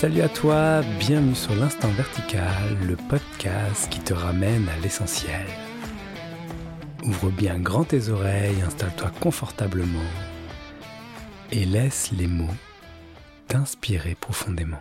Salut 0.00 0.20
à 0.20 0.28
toi, 0.28 0.82
bienvenue 1.00 1.34
sur 1.34 1.56
l'Instant 1.56 1.88
Vertical, 1.88 2.78
le 2.86 2.94
podcast 2.94 3.90
qui 3.90 3.98
te 3.98 4.14
ramène 4.14 4.68
à 4.68 4.78
l'essentiel. 4.78 5.44
Ouvre 7.02 7.32
bien 7.32 7.58
grand 7.58 7.82
tes 7.82 8.08
oreilles, 8.08 8.62
installe-toi 8.62 9.10
confortablement 9.20 9.98
et 11.50 11.64
laisse 11.64 12.12
les 12.12 12.28
mots 12.28 12.46
t'inspirer 13.48 14.14
profondément. 14.14 14.80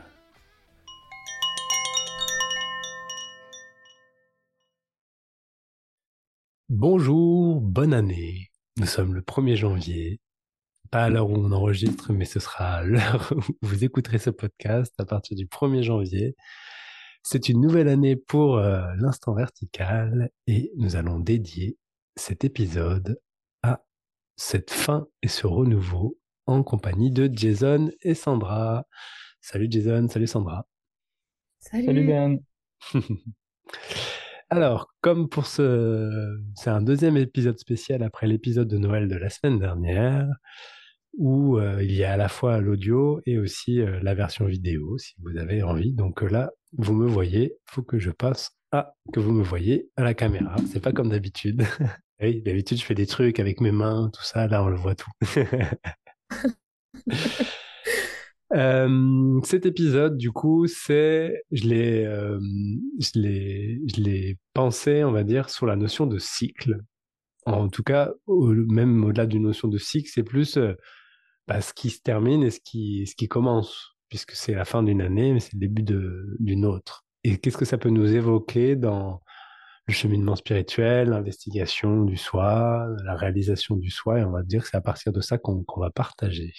Bonjour, 6.70 7.60
bonne 7.60 7.96
année. 7.96 8.52
Nous 8.78 8.86
sommes 8.86 9.16
le 9.16 9.22
1er 9.22 9.56
janvier 9.56 10.20
pas 10.88 11.04
à 11.04 11.10
l'heure 11.10 11.30
où 11.30 11.36
on 11.36 11.52
enregistre, 11.52 12.14
mais 12.14 12.26
ce 12.26 12.40
sera 12.40 12.84
l'heure 12.84 13.32
où 13.36 13.54
vous 13.62 13.84
écouterez 13.84 14.20
ce 14.20 14.30
podcast 14.30 14.94
à 15.00 15.06
partir 15.06 15.38
du 15.38 15.46
1er 15.46 15.84
janvier. 15.84 16.36
C'est 17.24 17.50
une 17.50 17.62
nouvelle 17.62 17.90
année 17.90 18.16
pour 18.16 18.58
euh, 18.58 18.86
l'instant 18.98 19.34
vertical 19.34 20.30
et 20.48 20.72
nous 20.78 20.96
allons 20.96 21.20
dédier 21.20 21.78
cet 22.16 22.46
épisode 22.46 23.20
à 23.64 23.84
cette 24.36 24.72
fin 24.72 25.08
et 25.22 25.28
ce 25.28 25.46
renouveau 25.46 26.18
en 26.46 26.64
compagnie 26.64 27.12
de 27.12 27.30
Jason 27.32 27.92
et 28.02 28.14
Sandra. 28.14 28.86
Salut 29.42 29.68
Jason, 29.70 30.08
salut 30.08 30.28
Sandra. 30.28 30.66
Salut, 31.60 31.86
salut 31.86 32.08
Ben. 32.08 32.40
Alors, 34.50 34.94
comme 35.02 35.28
pour 35.28 35.46
ce... 35.46 36.40
C'est 36.56 36.70
un 36.70 36.82
deuxième 36.82 37.18
épisode 37.18 37.60
spécial 37.60 38.02
après 38.04 38.28
l'épisode 38.28 38.70
de 38.70 38.78
Noël 38.78 39.10
de 39.10 39.18
la 39.18 39.30
semaine 39.30 39.60
dernière 39.60 40.30
où 41.18 41.58
euh, 41.58 41.84
il 41.84 41.92
y 41.92 42.04
a 42.04 42.14
à 42.14 42.18
la 42.18 42.30
fois 42.30 42.62
l'audio 42.62 43.20
et 43.26 43.40
aussi 43.40 43.82
euh, 43.82 44.00
la 44.02 44.14
version 44.14 44.46
vidéo, 44.46 44.98
si 45.00 45.16
vous 45.20 45.36
avez 45.38 45.64
envie. 45.64 45.94
Donc 45.94 46.24
euh, 46.24 46.30
là, 46.30 46.52
vous 46.78 46.94
me 46.94 47.08
voyez, 47.08 47.56
il 47.56 47.72
faut 47.72 47.82
que 47.82 47.98
je 47.98 48.12
passe 48.12 48.52
à 48.72 48.94
que 49.12 49.20
vous 49.20 49.32
me 49.32 49.44
voyez 49.44 49.90
à 49.96 50.04
la 50.04 50.14
caméra. 50.14 50.56
C'est 50.72 50.80
pas 50.80 50.94
comme 50.94 51.10
d'habitude. 51.10 51.64
oui, 52.22 52.44
d'habitude, 52.44 52.80
je 52.80 52.86
fais 52.86 52.94
des 52.94 53.08
trucs 53.08 53.40
avec 53.40 53.62
mes 53.62 53.72
mains, 53.72 54.12
tout 54.14 54.24
ça. 54.24 54.48
Là, 54.48 54.64
on 54.64 54.70
le 54.70 54.76
voit 54.76 54.94
tout. 54.96 55.10
cet 59.44 59.66
épisode, 59.66 60.18
du 60.18 60.32
coup, 60.32 60.68
c'est, 60.68 61.42
je 61.52 61.68
l'ai, 61.68 62.06
je 63.00 63.20
l'ai, 63.20 63.82
je 63.88 64.02
l'ai 64.02 64.38
pensé, 64.54 65.04
on 65.04 65.12
va 65.12 65.24
dire, 65.24 65.50
sur 65.50 65.66
la 65.66 65.76
notion 65.76 66.06
de 66.06 66.20
cycle. 66.20 66.78
En 67.46 67.70
tout 67.70 67.84
cas, 67.84 68.12
même 68.28 69.04
au-delà 69.06 69.26
d'une 69.26 69.44
notion 69.44 69.68
de 69.68 69.78
cycle, 69.78 70.10
c'est 70.14 70.24
plus 70.24 70.58
ce 71.62 71.74
qui 71.74 71.90
se 71.90 72.02
termine 72.02 72.44
et 72.44 72.52
ce 72.52 72.60
qui, 72.60 73.08
ce 73.08 73.16
qui 73.16 73.28
commence, 73.28 73.96
puisque 74.10 74.32
c'est 74.32 74.54
la 74.54 74.66
fin 74.66 74.84
d'une 74.84 75.02
année, 75.02 75.34
mais 75.34 75.40
c'est 75.40 75.54
le 75.54 75.60
début 75.60 75.84
d'une 75.84 76.66
autre. 76.66 77.06
Et 77.24 77.38
qu'est-ce 77.38 77.58
que 77.58 77.66
ça 77.66 77.78
peut 77.78 77.90
nous 77.90 78.14
évoquer 78.14 78.76
dans 78.76 79.22
le 79.88 79.94
cheminement 79.94 80.36
spirituel, 80.36 81.10
l'investigation 81.10 82.04
du 82.04 82.18
soi, 82.18 82.88
la 83.06 83.16
réalisation 83.16 83.78
du 83.78 83.90
soi, 83.90 84.20
et 84.20 84.26
on 84.26 84.32
va 84.32 84.44
dire 84.44 84.64
que 84.64 84.70
c'est 84.70 84.78
à 84.78 84.82
partir 84.82 85.14
de 85.14 85.22
ça 85.22 85.38
qu'on 85.38 85.64
va 85.78 85.90
partager. 85.90 86.54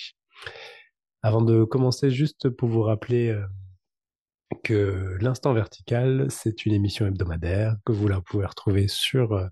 Avant 1.22 1.42
de 1.42 1.64
commencer, 1.64 2.10
juste 2.10 2.48
pour 2.48 2.68
vous 2.68 2.82
rappeler 2.82 3.28
euh, 3.28 3.44
que 4.64 5.18
l'instant 5.20 5.52
vertical, 5.52 6.26
c'est 6.30 6.64
une 6.64 6.72
émission 6.72 7.06
hebdomadaire, 7.06 7.76
que 7.84 7.92
vous 7.92 8.08
la 8.08 8.20
pouvez 8.22 8.46
retrouver 8.46 8.88
sur 8.88 9.32
euh, 9.32 9.46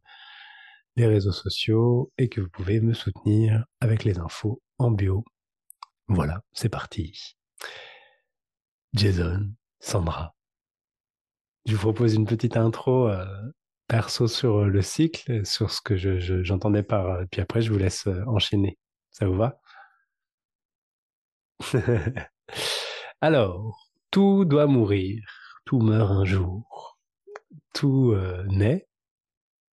les 0.97 1.07
réseaux 1.07 1.33
sociaux 1.33 2.11
et 2.19 2.29
que 2.29 2.41
vous 2.41 2.49
pouvez 2.49 2.81
me 2.81 2.95
soutenir 2.95 3.65
avec 3.81 4.05
les 4.05 4.19
infos 4.19 4.62
en 4.79 4.91
bio. 4.91 5.25
Voilà, 6.09 6.43
c'est 6.53 6.69
parti. 6.69 7.37
Jason, 8.95 9.53
Sandra. 9.81 10.35
Je 11.67 11.75
vous 11.75 11.81
propose 11.81 12.15
une 12.15 12.27
petite 12.27 12.56
intro 12.56 13.09
euh, 13.09 13.27
perso 13.89 14.29
sur 14.29 14.59
euh, 14.59 14.69
le 14.69 14.83
cycle, 14.83 15.45
sur 15.45 15.71
ce 15.71 15.81
que 15.81 15.97
j'entendais 15.97 16.83
par... 16.83 17.06
Euh, 17.06 17.25
puis 17.31 17.41
après, 17.41 17.61
je 17.61 17.73
vous 17.73 17.79
laisse 17.79 18.09
enchaîner. 18.27 18.79
Ça 19.11 19.27
vous 19.27 19.37
va? 19.37 19.61
Alors, 23.21 23.91
tout 24.11 24.45
doit 24.45 24.67
mourir, 24.67 25.23
tout 25.65 25.81
meurt 25.81 26.11
un 26.11 26.25
jour, 26.25 26.99
tout 27.75 28.15
naît, 28.49 28.87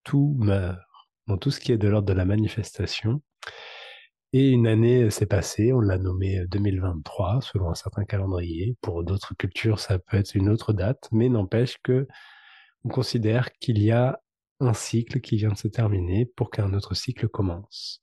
tout 0.05 0.37
meurt. 0.39 0.79
Dans 1.27 1.37
tout 1.37 1.51
ce 1.51 1.61
qui 1.61 1.73
est 1.73 1.79
de 1.79 1.89
l'ordre 1.89 2.09
de 2.09 2.13
la 2.13 2.25
manifestation, 2.25 3.23
et 4.33 4.51
une 4.51 4.69
année 4.69 5.11
s'est 5.11 5.27
passée, 5.27 5.73
on 5.73 5.81
l'a 5.81 5.99
nommée 5.99 6.47
2023 6.47 7.41
selon 7.43 7.71
un 7.71 7.75
certain 7.75 8.05
calendrier. 8.05 8.77
Pour 8.81 9.03
d'autres 9.03 9.35
cultures, 9.35 9.81
ça 9.81 9.99
peut 9.99 10.17
être 10.19 10.37
une 10.37 10.49
autre 10.49 10.73
date, 10.73 11.09
mais 11.11 11.29
n'empêche 11.29 11.79
que 11.83 12.07
on 12.85 12.89
considère 12.89 13.53
qu'il 13.59 13.83
y 13.83 13.91
a 13.91 14.21
un 14.61 14.73
cycle 14.73 15.21
qui 15.21 15.37
vient 15.37 15.51
de 15.51 15.57
se 15.57 15.67
terminer 15.67 16.27
pour 16.27 16.51
qu'un 16.51 16.73
autre 16.75 16.95
cycle 16.95 17.29
commence. 17.29 18.03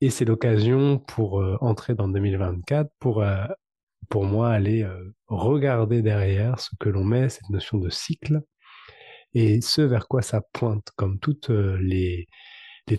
Et 0.00 0.08
c'est 0.08 0.24
l'occasion 0.24 0.98
pour 0.98 1.44
entrer 1.60 1.94
dans 1.94 2.08
2024 2.08 2.90
pour 2.98 3.22
pour 4.08 4.24
moi 4.24 4.50
aller 4.50 4.88
regarder 5.26 6.00
derrière 6.00 6.58
ce 6.58 6.70
que 6.80 6.88
l'on 6.88 7.04
met 7.04 7.28
cette 7.28 7.50
notion 7.50 7.78
de 7.78 7.90
cycle 7.90 8.42
et 9.34 9.60
ce 9.60 9.82
vers 9.82 10.08
quoi 10.08 10.22
ça 10.22 10.40
pointe 10.52 10.88
comme 10.96 11.18
toutes 11.18 11.48
les 11.48 12.26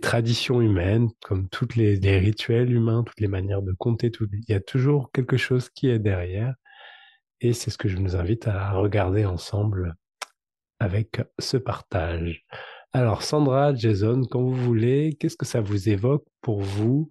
traditions 0.01 0.61
humaines, 0.61 1.09
comme 1.23 1.49
toutes 1.49 1.75
les, 1.75 1.95
rituels 2.17 2.71
humains, 2.71 3.03
toutes 3.03 3.19
les 3.19 3.27
manières 3.27 3.61
de 3.61 3.73
compter, 3.73 4.11
il 4.19 4.43
y 4.47 4.53
a 4.53 4.61
toujours 4.61 5.11
quelque 5.11 5.37
chose 5.37 5.69
qui 5.69 5.89
est 5.89 5.99
derrière. 5.99 6.55
Et 7.41 7.53
c'est 7.53 7.71
ce 7.71 7.77
que 7.77 7.89
je 7.89 7.97
vous 7.97 8.15
invite 8.15 8.47
à 8.47 8.71
regarder 8.71 9.25
ensemble 9.25 9.95
avec 10.79 11.21
ce 11.39 11.57
partage. 11.57 12.45
Alors 12.93 13.23
Sandra, 13.23 13.73
Jason, 13.75 14.21
quand 14.29 14.41
vous 14.41 14.53
voulez, 14.53 15.17
qu'est-ce 15.19 15.37
que 15.37 15.45
ça 15.45 15.61
vous 15.61 15.89
évoque 15.89 16.25
pour 16.41 16.61
vous 16.61 17.09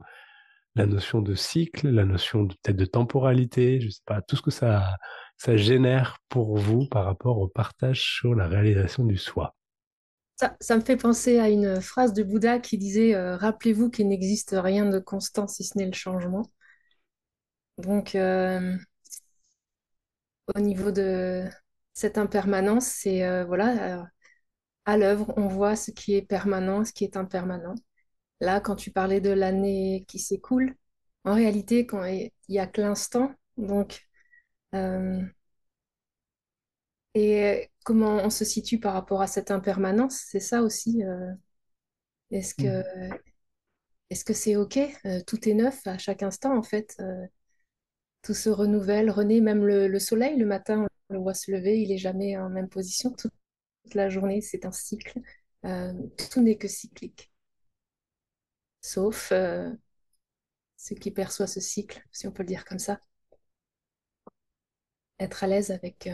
la 0.75 0.87
notion 0.87 1.21
de 1.21 1.35
cycle, 1.35 1.89
la 1.91 2.05
notion 2.07 2.47
peut-être 2.47 2.77
de 2.77 2.85
temporalité, 2.87 3.81
je 3.81 3.91
sais 3.91 4.03
pas, 4.07 4.23
tout 4.23 4.37
ce 4.37 4.43
que 4.43 4.51
ça, 4.51 4.97
ça 5.45 5.57
génère 5.57 6.19
pour 6.29 6.57
vous 6.57 6.87
par 6.87 7.05
rapport 7.05 7.39
au 7.39 7.49
partage 7.49 8.01
sur 8.01 8.33
la 8.33 8.47
réalisation 8.47 9.05
du 9.05 9.19
soi? 9.19 9.57
Ça, 10.61 10.77
me 10.77 10.83
fait 10.83 10.97
penser 10.97 11.41
à 11.41 11.49
une 11.49 11.81
phrase 11.81 12.13
de 12.13 12.23
Bouddha 12.23 12.61
qui 12.61 12.79
disait 12.79 13.17
euh, 13.17 13.37
Rappelez-vous 13.37 13.91
qu'il 13.91 14.07
n'existe 14.07 14.55
rien 14.57 14.87
de 14.87 15.01
constant 15.01 15.49
si 15.49 15.65
ce 15.65 15.77
n'est 15.77 15.87
le 15.87 15.95
changement. 15.95 16.49
Donc, 17.79 18.15
euh, 18.15 18.77
au 20.55 20.61
niveau 20.61 20.93
de 20.93 21.45
cette 21.93 22.19
impermanence, 22.19 22.87
c'est 22.87 23.25
euh, 23.25 23.45
voilà, 23.45 24.07
à 24.85 24.97
l'œuvre, 24.97 25.35
on 25.37 25.49
voit 25.49 25.75
ce 25.75 25.91
qui 25.91 26.15
est 26.15 26.23
permanent, 26.23 26.85
ce 26.85 26.93
qui 26.93 27.03
est 27.03 27.17
impermanent. 27.17 27.75
Là, 28.41 28.61
quand 28.61 28.77
tu 28.77 28.93
parlais 28.93 29.21
de 29.21 29.31
l'année 29.31 30.05
qui 30.07 30.21
s'écoule, 30.21 30.77
en 31.25 31.35
réalité, 31.35 31.85
il 32.09 32.31
n'y 32.49 32.61
a 32.61 32.69
que 32.69 32.81
l'instant, 32.81 33.35
donc 33.57 34.07
et 37.15 37.71
comment 37.85 38.17
on 38.25 38.31
se 38.31 38.45
situe 38.45 38.79
par 38.81 38.95
rapport 38.95 39.23
à 39.23 39.27
cette 39.27 39.51
impermanence, 39.51 40.23
c'est 40.27 40.41
ça 40.41 40.63
aussi. 40.63 41.03
Euh, 41.05 41.33
est-ce 42.31 42.55
que 42.55 42.81
mm. 43.09 43.19
est-ce 44.11 44.25
que 44.25 44.35
c'est 44.35 44.57
OK 44.57 44.79
euh, 45.07 45.21
Tout 45.27 45.49
est 45.49 45.55
neuf 45.55 45.87
à 45.87 45.99
chaque 45.99 46.23
instant, 46.23 46.57
en 46.57 46.63
fait. 46.63 46.97
Euh, 47.01 47.27
tout 48.23 48.35
se 48.35 48.49
renouvelle, 48.51 49.11
renaît, 49.11 49.41
même 49.41 49.65
le, 49.67 49.99
soleil, 49.99 50.39
le 50.39 50.47
matin, 50.47 50.87
on 51.11 51.15
le 51.15 51.21
voit 51.21 51.35
se 51.35 51.51
lever, 51.51 51.81
il 51.81 51.93
est 51.93 51.99
jamais 51.99 52.37
en 52.39 52.49
même 52.51 52.69
position. 52.69 53.11
Toute, 53.13 53.33
la 53.95 54.09
journée, 54.09 54.41
c'est 54.41 54.65
un 54.65 54.73
cycle. 54.73 55.21
tout 55.63 56.41
n'est 56.41 56.57
que 56.57 56.69
cyclique. 56.69 57.33
Sauf 58.81 59.33
ce 60.77 60.95
qui 60.95 61.11
perçoit 61.11 61.47
ce 61.49 61.61
cycle, 61.61 62.03
si 62.13 62.27
on 62.29 62.33
peut 62.33 62.43
le 62.45 62.49
dire 62.49 62.65
comme 62.65 62.79
ça. 62.79 63.01
Être 65.23 65.45
à 65.45 65.47
l'aise 65.47 65.71
avec 65.71 66.09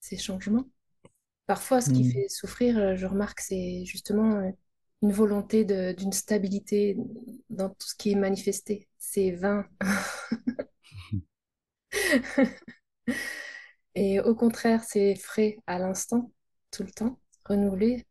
ces 0.00 0.18
changements. 0.18 0.66
Parfois, 1.46 1.80
ce 1.80 1.90
qui 1.90 2.04
mm. 2.04 2.12
fait 2.12 2.28
souffrir, 2.28 2.78
euh, 2.78 2.96
je 2.96 3.06
remarque, 3.06 3.40
c'est 3.40 3.84
justement 3.84 4.36
euh, 4.36 4.50
une 5.02 5.12
volonté 5.12 5.64
d'une 5.94 6.12
stabilité 6.12 6.96
dans 7.50 7.68
tout 7.68 7.86
ce 7.86 7.94
qui 7.94 8.12
est 8.12 8.14
manifesté. 8.14 8.88
C'est 8.98 9.32
vain. 9.32 9.66
Et 13.94 14.20
au 14.20 14.34
contraire, 14.34 14.82
c'est 14.84 15.14
frais 15.14 15.58
à 15.66 15.78
l'instant, 15.78 16.32
tout 16.70 16.82
le 16.82 16.90
temps, 16.90 17.20
renouvelé. 17.44 18.06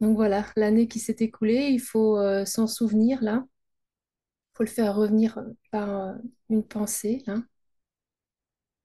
Donc 0.00 0.16
voilà, 0.16 0.46
l'année 0.56 0.88
qui 0.88 0.98
s'est 1.00 1.16
écoulée, 1.20 1.68
il 1.70 1.80
faut 1.80 2.18
euh, 2.18 2.44
s'en 2.44 2.66
souvenir 2.66 3.22
là. 3.22 3.44
Il 4.54 4.56
faut 4.58 4.64
le 4.64 4.70
faire 4.70 4.94
revenir 4.94 5.38
par 5.70 6.14
une 6.48 6.64
pensée 6.64 7.22
là. 7.26 7.42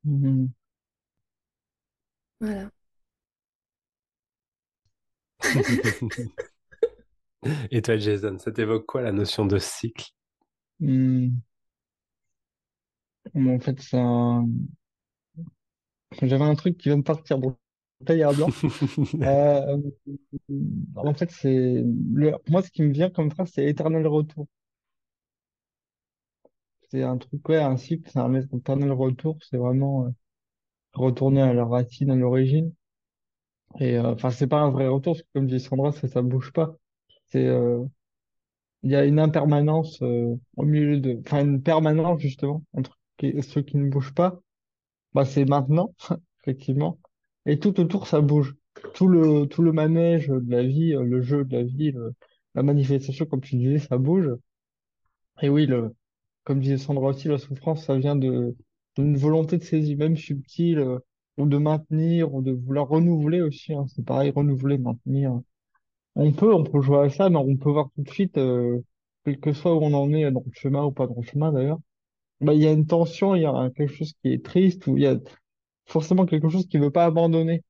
Mm-hmm. 0.06 0.52
Voilà. 2.40 2.72
Et 7.72 7.82
toi, 7.82 7.98
Jason, 7.98 8.38
ça 8.40 8.52
t'évoque 8.52 8.86
quoi 8.86 9.02
la 9.02 9.12
notion 9.12 9.46
de 9.46 9.58
cycle? 9.58 10.12
Hmm. 10.80 11.42
En 13.36 13.60
fait, 13.60 13.80
c'est 13.82 13.98
un... 13.98 14.48
J'avais 16.22 16.44
un 16.44 16.56
truc 16.56 16.78
qui 16.78 16.90
vient 16.90 16.98
de 16.98 17.04
partir, 17.04 17.38
donc 17.40 17.58
un 18.10 18.34
blanc. 18.34 18.48
Euh, 19.22 19.78
en 20.96 21.14
fait, 21.14 21.32
c'est 21.32 21.84
le... 22.14 22.34
moi, 22.50 22.62
ce 22.64 22.72
qui 22.72 22.82
me 22.84 22.92
vient 22.92 23.10
comme 23.10 23.32
phrase, 23.32 23.52
c'est 23.54 23.66
éternel 23.66 24.08
retour. 24.08 24.48
C'est 26.92 27.02
un 27.04 27.18
truc, 27.18 27.48
ouais, 27.50 27.58
un 27.58 27.76
cycle, 27.76 28.08
c'est 28.12 28.20
un 28.20 28.34
éternel 28.36 28.92
retour. 28.92 29.38
C'est 29.42 29.58
vraiment 29.58 30.06
euh, 30.06 30.10
retourner 30.94 31.42
à 31.42 31.54
la 31.54 31.66
racine, 31.66 32.12
à 32.12 32.16
l'origine. 32.16 32.74
Et 33.80 33.98
euh, 33.98 34.14
enfin, 34.14 34.32
c'est 34.32 34.48
pas 34.48 34.60
un 34.62 34.70
vrai 34.70 34.88
retour, 34.88 35.18
que 35.18 35.24
comme 35.34 35.48
dit 35.48 35.60
Sandra, 35.60 35.92
ça, 35.92 36.08
ça 36.08 36.22
bouge 36.22 36.52
pas. 36.54 36.76
C'est, 37.30 37.46
euh, 37.48 37.84
il 38.84 38.92
y 38.92 38.96
a 38.96 39.06
une 39.06 39.20
impermanence 39.20 40.02
au 40.02 40.40
milieu 40.64 41.00
de, 41.00 41.20
enfin, 41.26 41.42
une 41.46 41.62
permanence 41.64 42.20
justement 42.22 42.64
entre 42.74 43.00
ceux 43.42 43.62
qui 43.62 43.78
ne 43.78 43.90
bougent 43.90 44.14
pas. 44.14 44.42
Bah, 45.14 45.26
c'est 45.26 45.46
maintenant, 45.46 45.94
effectivement. 46.44 47.00
Et 47.46 47.60
tout 47.60 47.80
autour, 47.80 48.08
ça 48.08 48.22
bouge. 48.22 48.56
Tout 48.96 49.08
le, 49.08 49.48
tout 49.48 49.62
le 49.64 49.74
manège 49.74 50.28
de 50.30 50.52
la 50.52 50.64
vie, 50.64 50.94
le 50.94 51.22
jeu 51.22 51.46
de 51.46 51.58
la 51.58 51.64
vie, 51.64 51.94
la 52.56 52.64
manifestation, 52.64 53.26
comme 53.26 53.42
tu 53.42 53.58
disais, 53.58 53.80
ça 53.80 53.98
bouge. 53.98 54.30
Et 55.42 55.50
oui, 55.50 55.66
le, 55.66 55.94
comme 56.44 56.60
disait 56.60 56.78
Sandra 56.78 57.10
aussi, 57.10 57.28
la 57.28 57.38
souffrance, 57.38 57.86
ça 57.86 57.98
vient 57.98 58.16
d'une 58.16 58.56
volonté 59.18 59.58
de 59.58 59.64
saisie, 59.64 59.96
même 59.96 60.18
subtile, 60.18 60.80
euh, 60.80 61.00
ou 61.38 61.48
de 61.48 61.58
maintenir, 61.58 62.34
ou 62.34 62.42
de 62.42 62.52
vouloir 62.52 62.88
renouveler 62.88 63.42
aussi, 63.42 63.74
hein. 63.74 63.86
C'est 63.88 64.06
pareil, 64.06 64.32
renouveler, 64.32 64.78
maintenir. 64.78 65.40
On 66.16 66.32
peut, 66.34 66.54
on 66.54 66.64
peut 66.64 66.82
jouer 66.82 67.00
à 67.00 67.10
ça, 67.10 67.30
mais 67.30 67.38
on 67.38 67.58
peut 67.58 67.72
voir 67.72 67.90
tout 67.96 68.04
de 68.04 68.10
suite, 68.10 68.38
euh, 68.38 68.82
quel 69.26 69.40
que 69.40 69.54
soit 69.54 69.76
où 69.76 69.80
on 69.84 69.94
en 69.94 70.14
est, 70.14 70.32
dans 70.32 70.44
le 70.46 70.52
chemin 70.54 70.86
ou 70.86 70.92
pas 70.92 71.08
dans 71.08 71.16
le 71.18 71.24
chemin 71.24 71.52
d'ailleurs, 71.54 71.80
bah, 72.42 72.54
il 72.56 72.62
y 72.62 72.68
a 72.68 72.72
une 72.74 72.88
tension, 72.88 73.36
il 73.36 73.44
y 73.44 73.46
a 73.46 73.72
quelque 73.76 73.94
chose 73.94 74.14
qui 74.24 74.34
est 74.34 74.46
triste, 74.46 74.88
ou 74.88 74.98
il 74.98 75.04
y 75.04 75.08
a 75.08 75.18
forcément 75.88 76.26
quelque 76.26 76.50
chose 76.50 76.68
qui 76.68 76.78
veut 76.80 76.92
pas 76.92 77.06
abandonner, 77.06 77.64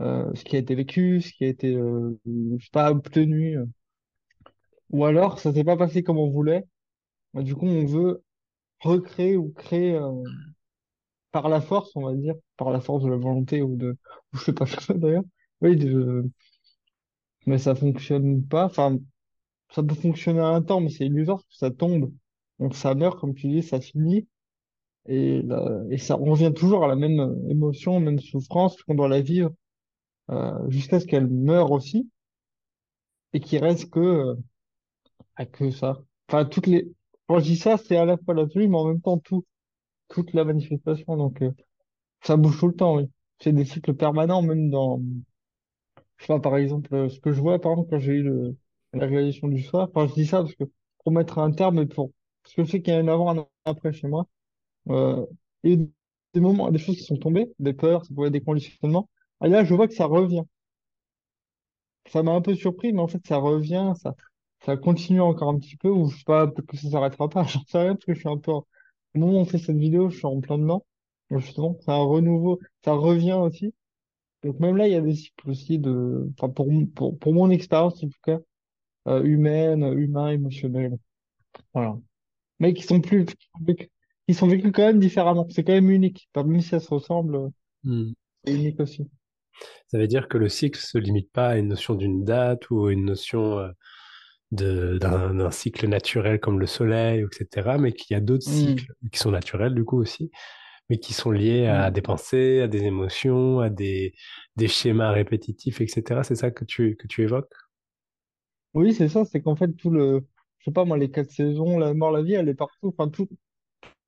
euh, 0.00 0.30
ce 0.34 0.44
qui 0.44 0.56
a 0.56 0.58
été 0.58 0.74
vécu, 0.74 1.20
ce 1.22 1.32
qui 1.32 1.44
a 1.44 1.48
été, 1.48 1.76
pas 2.72 2.90
obtenu, 2.90 3.58
ou 4.90 5.04
alors 5.04 5.38
ça 5.38 5.52
s'est 5.52 5.62
pas 5.64 5.76
passé 5.76 6.02
comme 6.02 6.18
on 6.18 6.30
voulait, 6.30 6.64
Bah, 7.36 7.44
du 7.44 7.54
coup 7.56 7.66
on 7.68 7.86
veut 7.86 8.24
recréer 8.80 9.36
ou 9.38 9.52
créer, 9.54 9.94
euh, 9.96 10.12
par 11.32 11.48
la 11.48 11.60
force, 11.60 11.92
on 11.96 12.02
va 12.06 12.14
dire, 12.14 12.34
par 12.56 12.70
la 12.70 12.80
force 12.80 13.04
de 13.04 13.08
la 13.10 13.16
volonté 13.16 13.62
ou 13.62 13.76
de, 13.76 13.96
ou 14.32 14.38
je 14.38 14.44
sais 14.44 14.52
pas 14.52 14.66
quoi 14.66 14.94
d'ailleurs. 14.96 15.24
Oui, 15.60 15.76
de, 15.76 16.24
mais 17.46 17.58
ça 17.58 17.74
fonctionne 17.74 18.46
pas. 18.46 18.64
Enfin, 18.66 18.98
ça 19.70 19.82
peut 19.84 19.94
fonctionner 19.96 20.40
à 20.40 20.48
un 20.48 20.62
temps, 20.62 20.80
mais 20.80 20.90
c'est 20.90 21.06
illusoire, 21.06 21.38
parce 21.38 21.48
que 21.48 21.56
ça 21.58 21.72
tombe. 21.72 22.12
Donc 22.60 22.76
ça 22.76 22.94
meurt, 22.96 23.20
comme 23.20 23.34
tu 23.34 23.48
dis, 23.48 23.62
ça 23.64 23.80
finit. 23.80 24.28
Et, 25.08 25.44
et 25.90 25.98
ça 25.98 26.16
revient 26.16 26.52
toujours 26.54 26.84
à 26.84 26.88
la 26.88 26.96
même 26.96 27.20
euh, 27.20 27.50
émotion, 27.50 28.00
même 28.00 28.20
souffrance, 28.20 28.82
qu'on 28.84 28.94
doit 28.96 29.08
la 29.08 29.20
vivre, 29.22 29.52
euh, 30.30 30.52
jusqu'à 30.70 31.00
ce 31.00 31.06
qu'elle 31.06 31.28
meure 31.28 31.72
aussi, 31.72 32.10
et 33.32 33.40
qu'il 33.40 33.62
reste 33.62 33.90
que, 33.90 34.00
euh, 34.00 34.34
ah, 35.36 35.46
que 35.46 35.70
ça. 35.70 36.02
Enfin, 36.28 36.44
toutes 36.44 36.66
les, 36.66 36.88
quand 37.28 37.38
je 37.40 37.44
dis 37.44 37.56
ça, 37.56 37.76
c'est 37.78 37.96
à 37.96 38.04
la 38.04 38.16
fois 38.18 38.34
l'absolu, 38.34 38.68
mais 38.68 38.76
en 38.78 38.86
même 38.88 39.00
temps 39.00 39.18
tout, 39.18 39.44
toute 40.08 40.32
la 40.34 40.44
manifestation. 40.44 41.16
Donc, 41.16 41.42
euh, 41.42 41.52
ça 42.22 42.36
bouge 42.38 42.58
tout 42.60 42.68
le 42.68 42.74
temps, 42.76 42.96
oui. 42.98 43.10
C'est 43.40 43.52
des 43.52 43.64
cycles 43.66 43.94
permanents, 43.94 44.42
même 44.42 44.70
dans, 44.70 45.00
Je 46.18 46.24
sais 46.26 46.32
pas, 46.32 46.40
par 46.40 46.56
exemple, 46.56 46.94
euh, 46.94 47.08
ce 47.08 47.20
que 47.20 47.32
je 47.32 47.40
vois, 47.40 47.60
par 47.60 47.72
exemple, 47.72 47.90
quand 47.90 47.98
j'ai 47.98 48.12
eu 48.14 48.54
la 48.92 49.06
réalisation 49.06 49.48
du 49.48 49.62
soir, 49.62 49.88
enfin, 49.94 50.06
je 50.08 50.14
dis 50.14 50.26
ça 50.26 50.38
parce 50.42 50.54
que 50.54 50.64
pour 51.04 51.12
mettre 51.12 51.38
un 51.38 51.52
terme 51.52 51.78
et 51.80 51.86
pour, 51.86 52.10
parce 52.42 52.54
que 52.54 52.64
je 52.64 52.70
sais 52.70 52.82
qu'il 52.82 52.94
y 52.94 52.96
a 52.96 53.00
un 53.00 53.08
avant, 53.08 53.36
un 53.38 53.46
après 53.64 53.92
chez 53.92 54.08
moi, 54.08 54.26
euh, 54.90 55.26
et 55.64 55.78
des 56.34 56.40
moments, 56.40 56.70
des 56.70 56.78
choses 56.78 56.96
qui 56.96 57.04
sont 57.04 57.18
tombées, 57.18 57.52
des 57.60 57.74
peurs, 57.74 58.04
ça 58.06 58.14
pouvait 58.14 58.28
être 58.28 58.34
des 58.34 58.42
conditionnements. 58.42 59.10
Et 59.44 59.48
là, 59.48 59.64
je 59.64 59.74
vois 59.74 59.88
que 59.88 59.94
ça 59.94 60.06
revient. 60.06 60.42
Ça 62.10 62.22
m'a 62.24 62.32
un 62.32 62.40
peu 62.40 62.54
surpris, 62.54 62.92
mais 62.92 63.00
en 63.00 63.06
fait, 63.08 63.24
ça 63.26 63.36
revient, 63.36 63.92
ça, 64.02 64.14
ça 64.66 64.76
continue 64.76 65.20
encore 65.20 65.48
un 65.50 65.58
petit 65.58 65.76
peu, 65.76 65.88
ou 65.90 66.08
je 66.10 66.18
sais 66.18 66.24
pas, 66.24 66.46
peut-être 66.48 66.66
que 66.68 66.76
ça 66.76 66.90
s'arrêtera 66.90 67.28
pas, 67.28 67.44
j'en 67.48 67.64
sais 67.66 67.78
rien, 67.78 67.94
parce 67.94 68.04
que 68.06 68.14
je 68.14 68.20
suis 68.20 68.28
un 68.28 68.38
peu, 68.38 68.52
en- 68.52 68.66
au 69.14 69.18
moment 69.18 69.34
où 69.38 69.40
on 69.42 69.44
fait 69.46 69.58
cette 69.58 69.76
vidéo, 69.78 70.10
je 70.10 70.18
suis 70.18 70.26
en 70.26 70.40
plein 70.40 70.58
dedans. 70.58 70.84
Donc, 71.30 71.40
justement, 71.40 71.76
c'est 71.80 71.90
un 71.92 71.96
renouveau, 72.04 72.60
ça 72.84 72.92
revient 72.92 73.34
aussi. 73.34 73.74
Donc, 74.44 74.60
même 74.60 74.76
là, 74.76 74.88
il 74.88 74.92
y 74.92 74.96
a 74.96 75.00
des 75.02 75.14
cycles 75.16 75.50
aussi 75.50 75.78
de, 75.80 76.30
enfin, 76.38 76.50
pour, 76.50 76.70
mon- 76.72 76.86
pour, 76.86 77.18
pour 77.18 77.34
mon 77.34 77.50
expérience, 77.50 78.02
en 78.04 78.08
tout 78.08 78.18
cas, 78.24 78.38
euh, 79.08 79.22
humaines, 79.24 79.84
humains, 79.98 80.30
émotionnels. 80.30 80.98
Voilà. 81.74 81.96
Mais 82.60 82.74
qui 82.74 82.82
sont 82.84 83.00
plus, 83.00 83.26
qui 84.28 84.34
sont 84.34 84.46
vécus 84.48 84.72
quand 84.72 84.82
même 84.82 85.00
différemment. 85.00 85.46
C'est 85.50 85.64
quand 85.64 85.72
même 85.72 85.90
unique. 85.90 86.28
Même 86.36 86.60
si 86.60 86.68
ça 86.68 86.80
se 86.80 86.88
ressemble, 86.92 87.36
euh, 87.36 87.48
Hmm. 87.84 88.12
c'est 88.44 88.54
unique 88.54 88.80
aussi. 88.80 89.08
Ça 89.88 89.98
veut 89.98 90.06
dire 90.06 90.28
que 90.28 90.38
le 90.38 90.48
cycle 90.48 90.78
se 90.80 90.98
limite 90.98 91.30
pas 91.32 91.48
à 91.50 91.56
une 91.56 91.68
notion 91.68 91.94
d'une 91.94 92.24
date 92.24 92.70
ou 92.70 92.88
une 92.90 93.04
notion 93.04 93.58
euh, 93.58 93.70
d'un, 94.52 95.50
cycle 95.50 95.88
naturel 95.88 96.40
comme 96.40 96.60
le 96.60 96.66
soleil, 96.66 97.24
etc., 97.24 97.78
mais 97.78 97.92
qu'il 97.92 98.14
y 98.14 98.18
a 98.18 98.20
d'autres 98.20 98.44
Hmm, 98.44 98.86
cycles 98.86 98.92
qui 99.12 99.18
sont 99.18 99.30
naturels 99.32 99.74
du 99.74 99.84
coup 99.84 99.98
aussi, 100.00 100.30
mais 100.90 100.98
qui 100.98 101.14
sont 101.14 101.30
liés 101.32 101.66
à 101.68 101.90
hmm. 101.90 101.92
des 101.92 102.02
pensées, 102.02 102.62
à 102.62 102.68
des 102.68 102.84
émotions, 102.84 103.60
à 103.60 103.70
des, 103.70 104.14
des 104.56 104.68
schémas 104.68 105.12
répétitifs, 105.12 105.80
etc. 105.82 106.24
C'est 106.24 106.36
ça 106.36 106.50
que 106.52 106.64
tu, 106.66 106.96
que 106.96 107.06
tu 107.08 107.22
évoques? 107.24 107.52
Oui, 108.74 108.94
c'est 108.94 109.08
ça. 109.08 109.24
C'est 109.24 109.40
qu'en 109.42 109.56
fait, 109.56 109.72
tout 109.74 109.90
le, 109.90 110.24
je 110.58 110.64
sais 110.66 110.72
pas 110.72 110.84
moi, 110.84 110.96
les 110.98 111.10
quatre 111.10 111.30
saisons, 111.30 111.78
la 111.78 111.94
mort, 111.94 112.10
la 112.12 112.22
vie, 112.22 112.34
elle 112.34 112.48
est 112.48 112.54
partout. 112.54 112.88
Enfin, 112.88 113.08
tout, 113.08 113.28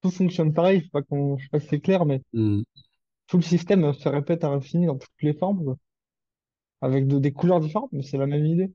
tout 0.02 0.11
fonctionne 0.12 0.52
pareil. 0.55 0.81
Je 0.81 0.85
sais 0.87 0.90
pas 0.93 1.00
je 1.38 1.44
sais 1.44 1.50
pas 1.50 1.61
si 1.61 1.69
c'est 1.69 1.81
clair, 1.81 2.06
mais 2.06 2.23
Hmm. 2.32 2.62
tout 3.29 3.37
le 3.37 3.44
système 3.44 3.85
euh, 3.85 3.93
se 3.93 4.08
répète 4.08 4.43
à 4.43 4.50
l'infini 4.50 4.87
dans 4.87 4.99
toutes 4.99 5.23
les 5.23 5.32
formes, 5.32 5.76
avec 6.81 7.06
de- 7.06 7.19
des 7.20 7.32
couleurs 7.32 7.61
différentes, 7.61 7.93
mais 7.93 8.02
c'est 8.02 8.19
la 8.19 8.26
même 8.26 8.44
idée. 8.46 8.73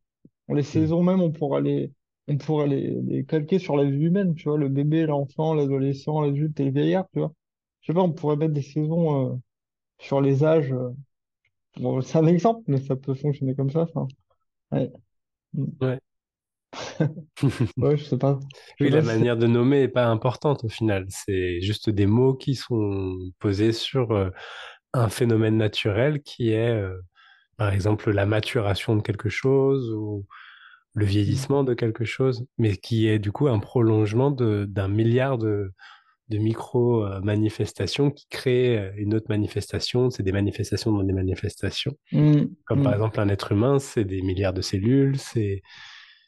Les 0.50 0.64
Hmm. 0.74 0.88
saisons 0.88 1.04
même, 1.04 1.22
on 1.22 1.32
pourra 1.32 1.62
les, 1.62 1.92
on 2.28 2.38
pourra 2.38 2.68
les, 2.68 3.02
les 3.02 3.26
calquer 3.26 3.60
sur 3.60 3.76
la 3.78 3.86
vie 3.86 4.06
humaine, 4.06 4.36
tu 4.36 4.50
vois, 4.50 4.58
le 4.58 4.70
bébé, 4.70 5.06
l'enfant, 5.06 5.54
l'adolescent, 5.54 6.22
l'adulte 6.22 6.60
et 6.60 6.66
le 6.66 6.72
vieillard, 6.72 7.06
tu 7.14 7.20
vois. 7.20 7.34
Je 7.82 7.88
sais 7.88 7.94
pas, 7.96 8.02
on 8.02 8.12
pourrait 8.14 8.38
mettre 8.38 8.54
des 8.54 8.62
saisons 8.62 9.34
euh, 9.34 9.36
sur 10.00 10.22
les 10.22 10.44
âges. 10.46 10.74
euh. 10.74 10.92
Bon, 11.78 12.02
c'est 12.02 12.18
un 12.20 12.28
exemple, 12.28 12.64
mais 12.68 12.80
ça 12.82 12.96
peut 12.98 13.14
fonctionner 13.16 13.56
comme 13.56 13.72
ça. 13.72 13.82
Enfin, 13.84 14.08
ouais. 14.74 14.92
Mm. 15.54 15.66
Ouais. 15.82 16.00
Ouais, 17.78 17.98
je 17.98 18.04
sais 18.06 18.18
pas. 18.18 18.40
Je 18.80 18.86
Oui, 18.86 18.90
la 18.90 19.02
pas 19.02 19.04
si 19.04 19.18
c'est. 19.18 19.26
manière 19.26 19.38
de 19.38 19.48
nommer 19.48 19.84
est 19.84 19.88
pas 19.88 20.08
importante 20.08 20.64
au 20.64 20.70
final. 20.70 21.06
C'est 21.10 21.62
juste 21.62 21.90
des 21.90 22.06
mots 22.06 22.34
qui 22.36 22.56
sont 22.56 23.18
posés 23.40 23.72
sur 23.74 24.12
euh, 24.12 24.30
un 24.94 25.10
phénomène 25.10 25.58
naturel 25.58 26.22
qui 26.24 26.52
est, 26.52 26.70
euh, 26.70 26.98
par 27.58 27.74
exemple, 27.74 28.12
la 28.12 28.26
maturation 28.26 28.96
de 28.96 29.02
quelque 29.02 29.30
chose 29.30 29.92
ou 29.92 30.26
le 30.96 31.06
Mm. 31.06 31.08
vieillissement 31.08 31.64
de 31.64 31.74
quelque 31.74 32.06
chose, 32.06 32.46
mais 32.58 32.78
qui 32.78 33.08
est 33.08 33.20
du 33.20 33.32
coup 33.32 33.48
un 33.48 33.60
prolongement 33.60 34.32
d'un 34.32 34.88
milliard 34.88 35.38
de, 35.38 35.72
de 36.30 36.38
micro-manifestations 36.38 38.12
qui 38.12 38.28
créent 38.30 38.78
euh, 38.80 38.92
une 38.98 39.14
autre 39.16 39.28
manifestation. 39.30 40.10
C'est 40.10 40.24
des 40.24 40.32
manifestations 40.32 40.92
dans 40.92 41.04
des 41.04 41.14
manifestations. 41.14 41.94
Mm. 42.12 42.44
Comme 42.66 42.84
par 42.84 42.94
Mm. 42.94 42.96
exemple 42.96 43.20
un 43.22 43.30
être 43.30 43.52
humain, 43.54 43.80
c'est 43.80 44.06
des 44.06 44.22
milliards 44.22 44.54
de 44.54 44.62
cellules, 44.62 45.18
c'est 45.20 45.62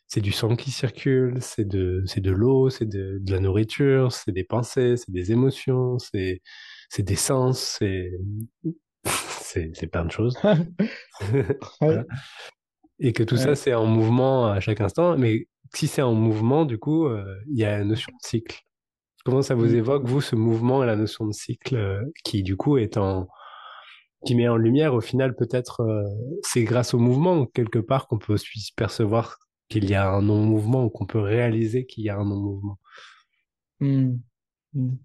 c'est 0.07 0.21
du 0.21 0.31
sang 0.31 0.55
qui 0.55 0.71
circule, 0.71 1.37
c'est 1.41 1.67
de, 1.67 2.03
de 2.15 2.31
l'eau, 2.31 2.69
c'est 2.69 2.85
de, 2.85 3.17
de 3.21 3.31
la 3.31 3.39
nourriture, 3.39 4.11
c'est 4.11 4.31
des 4.31 4.43
pensées, 4.43 4.97
c'est 4.97 5.11
des 5.11 5.31
émotions, 5.31 5.97
c'est, 5.99 6.41
c'est 6.89 7.03
des 7.03 7.15
sens, 7.15 7.77
c'est, 7.79 8.11
c'est, 9.73 9.87
plein 9.87 10.05
de 10.05 10.11
choses. 10.11 10.37
Voilà. 11.81 12.05
Et 12.99 13.11
que 13.13 13.23
tout 13.23 13.37
ça, 13.37 13.55
c'est 13.55 13.73
en 13.73 13.85
mouvement 13.85 14.47
à 14.47 14.59
chaque 14.59 14.81
instant. 14.81 15.17
Mais 15.17 15.47
si 15.73 15.87
c'est 15.87 16.01
en 16.01 16.13
mouvement, 16.13 16.65
du 16.65 16.77
coup, 16.77 17.07
euh, 17.07 17.25
il 17.47 17.57
y 17.57 17.65
a 17.65 17.77
la 17.79 17.83
notion 17.83 18.11
de 18.11 18.27
cycle. 18.27 18.61
Comment 19.25 19.41
ça 19.41 19.55
vous 19.55 19.73
Mm. 19.73 19.75
évoque, 19.75 20.05
vous, 20.05 20.21
ce 20.21 20.35
mouvement 20.35 20.83
et 20.83 20.85
la 20.85 20.95
notion 20.95 21.25
de 21.25 21.33
cycle, 21.33 21.75
euh, 21.75 22.01
qui, 22.23 22.43
du 22.43 22.55
coup, 22.55 22.77
est 22.77 22.97
en, 22.97 23.27
qui 24.25 24.35
met 24.35 24.47
en 24.47 24.55
lumière, 24.55 24.93
au 24.93 25.01
final, 25.01 25.35
peut-être, 25.35 25.81
euh, 25.81 26.03
c'est 26.43 26.63
grâce 26.63 26.93
au 26.93 26.99
mouvement, 26.99 27.45
quelque 27.47 27.79
part, 27.79 28.07
qu'on 28.07 28.17
peut 28.17 28.33
aussi 28.33 28.71
percevoir 28.75 29.37
qu'il 29.67 29.89
y 29.89 29.95
a 29.95 30.09
un 30.09 30.21
non-mouvement 30.21 30.85
ou 30.85 30.89
qu'on 30.89 31.05
peut 31.07 31.19
réaliser 31.19 31.85
qu'il 31.85 32.03
y 32.03 32.09
a 32.09 32.17
un 32.17 32.25
non-mouvement. 32.25 32.79
Mm. 33.79 34.13
Mm. 34.73 34.95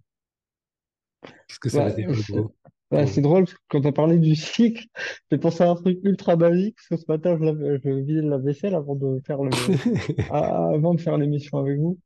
Qu'est-ce 1.23 1.59
que 1.59 1.69
ça 1.69 1.89
Bah, 1.89 1.95
vous, 2.29 2.55
pour 2.91 3.09
c'est 3.09 3.21
drôle, 3.21 3.45
parce 3.45 3.55
que 3.55 3.61
quand 3.69 3.81
tu 3.83 3.89
as 3.89 3.93
parlé 3.93 4.19
du 4.19 4.35
cycle, 4.37 4.85
j'ai 5.31 5.39
pensé 5.39 5.63
à 5.65 5.71
un 5.71 5.77
truc 5.77 5.99
ultra 6.05 6.37
basique, 6.37 6.77
parce 6.77 6.89
que 7.03 7.07
ce 7.07 7.13
matin, 7.13 7.37
je, 7.39 7.45
lave- 7.45 7.81
je 7.85 7.91
vidais 7.91 8.23
la 8.23 8.39
vaisselle 8.39 8.75
avant 8.75 8.97
de 8.97 9.21
faire 9.27 9.43
le, 9.43 9.53
avant 10.29 10.95
de 10.95 11.01
faire 11.01 11.17
l'émission 11.19 11.59
avec 11.59 11.79
vous. 11.79 11.99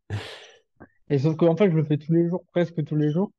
Et 1.10 1.18
sauf 1.18 1.36
qu'en 1.36 1.56
fait, 1.56 1.70
je 1.70 1.76
le 1.76 1.84
fais 1.84 1.98
tous 1.98 2.12
les 2.12 2.28
jours, 2.28 2.44
presque 2.52 2.82
tous 2.84 2.96
les 2.96 3.10
jours. 3.10 3.32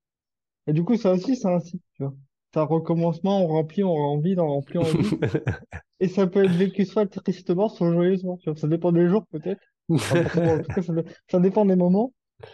Et 0.67 0.73
du 0.73 0.83
coup, 0.83 0.97
ça 0.97 1.13
aussi, 1.13 1.35
c'est 1.37 1.47
un 1.49 1.59
cycle, 1.59 1.83
tu 1.95 2.03
vois. 2.03 2.15
C'est 2.53 2.59
un 2.61 2.63
recommencement, 2.65 3.43
on 3.43 3.47
remplit, 3.47 3.83
on 3.83 3.93
remplit, 3.95 4.35
on 4.39 4.47
remplit, 4.47 4.79
on 4.79 4.93
vide. 4.93 5.17
Et 6.01 6.09
ça 6.09 6.27
peut 6.27 6.45
être 6.45 6.55
vécu 6.55 6.85
soit 6.85 7.07
tristement, 7.07 7.69
soit 7.69 7.91
joyeusement, 7.93 8.37
tu 8.37 8.49
vois. 8.51 8.59
Ça 8.59 8.67
dépend 8.67 8.91
des 8.91 9.07
jours, 9.09 9.25
peut-être. 9.31 9.61
Enfin, 10.09 10.25
pour 10.25 10.43
moi, 10.43 10.55
en 10.55 10.61
tout 10.61 10.71
cas, 10.71 10.81
ça, 10.83 10.93
dé- 10.93 11.03
ça 11.29 11.39
dépend 11.39 11.65
des 11.65 11.75
moments. 11.77 12.13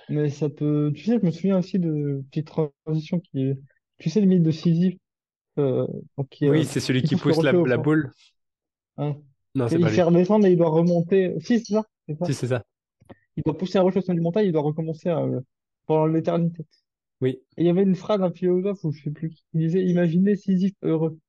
Mais 0.10 0.30
ça 0.30 0.50
peut. 0.50 0.92
Tu 0.96 1.06
sais, 1.06 1.20
je 1.20 1.26
me 1.26 1.32
souviens 1.32 1.60
aussi 1.60 1.80
de 1.80 2.24
petite 2.32 2.48
transition 2.48 3.20
qui. 3.20 3.54
Tu 4.02 4.10
sais, 4.10 4.20
le 4.20 4.26
mythe 4.26 4.42
de 4.42 4.50
Sisyphe, 4.50 4.98
euh, 5.60 5.86
donc 6.18 6.28
qui, 6.30 6.50
Oui, 6.50 6.62
euh, 6.62 6.64
c'est 6.64 6.80
celui 6.80 7.04
qui 7.04 7.16
pousse 7.16 7.38
la, 7.44 7.78
boule. 7.78 8.12
Hein. 8.98 9.16
Non, 9.54 9.68
il 9.68 9.88
fait 9.90 10.02
redescendre 10.02 10.48
et 10.48 10.52
il 10.52 10.58
doit 10.58 10.70
remonter. 10.70 11.36
Si, 11.40 11.60
c'est 11.60 11.74
ça. 11.76 11.86
Si, 12.26 12.34
c'est 12.34 12.48
ça. 12.48 12.64
Il 13.38 13.44
doit 13.44 13.56
pousser 13.56 13.78
un 13.78 13.84
rocher 13.84 14.00
au 14.00 14.02
sommet 14.02 14.18
du 14.18 14.24
montagne, 14.24 14.48
il 14.48 14.52
doit 14.52 14.64
recommencer 14.64 15.10
euh, 15.10 15.40
pendant 15.86 16.08
l'éternité. 16.08 16.66
Oui. 17.22 17.42
Et 17.58 17.62
il 17.62 17.68
y 17.68 17.70
avait 17.70 17.84
une 17.84 17.94
phrase 17.96 18.22
d'un 18.22 18.32
philosophe, 18.32 18.84
ou 18.84 18.92
je 18.92 19.04
sais 19.04 19.12
plus, 19.12 19.30
qui 19.30 19.44
disait, 19.54 19.84
Imaginez 19.84 20.36
Sisyphe 20.36 20.74
heureux. 20.82 21.20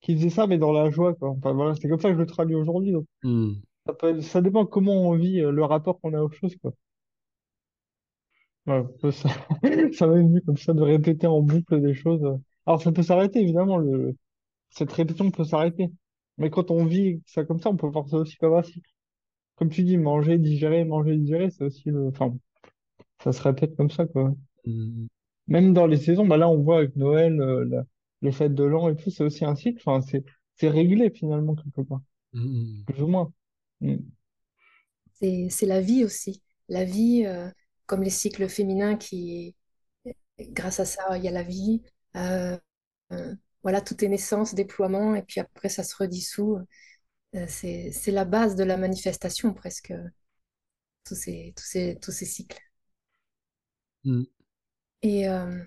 Qui 0.00 0.14
disait 0.14 0.30
ça, 0.30 0.46
mais 0.46 0.56
dans 0.56 0.72
la 0.72 0.88
joie, 0.88 1.14
quoi. 1.14 1.28
Enfin, 1.28 1.52
voilà, 1.52 1.74
c'est 1.74 1.90
comme 1.90 2.00
ça 2.00 2.08
que 2.08 2.14
je 2.14 2.20
le 2.20 2.26
traduis 2.26 2.56
aujourd'hui. 2.56 2.92
Donc, 2.92 3.04
Hmm. 3.22 3.52
ça 3.86 4.22
ça 4.22 4.40
dépend 4.40 4.64
comment 4.64 5.10
on 5.10 5.14
vit 5.14 5.40
le 5.40 5.64
rapport 5.64 6.00
qu'on 6.00 6.14
a 6.14 6.22
aux 6.22 6.30
choses, 6.30 6.56
quoi. 6.56 6.72
Ouais, 8.66 8.82
ça, 9.00 9.12
ça 9.12 9.28
ça 9.92 10.06
m'a 10.06 10.14
venu 10.14 10.40
comme 10.42 10.56
ça 10.56 10.72
de 10.74 10.82
répéter 10.82 11.26
en 11.26 11.40
boucle 11.42 11.80
des 11.80 11.94
choses. 11.94 12.22
Alors, 12.66 12.82
ça 12.82 12.92
peut 12.92 13.02
s'arrêter, 13.02 13.40
évidemment, 13.40 13.78
le, 13.78 14.16
cette 14.70 14.92
répétition 14.92 15.30
peut 15.30 15.44
s'arrêter. 15.44 15.92
Mais 16.38 16.50
quand 16.50 16.70
on 16.72 16.84
vit 16.86 17.22
ça 17.26 17.44
comme 17.44 17.60
ça, 17.60 17.70
on 17.70 17.76
peut 17.76 17.88
voir 17.88 18.08
ça 18.08 18.18
aussi 18.18 18.36
comme 18.38 18.54
un 18.54 18.62
cycle. 18.64 18.90
Comme 19.56 19.70
tu 19.70 19.84
dis, 19.84 19.98
manger, 19.98 20.38
digérer, 20.38 20.84
manger, 20.84 21.16
digérer, 21.16 21.50
c'est 21.50 21.64
aussi 21.64 21.90
le, 21.90 22.08
enfin, 22.08 22.36
ça 23.24 23.32
se 23.32 23.42
répète 23.42 23.76
comme 23.76 23.90
ça, 23.90 24.06
quoi. 24.06 24.34
Hmm. 24.66 25.06
Même 25.48 25.74
dans 25.74 25.86
les 25.86 25.96
saisons, 25.98 26.26
bah 26.26 26.36
là, 26.38 26.48
on 26.48 26.62
voit 26.62 26.78
avec 26.78 26.96
Noël, 26.96 27.40
euh, 27.40 27.64
la- 27.66 27.84
les 28.22 28.32
fêtes 28.32 28.54
de 28.54 28.64
l'an 28.64 28.88
et 28.90 28.96
tout, 28.96 29.10
c'est 29.10 29.24
aussi 29.24 29.44
un 29.44 29.54
cycle. 29.56 29.80
Enfin, 29.86 30.00
c'est, 30.02 30.24
c'est 30.56 30.68
réglé, 30.70 31.10
finalement, 31.10 31.54
quelque 31.56 31.82
part. 31.82 32.00
Hmm. 32.32 32.82
Plus 32.86 33.02
ou 33.02 33.08
moins. 33.08 33.32
Mm. 33.80 33.96
C'est, 35.14 35.48
c'est 35.50 35.66
la 35.66 35.80
vie 35.80 36.04
aussi. 36.04 36.42
La 36.68 36.84
vie, 36.84 37.24
euh, 37.26 37.50
comme 37.86 38.02
les 38.02 38.10
cycles 38.10 38.48
féminins 38.48 38.96
qui, 38.96 39.56
grâce 40.40 40.80
à 40.80 40.84
ça, 40.84 41.16
il 41.16 41.24
y 41.24 41.28
a 41.28 41.32
la 41.32 41.42
vie. 41.42 41.82
Euh, 42.16 42.58
euh, 43.12 43.34
voilà, 43.62 43.80
tout 43.80 44.04
est 44.04 44.08
naissance, 44.08 44.54
déploiement, 44.54 45.14
et 45.14 45.22
puis 45.22 45.40
après, 45.40 45.68
ça 45.68 45.84
se 45.84 45.96
redissout. 45.96 46.58
Euh, 47.34 47.46
c'est, 47.48 47.92
la 48.12 48.24
base 48.24 48.56
de 48.56 48.64
la 48.64 48.76
manifestation, 48.76 49.52
presque, 49.54 49.92
tous 51.04 51.14
ces, 51.14 51.52
tous 51.56 51.64
ces, 51.64 51.98
tous 52.00 52.12
ces 52.12 52.26
cycles. 52.26 52.60
Hmm. 54.04 54.24
Et, 55.02 55.28
euh, 55.28 55.62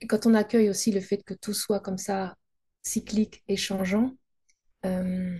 et 0.00 0.06
quand 0.06 0.26
on 0.26 0.34
accueille 0.34 0.70
aussi 0.70 0.92
le 0.92 1.00
fait 1.00 1.22
que 1.22 1.34
tout 1.34 1.54
soit 1.54 1.80
comme 1.80 1.98
ça, 1.98 2.36
cyclique 2.82 3.42
et 3.48 3.56
changeant, 3.56 4.16
euh, 4.86 5.38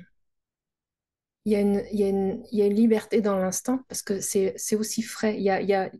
il 1.44 1.52
y 1.52 1.56
a 1.56 1.60
une, 2.08 2.42
liberté 2.52 3.20
dans 3.20 3.36
l'instant, 3.36 3.80
parce 3.88 4.02
que 4.02 4.20
c'est, 4.20 4.54
aussi 4.76 5.02
frais. 5.02 5.36
Il 5.36 5.42
y 5.42 5.50
a, 5.50 5.90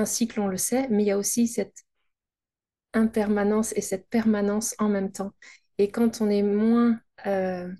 un 0.00 0.04
cycle, 0.04 0.40
on 0.40 0.48
le 0.48 0.56
sait, 0.56 0.88
mais 0.88 1.02
il 1.02 1.06
y 1.06 1.10
a 1.10 1.18
aussi 1.18 1.48
cette 1.48 1.84
impermanence 2.92 3.72
et 3.76 3.80
cette 3.80 4.08
permanence 4.08 4.74
en 4.78 4.88
même 4.88 5.10
temps. 5.12 5.32
Et 5.78 5.90
quand 5.90 6.20
on 6.20 6.30
est 6.30 6.42
moins 6.42 7.00
euh, 7.26 7.72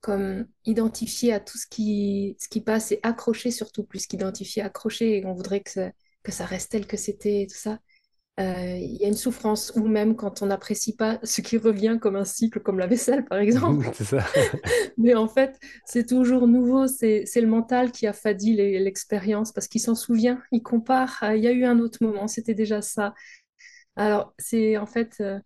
comme 0.00 0.46
identifié 0.64 1.32
à 1.32 1.40
tout 1.40 1.58
ce 1.58 1.66
qui, 1.66 2.36
passe 2.64 2.92
et 2.92 3.00
accroché 3.02 3.50
surtout, 3.50 3.84
plus 3.84 4.06
qu'identifié, 4.06 4.62
accroché, 4.62 5.18
et 5.18 5.26
on 5.26 5.34
voudrait 5.34 5.60
que 5.60 5.70
ça, 5.70 5.90
que 6.22 6.32
ça 6.32 6.46
reste 6.46 6.72
tel 6.72 6.86
que 6.86 6.96
c'était, 6.96 7.42
et 7.42 7.46
tout 7.46 7.56
ça, 7.58 7.78
il 8.38 8.96
y 9.00 9.04
a 9.04 9.08
une 9.08 9.14
souffrance, 9.14 9.72
ou 9.76 9.86
même 9.88 10.16
quand 10.16 10.42
on 10.42 10.46
n'apprécie 10.46 10.94
pas 10.96 11.18
ce 11.24 11.40
qui 11.40 11.58
revient 11.58 11.98
comme 12.00 12.16
un 12.16 12.24
cycle, 12.24 12.60
comme 12.60 12.78
la 12.78 12.86
vaisselle 12.86 13.24
par 13.24 13.38
exemple. 13.40 13.90
C'est 13.94 14.04
ça. 14.04 14.24
Mais 14.96 15.14
en 15.14 15.28
fait, 15.28 15.58
c'est 15.84 16.06
toujours 16.06 16.46
nouveau, 16.46 16.86
c'est, 16.86 17.24
le 17.36 17.46
mental 17.46 17.92
qui 17.92 18.06
a 18.06 18.12
fadi 18.12 18.54
les- 18.54 18.78
l'expérience 18.80 19.52
parce 19.52 19.68
qu'il 19.68 19.80
s'en 19.80 19.94
souvient, 19.94 20.42
il 20.52 20.62
compare, 20.62 21.18
il 21.34 21.42
y 21.42 21.46
a 21.48 21.52
eu 21.52 21.64
un 21.64 21.78
autre 21.80 21.98
moment, 22.02 22.28
c'était 22.28 22.54
déjà 22.54 22.82
ça. 22.82 23.14
Alors, 23.96 24.34
c'est 24.38 24.78
en 24.78 24.86
fait, 24.86 25.16
euh, 25.20 25.40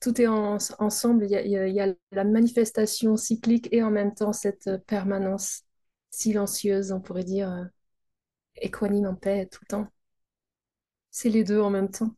tout 0.00 0.20
est 0.20 0.26
en- 0.26 0.58
ensemble, 0.78 1.24
il 1.24 1.30
y 1.30 1.36
a, 1.36 1.66
il 1.66 1.74
y 1.76 1.96
la 2.12 2.24
manifestation 2.24 3.16
cyclique 3.16 3.68
et 3.72 3.82
en 3.82 3.90
même 3.90 4.14
temps 4.14 4.32
cette 4.32 4.66
euh, 4.68 4.78
permanence 4.78 5.62
silencieuse, 6.10 6.92
on 6.92 7.00
pourrait 7.00 7.24
dire, 7.24 7.50
euh, 7.50 7.64
équanime 8.56 9.06
en 9.06 9.14
paix 9.16 9.48
tout 9.50 9.60
le 9.64 9.68
temps. 9.68 9.88
C'est 11.16 11.30
les 11.30 11.44
deux 11.44 11.60
en 11.60 11.70
même 11.70 11.90
temps. 11.90 12.10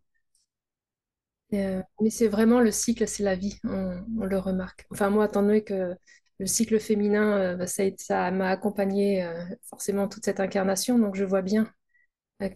Euh, 1.52 1.80
mais 2.00 2.10
c'est 2.10 2.26
vraiment 2.26 2.58
le 2.58 2.72
cycle, 2.72 3.06
c'est 3.06 3.22
la 3.22 3.36
vie, 3.36 3.60
on, 3.62 4.24
le 4.24 4.38
remarque. 4.38 4.88
Enfin, 4.90 5.08
moi, 5.08 5.26
étant 5.26 5.42
donné 5.42 5.62
que 5.62 5.94
le 6.40 6.46
cycle 6.46 6.80
féminin, 6.80 7.38
euh, 7.38 7.54
bah, 7.54 7.68
ça 7.68 8.30
m'a 8.32 8.48
accompagné 8.48 9.22
euh, 9.22 9.44
forcément 9.62 10.08
toute 10.08 10.24
cette 10.24 10.40
incarnation, 10.40 10.98
donc 10.98 11.14
je 11.14 11.22
vois 11.22 11.42
bien 11.42 11.72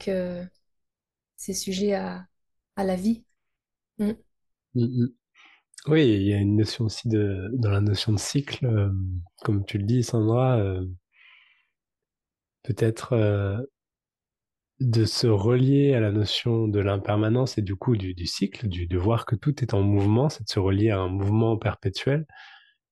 que 0.01 0.45
c'est 1.37 1.55
sujet 1.55 1.95
à, 1.95 2.27
à 2.75 2.83
la 2.83 2.97
vie. 2.97 3.25
Mm. 3.99 4.11
Hmm, 4.75 4.83
hmm. 4.83 5.09
Oui, 5.87 6.09
il 6.09 6.23
y 6.23 6.33
a 6.33 6.39
une 6.39 6.57
notion 6.57 6.87
aussi 6.87 7.09
de, 7.09 7.51
dans 7.53 7.71
la 7.71 7.81
notion 7.81 8.13
de 8.13 8.19
cycle, 8.19 8.91
comme 9.45 9.65
tu 9.65 9.79
le 9.79 9.85
dis, 9.85 10.03
Sandra, 10.03 10.61
peut-être 12.65 13.15
de 14.83 15.05
se 15.05 15.27
relier 15.27 15.95
à 15.95 16.01
la 16.01 16.11
notion 16.11 16.69
de 16.69 16.81
l'impermanence 16.81 17.59
et 17.59 17.63
du 17.63 17.77
coup 17.77 17.97
du, 17.97 18.15
du 18.15 18.27
cycle, 18.27 18.69
du, 18.69 18.87
de 18.87 18.99
voir 18.99 19.27
que 19.27 19.37
tout 19.37 19.63
est 19.63 19.75
en 19.75 19.83
mouvement, 19.83 20.29
c'est 20.29 20.45
de 20.45 20.49
se 20.49 20.59
relier 20.59 20.91
à 20.91 20.99
un 20.99 21.09
mouvement 21.09 21.57
perpétuel 21.57 22.27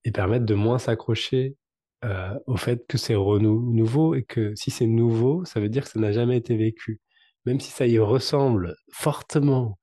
et 0.05 0.13
permettre 0.13 0.47
de 0.47 0.55
moins 0.55 0.79
s'accrocher 0.79 1.57
euh, 2.05 2.39
au 2.47 2.57
fait 2.57 2.87
que 2.87 2.97
c'est 2.97 3.15
nouveau 3.15 4.15
et 4.15 4.23
que 4.23 4.55
si 4.55 4.71
c'est 4.71 4.87
nouveau, 4.87 5.45
ça 5.45 5.61
veut 5.61 5.69
dire 5.69 5.85
que 5.85 5.91
ça 5.91 6.01
n'a 6.01 6.13
jamais 6.13 6.37
été 6.37 6.57
vécu. 6.57 7.01
Même 7.47 7.61
si 7.61 7.71
ça 7.71 7.87
y 7.87 7.99
ressemble 7.99 8.77
fortement 8.93 9.79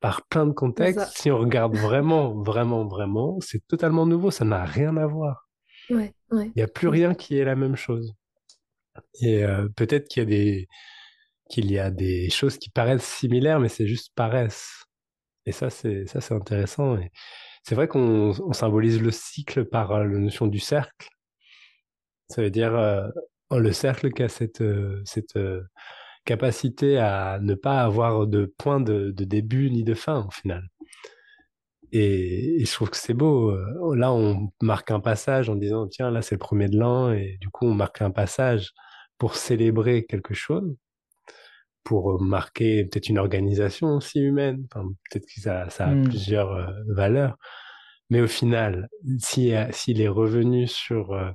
par 0.00 0.26
plein 0.26 0.46
de 0.46 0.52
contextes, 0.52 1.16
si 1.16 1.30
on 1.30 1.38
regarde 1.38 1.76
vraiment, 1.76 2.40
vraiment, 2.42 2.86
vraiment, 2.86 3.38
c'est 3.40 3.66
totalement 3.66 4.06
nouveau, 4.06 4.30
ça 4.30 4.44
n'a 4.44 4.64
rien 4.64 4.96
à 4.96 5.06
voir. 5.06 5.48
Ouais. 5.90 6.14
Il 6.32 6.52
n'y 6.56 6.62
a 6.62 6.68
plus 6.68 6.88
rien 6.88 7.14
qui 7.14 7.36
est 7.36 7.44
la 7.44 7.56
même 7.56 7.76
chose. 7.76 8.14
Et 9.20 9.44
euh, 9.44 9.68
peut-être 9.76 10.08
qu'il 10.08 10.22
y 10.22 10.26
a 10.26 10.28
des 10.28 10.68
qu'il 11.48 11.70
y 11.72 11.78
a 11.78 11.90
des 11.90 12.30
choses 12.30 12.58
qui 12.58 12.70
paraissent 12.70 13.04
similaires, 13.06 13.60
mais 13.60 13.68
c'est 13.68 13.86
juste 13.86 14.12
paraissent. 14.14 14.84
Et 15.46 15.52
ça, 15.52 15.70
c'est 15.70 16.06
ça, 16.06 16.20
c'est 16.20 16.34
intéressant. 16.34 16.98
C'est 17.64 17.74
vrai 17.74 17.88
qu'on 17.88 18.32
on 18.38 18.52
symbolise 18.52 19.00
le 19.00 19.10
cycle 19.10 19.64
par 19.64 19.92
euh, 19.92 20.04
la 20.04 20.18
notion 20.18 20.46
du 20.46 20.58
cercle. 20.58 21.08
Ça 22.28 22.42
veut 22.42 22.50
dire 22.50 22.74
euh, 22.76 23.08
le 23.50 23.72
cercle 23.72 24.12
qui 24.12 24.22
a 24.22 24.28
cette 24.28 24.60
euh, 24.60 25.62
capacité 26.24 26.98
à 26.98 27.38
ne 27.40 27.54
pas 27.54 27.80
avoir 27.82 28.26
de 28.26 28.52
point 28.58 28.80
de, 28.80 29.10
début 29.10 29.70
ni 29.70 29.84
de 29.84 29.94
fin 29.94 30.26
au 30.26 30.30
final. 30.30 30.64
Et, 31.92 32.64
je 32.64 32.72
trouve 32.72 32.90
que 32.90 32.96
c'est 32.98 33.14
beau. 33.14 33.56
Là, 33.94 34.12
on 34.12 34.50
marque 34.60 34.90
un 34.90 35.00
passage 35.00 35.48
en 35.48 35.56
disant 35.56 35.88
tiens, 35.88 36.10
là 36.10 36.22
c'est 36.22 36.34
le 36.34 36.38
premier 36.40 36.68
de 36.68 36.78
l'an, 36.78 37.12
et 37.12 37.38
du 37.40 37.48
coup 37.48 37.66
on 37.66 37.74
marque 37.74 38.02
un 38.02 38.10
passage 38.10 38.72
pour 39.18 39.36
célébrer 39.36 40.04
quelque 40.04 40.34
chose 40.34 40.76
pour 41.88 42.20
marquer 42.22 42.84
peut-être 42.84 43.08
une 43.08 43.18
organisation 43.18 43.88
aussi 43.96 44.20
humaine. 44.20 44.66
Enfin, 44.72 44.88
peut-être 45.10 45.26
que 45.26 45.40
ça, 45.40 45.70
ça 45.70 45.86
a 45.88 45.94
Mm. 45.94 46.04
plusieurs 46.08 46.52
euh, 46.52 46.66
valeurs. 46.88 47.36
Mais 48.10 48.20
au 48.20 48.26
final, 48.28 48.88
si, 49.18 49.54
euh, 49.54 49.66
s'il 49.72 50.00
est 50.00 50.08
revenu 50.08 50.66
sur 50.66 51.12
euh, 51.12 51.30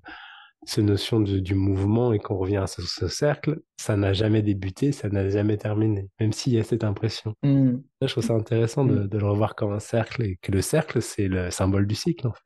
cette 0.65 0.85
notion 0.85 1.19
de, 1.21 1.39
du 1.39 1.55
mouvement 1.55 2.13
et 2.13 2.19
qu'on 2.19 2.37
revient 2.37 2.57
à 2.57 2.67
ce, 2.67 2.81
ce 2.83 3.07
cercle, 3.07 3.61
ça 3.77 3.97
n'a 3.97 4.13
jamais 4.13 4.41
débuté, 4.43 4.91
ça 4.93 5.09
n'a 5.09 5.29
jamais 5.29 5.57
terminé, 5.57 6.09
même 6.19 6.33
s'il 6.33 6.53
y 6.53 6.59
a 6.59 6.63
cette 6.63 6.83
impression. 6.83 7.35
Mm. 7.43 7.71
Là, 8.01 8.07
je 8.07 8.13
trouve 8.13 8.23
ça 8.25 8.33
intéressant 8.35 8.85
de, 8.85 9.01
Mm. 9.03 9.07
de 9.09 9.17
le 9.19 9.27
revoir 9.27 9.55
comme 9.55 9.73
un 9.73 9.79
cercle 9.79 10.23
et 10.23 10.37
que 10.41 10.51
le 10.51 10.61
cercle, 10.61 11.01
c'est 11.01 11.27
le 11.27 11.51
symbole 11.51 11.87
du 11.87 11.95
cycle, 11.95 12.27
en 12.27 12.33
fait. 12.33 12.43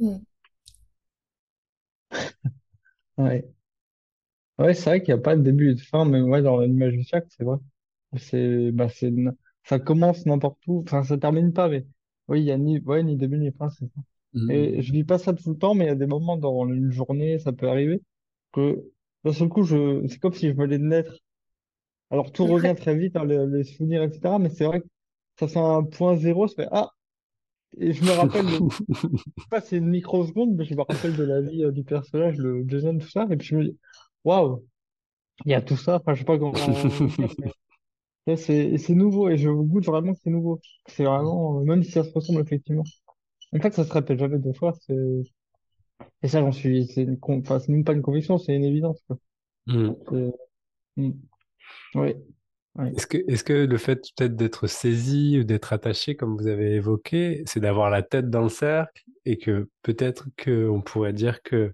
Mm. 0.00 0.18
Ouais. 3.18 3.48
Ouais, 4.58 4.74
c'est 4.74 4.90
vrai 4.90 5.02
qu'il 5.02 5.14
n'y 5.14 5.20
a 5.20 5.22
pas 5.22 5.36
de 5.36 5.42
début 5.42 5.70
et 5.70 5.74
de 5.74 5.80
fin, 5.80 6.04
mais 6.04 6.20
ouais, 6.20 6.42
dans 6.42 6.60
l'image 6.60 6.92
du 6.94 7.04
cercle, 7.04 7.28
c'est 7.30 7.44
vrai. 7.44 7.56
C'est, 8.16 8.72
bah, 8.72 8.88
c'est, 8.88 9.12
ça 9.64 9.78
commence 9.78 10.26
n'importe 10.26 10.58
où, 10.66 10.82
enfin, 10.86 11.04
ça 11.04 11.16
termine 11.18 11.52
pas, 11.52 11.68
mais 11.68 11.86
oui, 12.28 12.40
il 12.40 12.46
y 12.46 12.50
a 12.52 12.58
ni, 12.58 12.80
ouais, 12.80 13.02
ni 13.04 13.16
début 13.16 13.38
ni 13.38 13.52
fin, 13.52 13.70
c'est 13.70 13.86
ça. 13.86 14.00
Et 14.48 14.82
Mm. 14.82 14.82
je 14.82 14.92
vis 14.92 15.04
pas 15.04 15.18
ça 15.18 15.32
tout 15.34 15.50
le 15.50 15.58
temps, 15.58 15.74
mais 15.74 15.84
il 15.86 15.88
y 15.88 15.90
a 15.90 15.94
des 15.94 16.06
moments 16.06 16.36
dans 16.36 16.66
une 16.68 16.90
journée, 16.90 17.38
ça 17.38 17.52
peut 17.52 17.68
arriver, 17.68 18.02
que 18.52 18.84
d'un 19.24 19.32
seul 19.32 19.48
coup, 19.48 19.62
je, 19.64 20.06
c'est 20.08 20.18
comme 20.18 20.32
si 20.34 20.48
je 20.48 20.54
venais 20.54 20.78
de 20.78 20.84
naître. 20.84 21.14
Alors, 22.10 22.32
tout 22.32 22.46
revient 22.46 22.74
très 22.76 22.94
vite, 22.96 23.16
hein, 23.16 23.24
les, 23.24 23.46
les 23.46 23.64
souvenirs, 23.64 24.02
etc., 24.02 24.38
mais 24.38 24.48
c'est 24.50 24.64
vrai 24.64 24.80
que 24.80 24.86
ça 25.38 25.48
fait 25.48 25.58
un 25.60 25.84
point 25.84 26.16
zéro, 26.16 26.48
ça 26.48 26.54
fait, 26.64 26.68
ah, 26.72 26.90
et 27.78 27.92
je 27.92 28.04
me 28.04 28.12
rappelle 28.12 28.50
de, 28.50 28.58
je 29.36 29.42
sais 29.42 29.48
pas, 29.50 29.60
c'est 29.60 29.78
une 29.78 29.88
microseconde, 29.88 30.56
mais 30.56 30.64
je 30.64 30.74
me 30.74 30.82
rappelle 30.82 31.16
de 31.16 31.24
la 31.24 31.40
vie 31.42 31.64
euh, 31.64 31.72
du 31.72 31.84
personnage, 31.84 32.36
le 32.38 32.64
Jason, 32.68 32.98
tout 32.98 33.08
ça, 33.10 33.26
et 33.30 33.36
puis 33.36 33.48
je 33.48 33.56
me 33.56 33.64
dis, 33.64 33.78
waouh, 34.24 34.64
il 35.46 35.52
y 35.52 35.54
a 35.54 35.62
tout 35.62 35.76
ça, 35.76 35.96
enfin, 35.96 36.14
je 36.14 36.20
sais 36.20 36.26
pas 36.26 36.38
comment 36.38 36.54
dire, 36.58 36.76
mais 37.38 37.52
là, 38.26 38.36
c'est, 38.36 38.78
c'est 38.78 38.94
nouveau, 38.94 39.28
et 39.30 39.38
je 39.38 39.50
goûte 39.50 39.84
vraiment 39.86 40.14
que 40.14 40.20
c'est 40.22 40.30
nouveau. 40.30 40.60
C'est 40.86 41.04
vraiment, 41.04 41.60
même 41.62 41.82
si 41.82 41.92
ça 41.92 42.04
se 42.04 42.12
ressemble 42.12 42.40
effectivement. 42.42 42.84
En 43.54 43.60
fait, 43.60 43.74
ça 43.74 43.84
se 43.84 43.92
répète 43.92 44.18
jamais 44.20 44.38
deux 44.38 44.52
fois, 44.54 44.74
c'est, 44.86 44.94
Et 46.22 46.28
ça, 46.28 46.40
j'en 46.40 46.52
suis, 46.52 46.86
c'est 46.86 47.02
une, 47.02 47.18
con- 47.18 47.40
enfin, 47.40 47.58
c'est 47.60 47.72
même 47.72 47.84
pas 47.84 47.92
une 47.92 48.02
conviction, 48.02 48.38
c'est 48.38 48.54
une 48.54 48.64
évidence, 48.64 49.00
quoi. 49.06 49.18
Hmm. 49.66 49.92
C'est- 50.10 50.32
mm. 50.96 51.12
Oui, 51.96 52.14
oui. 52.76 52.90
Est-ce 52.96 53.06
que, 53.06 53.18
est-ce 53.28 53.44
que 53.44 53.52
le 53.52 53.78
fait 53.78 53.96
peut-être 54.16 54.34
d'être 54.36 54.66
saisi 54.66 55.38
ou 55.38 55.44
d'être 55.44 55.72
attaché, 55.72 56.16
comme 56.16 56.36
vous 56.36 56.46
avez 56.46 56.74
évoqué, 56.74 57.42
c'est 57.46 57.60
d'avoir 57.60 57.90
la 57.90 58.02
tête 58.02 58.30
dans 58.30 58.42
le 58.42 58.48
cercle 58.48 59.04
et 59.24 59.38
que 59.38 59.68
peut-être 59.82 60.26
qu'on 60.42 60.80
pourrait 60.80 61.12
dire 61.12 61.42
que 61.42 61.72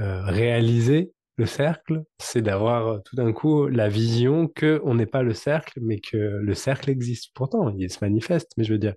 euh, 0.00 0.22
réaliser 0.24 1.12
le 1.36 1.46
cercle, 1.46 2.04
c'est 2.18 2.42
d'avoir 2.42 2.88
euh, 2.88 2.98
tout 3.04 3.16
d'un 3.16 3.32
coup 3.32 3.66
la 3.68 3.88
vision 3.88 4.48
que 4.48 4.80
on 4.84 4.94
n'est 4.94 5.06
pas 5.06 5.22
le 5.22 5.34
cercle, 5.34 5.80
mais 5.82 5.98
que 6.00 6.16
le 6.16 6.54
cercle 6.54 6.90
existe. 6.90 7.32
Pourtant, 7.34 7.70
il 7.76 7.90
se 7.90 7.98
manifeste, 8.02 8.52
mais 8.56 8.64
je 8.64 8.72
veux 8.72 8.78
dire, 8.78 8.94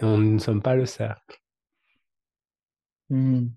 on 0.00 0.18
ne 0.18 0.38
sommes 0.38 0.62
pas 0.62 0.76
le 0.76 0.86
cercle. 0.86 1.40
Mm. 3.10 3.54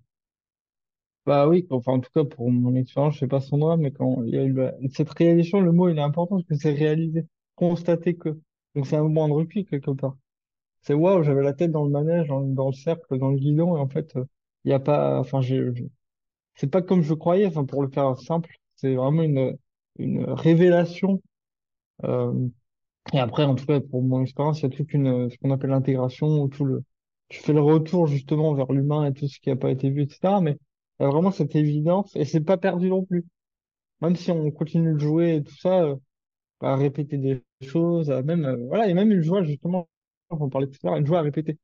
Bah 1.25 1.47
oui, 1.47 1.67
enfin, 1.71 1.93
en 1.93 1.99
tout 1.99 2.09
cas, 2.13 2.23
pour 2.23 2.49
mon 2.51 2.73
expérience, 2.75 3.15
je 3.15 3.19
sais 3.19 3.27
pas 3.27 3.41
son 3.41 3.57
drame, 3.57 3.81
mais 3.81 3.91
quand 3.91 4.23
il 4.23 4.29
y 4.33 4.37
a 4.37 4.45
eu 4.45 4.55
cette 4.93 5.09
réalisation, 5.09 5.59
le 5.59 5.71
mot, 5.73 5.89
il 5.89 5.97
est 5.97 6.01
important 6.01 6.37
parce 6.37 6.47
que 6.47 6.55
c'est 6.55 6.71
réaliser, 6.73 7.27
constater 7.55 8.15
que. 8.15 8.29
Donc, 8.75 8.87
c'est 8.87 8.95
un 8.95 9.03
moment 9.03 9.27
de 9.27 9.33
recul, 9.33 9.65
quelque 9.65 9.91
part. 9.91 10.15
C'est 10.81 10.93
waouh, 10.95 11.23
j'avais 11.23 11.43
la 11.43 11.53
tête 11.53 11.71
dans 11.71 11.85
le 11.85 11.91
manège, 11.91 12.27
dans, 12.29 12.67
le 12.69 12.73
cercle, 12.73 13.17
dans 13.19 13.29
le 13.31 13.37
guidon, 13.37 13.77
et 13.77 13.81
en 13.81 13.89
fait, 13.89 14.15
euh, 14.17 14.25
il 14.65 14.71
y 14.71 14.73
a 14.73 14.79
pas, 14.79 15.19
enfin, 15.19 15.41
j'ai- 15.41 15.71
c'est 16.57 16.67
pas 16.67 16.81
comme 16.81 17.03
je 17.03 17.13
croyais, 17.13 17.47
enfin, 17.47 17.65
pour 17.65 17.81
le 17.83 17.89
faire 17.89 18.17
simple, 18.19 18.55
c'est 18.75 18.95
vraiment 18.95 19.23
une, 19.23 19.57
révélation. 19.99 21.21
Euh, 22.03 22.33
et 23.13 23.19
après, 23.19 23.43
en 23.43 23.55
tout 23.55 23.65
cas, 23.65 23.79
pour 23.81 24.03
mon 24.03 24.21
expérience, 24.23 24.59
il 24.61 24.63
y 24.63 24.65
a 24.67 24.69
toute 24.69 24.93
une, 24.93 25.29
ce 25.29 25.37
qu'on 25.37 25.51
appelle 25.51 25.71
l'intégration, 25.71 26.27
ou 26.27 26.47
tout 26.49 26.65
le, 26.65 26.83
tu 27.29 27.39
fais 27.41 27.53
le 27.53 27.61
retour, 27.61 28.07
justement, 28.07 28.53
vers 28.53 28.71
l'humain 28.71 29.05
et 29.05 29.13
tout 29.13 29.27
ce 29.27 29.39
qui 29.39 29.49
n'a 29.49 29.55
pas 29.55 29.71
été 29.71 29.89
vu, 29.89 30.03
etc. 30.03 30.41
Mais 30.41 30.57
il 30.99 31.03
y 31.03 31.05
a 31.05 31.09
vraiment 31.09 31.31
cette 31.31 31.55
évidence, 31.55 32.15
et 32.15 32.25
c'est 32.25 32.41
pas 32.41 32.57
perdu 32.57 32.89
non 32.89 33.03
plus. 33.05 33.25
Même 34.01 34.15
si 34.15 34.31
on 34.31 34.51
continue 34.51 34.93
de 34.93 34.99
jouer 34.99 35.35
et 35.37 35.43
tout 35.43 35.57
ça, 35.57 35.83
euh, 35.83 35.95
à 36.61 36.75
répéter 36.75 37.17
des 37.17 37.43
choses, 37.61 38.11
à 38.11 38.23
même, 38.23 38.45
euh, 38.45 38.57
voilà, 38.67 38.85
a 38.85 38.93
même 38.93 39.11
une 39.11 39.21
joie, 39.21 39.43
justement, 39.43 39.89
on 40.29 40.49
parlait 40.49 40.67
tout 40.67 40.79
à 40.83 40.87
l'heure, 40.91 40.97
une 40.97 41.07
joie 41.07 41.19
à 41.19 41.23
répéter. 41.23 41.57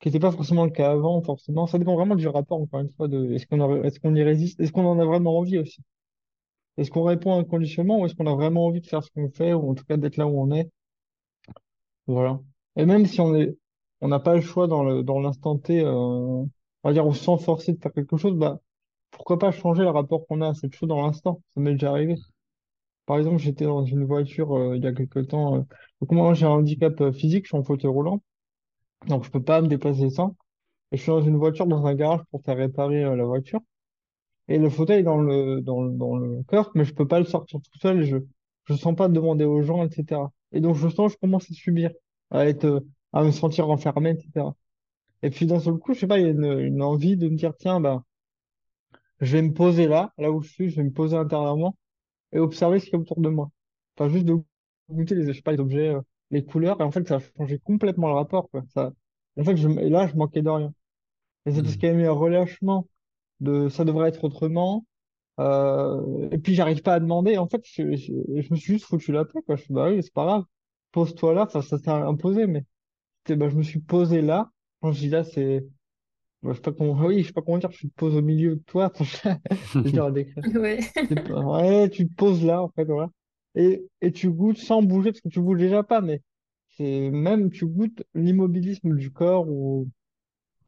Qui 0.00 0.08
n'était 0.08 0.20
pas 0.20 0.32
forcément 0.32 0.64
le 0.64 0.70
cas 0.70 0.90
avant, 0.92 1.22
forcément. 1.22 1.66
Ça 1.66 1.78
dépend 1.78 1.96
vraiment 1.96 2.14
du 2.16 2.28
rapport, 2.28 2.60
encore 2.60 2.80
une 2.80 2.92
fois, 2.96 3.08
de 3.08 3.32
est-ce 3.32 3.46
qu'on 3.46 3.82
est-ce 3.84 4.00
qu'on 4.00 4.14
y 4.14 4.22
résiste, 4.22 4.60
est-ce 4.60 4.72
qu'on 4.72 4.86
en 4.86 4.98
a 4.98 5.04
vraiment 5.04 5.38
envie 5.38 5.58
aussi? 5.58 5.82
Est-ce 6.78 6.90
qu'on 6.90 7.02
répond 7.04 7.34
à 7.34 7.36
un 7.36 7.44
conditionnement 7.44 8.00
ou 8.00 8.06
est-ce 8.06 8.14
qu'on 8.14 8.26
a 8.26 8.34
vraiment 8.34 8.66
envie 8.66 8.80
de 8.80 8.86
faire 8.86 9.02
ce 9.04 9.10
qu'on 9.10 9.30
fait 9.30 9.52
ou 9.52 9.70
en 9.70 9.74
tout 9.74 9.84
cas 9.84 9.96
d'être 9.98 10.16
là 10.16 10.26
où 10.26 10.40
on 10.40 10.50
est? 10.52 10.70
Voilà. 12.06 12.40
Et 12.76 12.86
même 12.86 13.06
si 13.06 13.20
on 13.20 13.34
est, 13.34 13.56
on 14.00 14.08
n'a 14.08 14.20
pas 14.20 14.34
le 14.34 14.40
choix 14.40 14.66
dans 14.66 15.02
dans 15.02 15.20
l'instant 15.20 15.58
T, 15.58 15.80
euh, 15.80 15.92
on 15.92 16.48
va 16.84 16.92
dire, 16.92 17.06
on 17.06 17.12
se 17.12 17.24
sent 17.24 17.72
de 17.72 17.78
faire 17.80 17.92
quelque 17.92 18.16
chose, 18.16 18.34
bah, 18.34 18.60
pourquoi 19.10 19.38
pas 19.38 19.50
changer 19.52 19.82
le 19.82 19.90
rapport 19.90 20.26
qu'on 20.26 20.40
a 20.42 20.48
à 20.50 20.54
cette 20.54 20.74
chose 20.74 20.88
dans 20.88 21.02
l'instant? 21.02 21.42
Ça 21.54 21.60
m'est 21.60 21.72
déjà 21.72 21.90
arrivé. 21.90 22.16
Par 23.06 23.18
exemple, 23.18 23.38
j'étais 23.38 23.64
dans 23.64 23.84
une 23.84 24.04
voiture, 24.04 24.56
euh, 24.56 24.76
il 24.76 24.84
y 24.84 24.86
a 24.86 24.92
quelque 24.92 25.20
temps, 25.20 25.56
euh, 25.56 25.62
donc 26.00 26.12
moi, 26.12 26.34
j'ai 26.34 26.46
un 26.46 26.50
handicap 26.50 27.00
euh, 27.00 27.12
physique, 27.12 27.44
je 27.46 27.48
suis 27.50 27.56
en 27.58 27.64
fauteuil 27.64 27.90
roulant, 27.90 28.22
donc 29.06 29.24
je 29.24 29.30
peux 29.30 29.42
pas 29.42 29.60
me 29.62 29.68
déplacer 29.68 30.10
sans. 30.10 30.36
Et 30.92 30.96
je 30.96 31.02
suis 31.02 31.10
dans 31.10 31.22
une 31.22 31.36
voiture, 31.36 31.66
dans 31.66 31.86
un 31.86 31.94
garage 31.94 32.20
pour 32.30 32.42
faire 32.42 32.56
réparer 32.56 33.04
euh, 33.04 33.16
la 33.16 33.24
voiture. 33.24 33.60
Et 34.48 34.58
le 34.58 34.70
fauteuil 34.70 35.00
est 35.00 35.02
dans 35.02 35.18
le, 35.18 35.60
dans 35.60 35.82
le, 35.82 35.92
dans 35.92 36.16
le 36.16 36.42
coffre, 36.44 36.70
mais 36.74 36.84
je 36.84 36.94
peux 36.94 37.06
pas 37.06 37.18
le 37.20 37.26
sortir 37.26 37.60
tout 37.60 37.78
seul. 37.78 38.02
Je, 38.04 38.18
je 38.64 38.74
sens 38.74 38.94
pas 38.96 39.08
demander 39.08 39.44
aux 39.44 39.62
gens, 39.62 39.84
etc. 39.84 40.22
Et 40.52 40.60
donc, 40.60 40.76
je 40.76 40.88
sens, 40.88 41.12
je 41.12 41.18
commence 41.18 41.50
à 41.50 41.54
subir, 41.54 41.90
à 42.30 42.46
être, 42.46 42.64
euh, 42.64 42.80
à 43.12 43.22
me 43.24 43.30
sentir 43.32 43.68
enfermé, 43.70 44.10
etc. 44.10 44.46
Et 45.22 45.30
puis, 45.30 45.46
d'un 45.46 45.60
seul 45.60 45.74
coup, 45.78 45.94
je 45.94 46.00
sais 46.00 46.06
pas, 46.06 46.18
il 46.18 46.26
y 46.26 46.28
a 46.28 46.30
une, 46.30 46.82
envie 46.82 47.16
de 47.16 47.28
me 47.28 47.36
dire, 47.36 47.54
tiens, 47.58 47.80
bah, 47.80 48.04
je 49.20 49.36
vais 49.36 49.42
me 49.42 49.52
poser 49.52 49.86
là, 49.88 50.12
là 50.18 50.30
où 50.30 50.42
je 50.42 50.48
suis, 50.50 50.70
je 50.70 50.76
vais 50.76 50.84
me 50.84 50.92
poser 50.92 51.16
intérieurement 51.16 51.76
et 52.32 52.38
observer 52.38 52.80
ce 52.80 52.86
qu'il 52.86 52.94
y 52.94 52.96
a 52.96 53.00
autour 53.00 53.20
de 53.20 53.28
moi. 53.28 53.50
Pas 53.96 54.08
juste 54.08 54.24
de 54.26 54.36
goûter 54.90 55.14
les, 55.14 55.26
je 55.26 55.32
sais 55.32 55.42
pas, 55.42 55.52
les 55.52 55.60
objets, 55.60 55.88
euh, 55.90 56.00
les 56.30 56.44
couleurs. 56.44 56.80
Et 56.80 56.84
en 56.84 56.90
fait, 56.90 57.06
ça 57.08 57.16
a 57.16 57.20
changé 57.38 57.58
complètement 57.60 58.08
le 58.08 58.14
rapport, 58.14 58.50
quoi. 58.50 58.62
Ça, 58.74 58.92
en 59.38 59.44
fait, 59.44 59.56
je, 59.56 59.68
et 59.68 59.88
là, 59.90 60.06
je 60.08 60.16
manquais 60.16 60.42
de 60.42 60.50
rien. 60.50 60.72
Et 61.46 61.52
c'est 61.52 61.62
parce 61.62 61.76
Hmm. 61.76 61.78
qu'il 61.78 61.88
y 61.88 61.92
a 61.92 61.94
eu 61.94 62.06
un 62.06 62.12
relâchement 62.12 62.88
de 63.40 63.68
ça 63.70 63.84
devrait 63.84 64.08
être 64.10 64.24
autrement. 64.24 64.86
Euh, 65.40 66.30
et 66.32 66.38
puis 66.38 66.54
j'arrive 66.54 66.82
pas 66.82 66.94
à 66.94 67.00
demander. 67.00 67.38
En 67.38 67.48
fait, 67.48 67.62
je, 67.64 67.96
je, 67.96 68.12
je 68.42 68.50
me 68.52 68.56
suis 68.56 68.74
juste 68.74 68.86
foutu 68.86 69.12
la 69.12 69.24
paix, 69.24 69.40
quoi. 69.46 69.56
Je 69.56 69.62
suis 69.64 69.74
bah 69.74 69.90
oui, 69.90 70.02
c'est 70.02 70.12
pas 70.14 70.24
grave. 70.26 70.44
Pose-toi 70.92 71.34
là. 71.34 71.44
Enfin, 71.44 71.62
ça 71.62 71.78
s'est 71.78 71.90
imposé, 71.90 72.46
mais 72.48 72.64
bah, 73.28 73.48
je 73.48 73.56
me 73.56 73.62
suis 73.62 73.80
posé 73.80 74.22
là. 74.22 74.50
Quand 74.80 74.92
je 74.92 75.00
dis 75.00 75.08
là, 75.10 75.24
c'est, 75.24 75.66
bah, 76.42 76.50
je 76.52 76.56
sais 76.56 76.62
pas 76.62 76.72
comment, 76.72 76.94
oui, 77.06 77.22
je 77.22 77.28
sais 77.28 77.32
pas 77.34 77.42
comment 77.42 77.58
dire. 77.58 77.70
Je 77.72 77.88
te 77.88 77.92
pose 77.94 78.16
au 78.16 78.22
milieu 78.22 78.56
de 78.56 78.62
toi. 78.64 78.92
Dur 79.84 80.04
à 80.06 80.10
décrire. 80.12 80.44
Ouais. 80.54 80.80
Ouais, 81.28 81.90
tu 81.90 82.08
te 82.08 82.14
poses 82.14 82.44
là, 82.44 82.62
en 82.62 82.68
fait, 82.70 82.84
voilà. 82.84 83.10
Et, 83.58 83.86
et 84.02 84.12
tu 84.12 84.30
goûtes 84.30 84.58
sans 84.58 84.82
bouger, 84.82 85.12
parce 85.12 85.22
que 85.22 85.30
tu 85.30 85.42
bouges 85.42 85.60
déjà 85.60 85.84
pas, 85.84 86.02
mais 86.02 86.22
c'est 86.78 87.10
même, 87.10 87.50
tu 87.52 87.66
goûtes 87.66 88.04
l'immobilisme 88.14 88.96
du 88.96 89.12
corps 89.12 89.48
ou, 89.48 89.88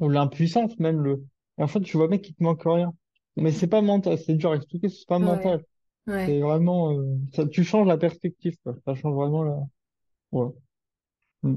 ou 0.00 0.09
l'impuissance, 0.09 0.79
même 0.79 1.00
le. 1.03 1.24
Et 1.59 1.62
en 1.62 1.68
fait, 1.68 1.81
tu 1.83 1.96
vois 1.96 2.09
bien 2.09 2.18
qu'il 2.18 2.35
te 2.35 2.42
manque 2.42 2.62
rien. 2.64 2.94
Mais 3.37 3.53
c'est 3.53 3.68
pas 3.68 3.83
mental, 3.83 4.18
c'est 4.18 4.35
dur 4.35 4.53
à 4.53 4.57
expliquer, 4.57 4.88
c'est 4.90 5.07
pas 5.09 5.18
mental. 5.20 5.64
Ouais. 6.07 6.26
C'est 6.26 6.40
vraiment, 6.40 6.92
euh, 6.98 7.16
ça, 7.35 7.46
tu 7.48 7.64
changes 7.64 7.87
la 7.88 7.98
perspective, 7.98 8.57
quoi. 8.64 8.76
Ça 8.87 8.94
change 8.94 9.14
vraiment 9.14 9.44
la, 9.44 9.57
ouais. 10.33 10.48
Mm. 11.44 11.57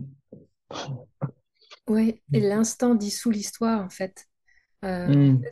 Ouais. 1.88 2.22
Et 2.34 2.40
l'instant 2.40 2.96
dissout 2.96 3.32
l'histoire, 3.32 3.84
en 3.84 3.90
fait. 3.90 4.28
Euh, 4.86 5.16
Mm. 5.16 5.44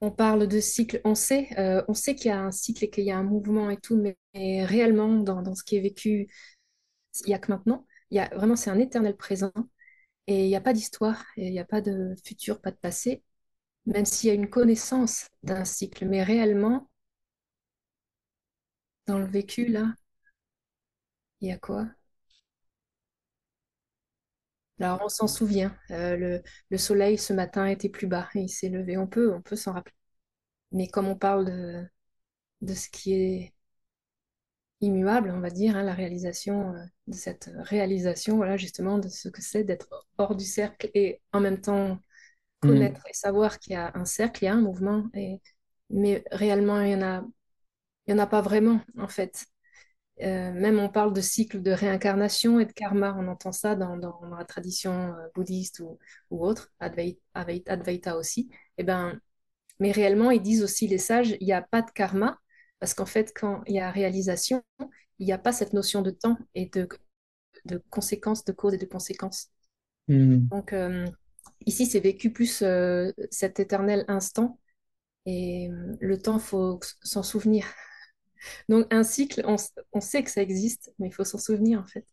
On 0.00 0.10
parle 0.10 0.46
de 0.48 0.60
cycle, 0.60 1.00
on 1.04 1.14
sait, 1.14 1.48
euh, 1.58 1.82
on 1.88 1.94
sait 1.94 2.14
qu'il 2.14 2.28
y 2.28 2.32
a 2.32 2.40
un 2.40 2.52
cycle 2.52 2.84
et 2.84 2.90
qu'il 2.90 3.04
y 3.04 3.10
a 3.10 3.18
un 3.18 3.22
mouvement 3.22 3.70
et 3.70 3.78
tout, 3.78 3.96
mais, 3.96 4.16
réellement, 4.64 5.14
dans, 5.20 5.42
dans 5.42 5.54
ce 5.54 5.64
qui 5.64 5.76
est 5.76 5.80
vécu, 5.80 6.28
il 7.24 7.28
n'y 7.28 7.34
a 7.34 7.38
que 7.38 7.50
maintenant. 7.52 7.86
Il 8.10 8.16
y 8.16 8.20
a, 8.20 8.28
vraiment, 8.36 8.56
c'est 8.56 8.70
un 8.70 8.78
éternel 8.78 9.16
présent 9.16 9.52
et 10.28 10.44
il 10.44 10.48
n'y 10.48 10.56
a 10.56 10.60
pas 10.62 10.72
d'histoire, 10.74 11.24
il 11.36 11.50
n'y 11.52 11.60
a 11.60 11.64
pas 11.64 11.80
de 11.82 12.14
futur, 12.24 12.60
pas 12.60 12.70
de 12.72 12.76
passé, 12.76 13.22
même 13.86 14.06
s'il 14.06 14.28
y 14.28 14.32
a 14.32 14.34
une 14.34 14.50
connaissance 14.50 15.28
d'un 15.44 15.64
cycle. 15.66 16.06
Mais 16.06 16.22
réellement, 16.24 16.90
dans 19.06 19.18
le 19.18 19.26
vécu, 19.26 19.66
là, 19.66 19.94
il 21.40 21.48
y 21.48 21.52
a 21.52 21.56
quoi? 21.58 21.88
Alors, 24.80 25.00
on 25.04 25.08
s'en 25.08 25.26
souvient. 25.26 25.74
Euh, 25.90 26.16
le, 26.16 26.42
le 26.70 26.78
soleil, 26.78 27.18
ce 27.18 27.32
matin, 27.32 27.66
était 27.66 27.88
plus 27.88 28.06
bas 28.06 28.28
et 28.34 28.40
il 28.40 28.48
s'est 28.48 28.68
levé. 28.68 28.96
On 28.98 29.06
peut, 29.06 29.32
on 29.34 29.40
peut 29.42 29.56
s'en 29.56 29.72
rappeler. 29.72 29.94
Mais 30.72 30.88
comme 30.88 31.08
on 31.08 31.16
parle 31.16 31.46
de, 31.46 31.84
de 32.62 32.74
ce 32.74 32.88
qui 32.90 33.14
est 33.14 33.54
immuable, 34.80 35.30
on 35.34 35.40
va 35.40 35.50
dire, 35.50 35.76
hein, 35.76 35.82
la 35.82 35.94
réalisation 35.94 36.74
euh, 36.74 36.84
de 37.06 37.14
cette 37.14 37.50
réalisation, 37.56 38.36
voilà, 38.36 38.56
justement, 38.56 38.98
de 38.98 39.08
ce 39.08 39.28
que 39.28 39.42
c'est 39.42 39.64
d'être 39.64 40.06
hors 40.18 40.36
du 40.36 40.44
cercle 40.44 40.90
et 40.94 41.20
en 41.32 41.40
même 41.40 41.60
temps 41.60 41.98
Mm. 42.64 42.96
connaître 42.96 43.02
et 43.08 43.14
savoir 43.14 43.58
qu'il 43.60 43.74
y 43.74 43.76
a 43.76 43.92
un 43.96 44.04
cercle, 44.06 44.44
il 44.44 44.46
y 44.46 44.48
a 44.50 44.54
un 44.54 44.60
mouvement, 44.62 45.06
et... 45.14 45.40
mais 45.90 46.24
réellement, 46.32 46.80
il 46.82 46.92
y 46.92 46.96
en 46.96 47.02
a, 47.02 47.24
il 48.08 48.12
y 48.12 48.14
en 48.14 48.18
a 48.20 48.26
pas 48.28 48.42
vraiment, 48.42 48.80
en 48.98 49.08
fait. 49.08 49.46
Euh, 50.22 50.50
même 50.52 50.78
on 50.78 50.88
parle 50.88 51.12
de 51.12 51.20
cycle 51.20 51.60
de 51.60 51.70
réincarnation 51.70 52.58
et 52.58 52.64
de 52.64 52.72
karma, 52.72 53.14
on 53.18 53.28
entend 53.28 53.52
ça 53.52 53.74
dans, 53.74 53.98
dans, 53.98 54.18
dans 54.22 54.36
la 54.36 54.44
tradition 54.44 55.14
euh, 55.14 55.28
bouddhiste 55.34 55.80
ou, 55.80 55.98
ou 56.30 56.46
autre, 56.46 56.72
Advaita, 56.80 57.20
Advaita 57.34 58.16
aussi. 58.16 58.48
Et 58.78 58.84
ben, 58.84 59.20
mais 59.78 59.92
réellement, 59.92 60.30
ils 60.30 60.40
disent 60.40 60.62
aussi, 60.62 60.86
les 60.88 60.98
sages, 60.98 61.36
il 61.40 61.44
n'y 61.44 61.52
a 61.52 61.60
pas 61.60 61.82
de 61.82 61.90
karma, 61.90 62.38
parce 62.78 62.94
qu'en 62.94 63.04
fait, 63.04 63.32
quand 63.34 63.62
il 63.66 63.74
y 63.74 63.80
a 63.80 63.90
réalisation, 63.90 64.62
il 65.18 65.26
n'y 65.26 65.32
a 65.32 65.38
pas 65.38 65.52
cette 65.52 65.74
notion 65.74 66.00
de 66.00 66.10
temps 66.10 66.38
et 66.54 66.66
de, 66.66 66.88
de 67.66 67.82
conséquences, 67.90 68.44
de 68.44 68.52
cause 68.52 68.72
et 68.72 68.78
de 68.78 68.86
conséquences. 68.86 69.48
Mm. 70.08 70.48
Donc, 70.48 70.72
euh, 70.72 71.06
ici, 71.66 71.84
c'est 71.84 72.00
vécu 72.00 72.32
plus 72.32 72.62
euh, 72.62 73.12
cet 73.30 73.60
éternel 73.60 74.06
instant, 74.08 74.58
et 75.26 75.68
le 76.00 76.18
temps, 76.18 76.38
il 76.38 76.42
faut 76.42 76.80
s'en 77.02 77.22
souvenir. 77.22 77.66
Donc, 78.68 78.86
un 78.92 79.02
cycle, 79.02 79.42
on, 79.46 79.56
on 79.92 80.00
sait 80.00 80.22
que 80.22 80.30
ça 80.30 80.42
existe, 80.42 80.92
mais 80.98 81.08
il 81.08 81.12
faut 81.12 81.24
s'en 81.24 81.38
souvenir, 81.38 81.80
en 81.80 81.86
fait. 81.86 82.04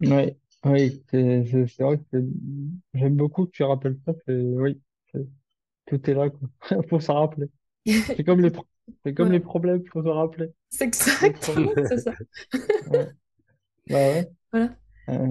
Ouais. 0.00 0.36
Oui, 0.64 1.04
c'est 1.10 1.42
vrai 1.78 1.98
que 2.10 2.24
j'aime 2.94 3.14
beaucoup 3.14 3.46
que 3.46 3.52
tu 3.52 3.62
rappelles 3.62 3.98
ça. 4.04 4.12
Oui, 4.26 4.80
tout 5.86 6.10
est 6.10 6.14
là, 6.14 6.28
quoi. 6.30 6.48
Faut 6.88 7.00
s'en 7.00 7.14
rappeler. 7.14 7.46
C'est 7.86 8.24
comme 8.24 8.40
les, 8.40 8.50
c'est 9.04 9.14
comme 9.14 9.30
les 9.30 9.40
problèmes, 9.40 9.84
faut 9.86 10.02
se 10.02 10.08
rappeler. 10.08 10.52
c'est 10.70 10.84
exactement, 10.84 11.70
c'est 11.88 11.98
ça. 11.98 12.12
Ouais. 12.90 13.12
Bah 13.88 13.94
ouais. 13.94 14.30
Voilà. 14.50 14.76
Euh, 15.10 15.28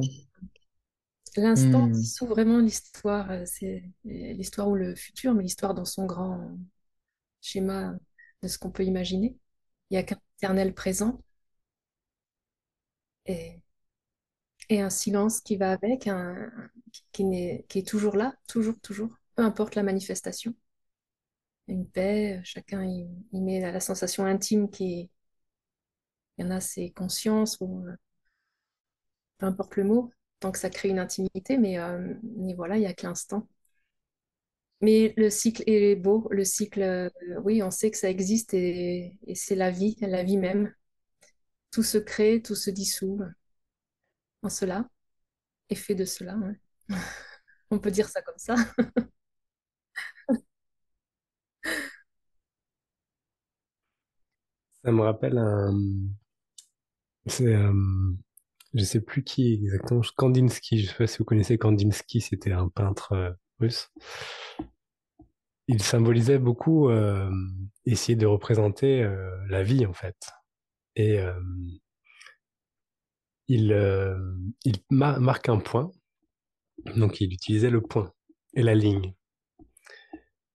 L'instant 1.36 1.88
hmm. 1.88 1.92
dissout 1.92 2.28
vraiment 2.28 2.60
l'histoire, 2.60 3.30
euh, 3.30 3.44
c'est 3.46 3.84
l'histoire 4.06 4.70
ou 4.70 4.76
le 4.76 4.96
futur, 4.96 5.34
mais 5.34 5.44
l'histoire 5.44 5.74
dans 5.74 5.84
son 5.84 6.06
grand 6.06 6.58
schéma 7.42 7.96
de 8.44 8.48
ce 8.48 8.58
qu'on 8.58 8.72
peut 8.72 8.86
imaginer. 8.86 9.38
Il 9.90 9.96
n'y 9.96 9.98
a 10.00 10.04
qu'un 10.04 10.20
éternel 10.40 10.74
présent 10.74 11.22
et, 13.26 13.62
et 14.70 14.80
un 14.82 14.90
silence 14.92 15.42
qui 15.42 15.58
va 15.58 15.72
avec, 15.72 16.08
un, 16.08 16.52
qui, 17.12 17.24
n'est- 17.24 17.66
qui 17.70 17.80
est 17.80 17.88
toujours 17.88 18.16
là, 18.18 18.36
toujours, 18.48 18.80
toujours. 18.82 19.10
peu 19.36 19.44
importe 19.44 19.74
la 19.76 19.82
manifestation. 19.84 20.54
Une 21.68 21.88
paix, 21.88 22.42
chacun 22.44 22.84
il, 22.84 23.08
met 23.44 23.60
la, 23.62 23.80
sensation 23.80 24.26
intime 24.26 24.68
qui 24.70 25.00
est. 25.02 25.10
Il 26.38 26.46
y 26.46 26.48
en 26.48 26.52
a, 26.52 26.62
c'est 26.62 26.92
conscience, 26.92 27.58
ou 27.60 27.84
peu 29.38 29.46
importe 29.46 29.76
le 29.78 29.84
mot, 29.86 30.12
tant 30.42 30.52
que 30.52 30.58
ça 30.60 30.70
crée 30.70 30.90
une 30.90 31.00
intimité, 31.00 31.58
mais, 31.58 31.78
mais 32.38 32.54
voilà, 32.54 32.78
il 32.78 32.82
n'y 32.82 32.86
a 32.88 32.94
que 32.94 33.06
l'instant. 33.08 33.48
Mais 34.82 35.14
le 35.18 35.30
cycle 35.30 35.64
est 35.68 35.96
beau, 35.96 36.28
le 36.32 36.44
cycle, 36.44 36.82
euh, 36.82 37.10
oui, 37.44 37.64
on 37.64 37.72
sait 37.72 37.92
que 37.92 37.98
ça 37.98 38.10
existe 38.10 38.54
et, 38.54 39.18
c'est 39.34 39.56
la 39.56 39.72
vie, 39.72 39.96
la 40.02 40.24
vie 40.24 40.38
même. 40.38 40.74
Tout 41.72 41.84
se 41.84 41.98
crée, 41.98 42.42
tout 42.42 42.56
se 42.56 42.70
dissout 42.70 43.20
en 44.42 44.50
cela 44.50 44.88
et 45.70 45.76
fait 45.76 45.96
de 45.96 46.06
cela. 46.06 46.38
on 47.72 47.80
peut 47.80 47.92
dire 47.92 48.10
ça 48.10 48.22
comme 48.22 48.38
ça. 48.38 48.56
ça 54.84 54.92
me 54.92 55.02
rappelle 55.02 55.38
un. 55.38 55.80
C'est. 57.28 57.54
Euh, 57.56 57.74
je 58.74 58.84
sais 58.84 59.02
plus 59.02 59.24
qui 59.24 59.54
exactement. 59.54 60.02
Kandinsky. 60.16 60.80
Je 60.80 60.88
sais 60.90 60.96
pas 60.96 61.08
si 61.08 61.18
vous 61.20 61.26
connaissez 61.26 61.58
Kandinsky. 61.58 62.22
C'était 62.22 62.52
un 62.52 62.70
peintre 62.70 63.14
euh, 63.14 63.32
russe 63.60 63.92
il 65.68 65.82
symbolisait 65.82 66.38
beaucoup 66.38 66.90
euh, 66.90 67.30
essayer 67.86 68.16
de 68.16 68.26
représenter 68.26 69.04
euh, 69.04 69.30
la 69.50 69.64
vie 69.64 69.86
en 69.86 69.94
fait. 69.94 70.16
Et 70.96 71.20
euh, 71.20 71.40
il, 73.48 73.72
il 74.64 74.76
marque 74.90 75.50
un 75.50 75.60
point, 75.60 75.92
donc 76.96 77.22
il 77.22 77.32
utilisait 77.34 77.70
le 77.70 77.82
point 77.82 78.12
et 78.56 78.64
la 78.64 78.76
ligne. 78.76 79.14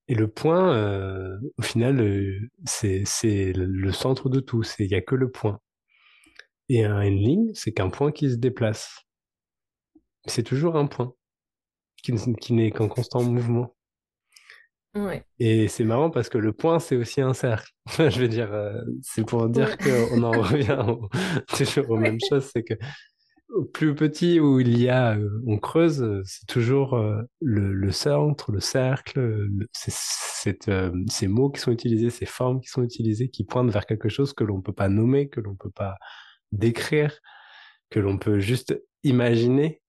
Et 0.09 0.15
le 0.17 0.27
point, 0.27 1.39
au 1.57 1.63
final, 1.63 2.51
c'est 2.65 3.53
le 3.55 3.93
centre 3.93 4.29
de 4.29 4.41
tout, 4.41 4.65
il 4.81 4.89
n'y 4.89 4.95
a 4.95 5.03
que 5.03 5.15
le 5.15 5.31
point. 5.31 5.61
Et 6.69 6.85
une 6.85 7.19
ligne, 7.19 7.53
c'est 7.55 7.73
qu'un 7.73 7.91
point 7.91 8.11
qui 8.11 8.29
se 8.29 8.35
déplace. 8.35 9.05
C'est 10.27 10.43
toujours 10.43 10.75
un 10.75 10.87
point 10.87 11.15
qui 12.03 12.53
n'est 12.53 12.71
qu'en 12.71 12.89
constant 12.89 13.23
mouvement. 13.23 13.75
Et 15.39 15.69
c'est 15.69 15.85
marrant 15.85 16.11
parce 16.11 16.29
que 16.29 16.39
le 16.39 16.53
point, 16.53 16.81
c'est 16.81 16.97
aussi 16.97 17.21
un 17.21 17.35
cercle. 17.35 17.71
je 17.99 18.21
veux 18.21 18.29
dire, 18.29 18.53
euh, 18.53 18.81
c'est 19.03 19.25
pour 19.25 19.49
dire 19.49 19.79
qu'on 19.79 20.23
en 20.23 20.31
revient 20.43 20.85
toujours 21.57 21.91
aux 21.91 21.97
mêmes 21.97 22.19
choses. 22.29 22.51
C'est 22.53 22.65
que 22.65 22.75
au 23.51 23.65
plus 23.65 23.95
petit 23.95 24.41
où 24.41 24.61
il 24.61 24.81
y 24.81 24.89
a, 24.89 25.17
euh, 25.17 25.43
on 25.47 25.59
creuse, 25.59 26.23
c'est 26.25 26.47
toujours 26.47 26.95
euh, 26.95 27.23
le, 27.41 27.91
centre, 27.93 28.53
le 28.53 28.61
cercle, 28.61 29.49
ces 29.73 31.27
mots 31.29 31.51
qui 31.51 31.61
sont 31.61 31.73
utilisés, 31.73 32.11
ces 32.11 32.27
formes 32.27 32.61
qui 32.61 32.69
sont 32.69 32.83
utilisées, 32.83 33.29
qui 33.29 33.45
pointent 33.45 33.71
vers 33.71 33.87
quelque 33.87 34.09
chose 34.09 34.33
que 34.33 34.45
l'on 34.45 34.59
ne 34.59 34.63
peut 34.63 34.73
pas 34.73 34.89
nommer, 34.89 35.29
que 35.29 35.41
l'on 35.41 35.53
ne 35.53 35.57
peut 35.57 35.71
pas 35.71 35.97
décrire, 36.53 37.17
que 37.91 38.01
l'on 38.01 38.19
peut 38.19 38.41
juste 38.41 38.81
imaginer 39.03 39.80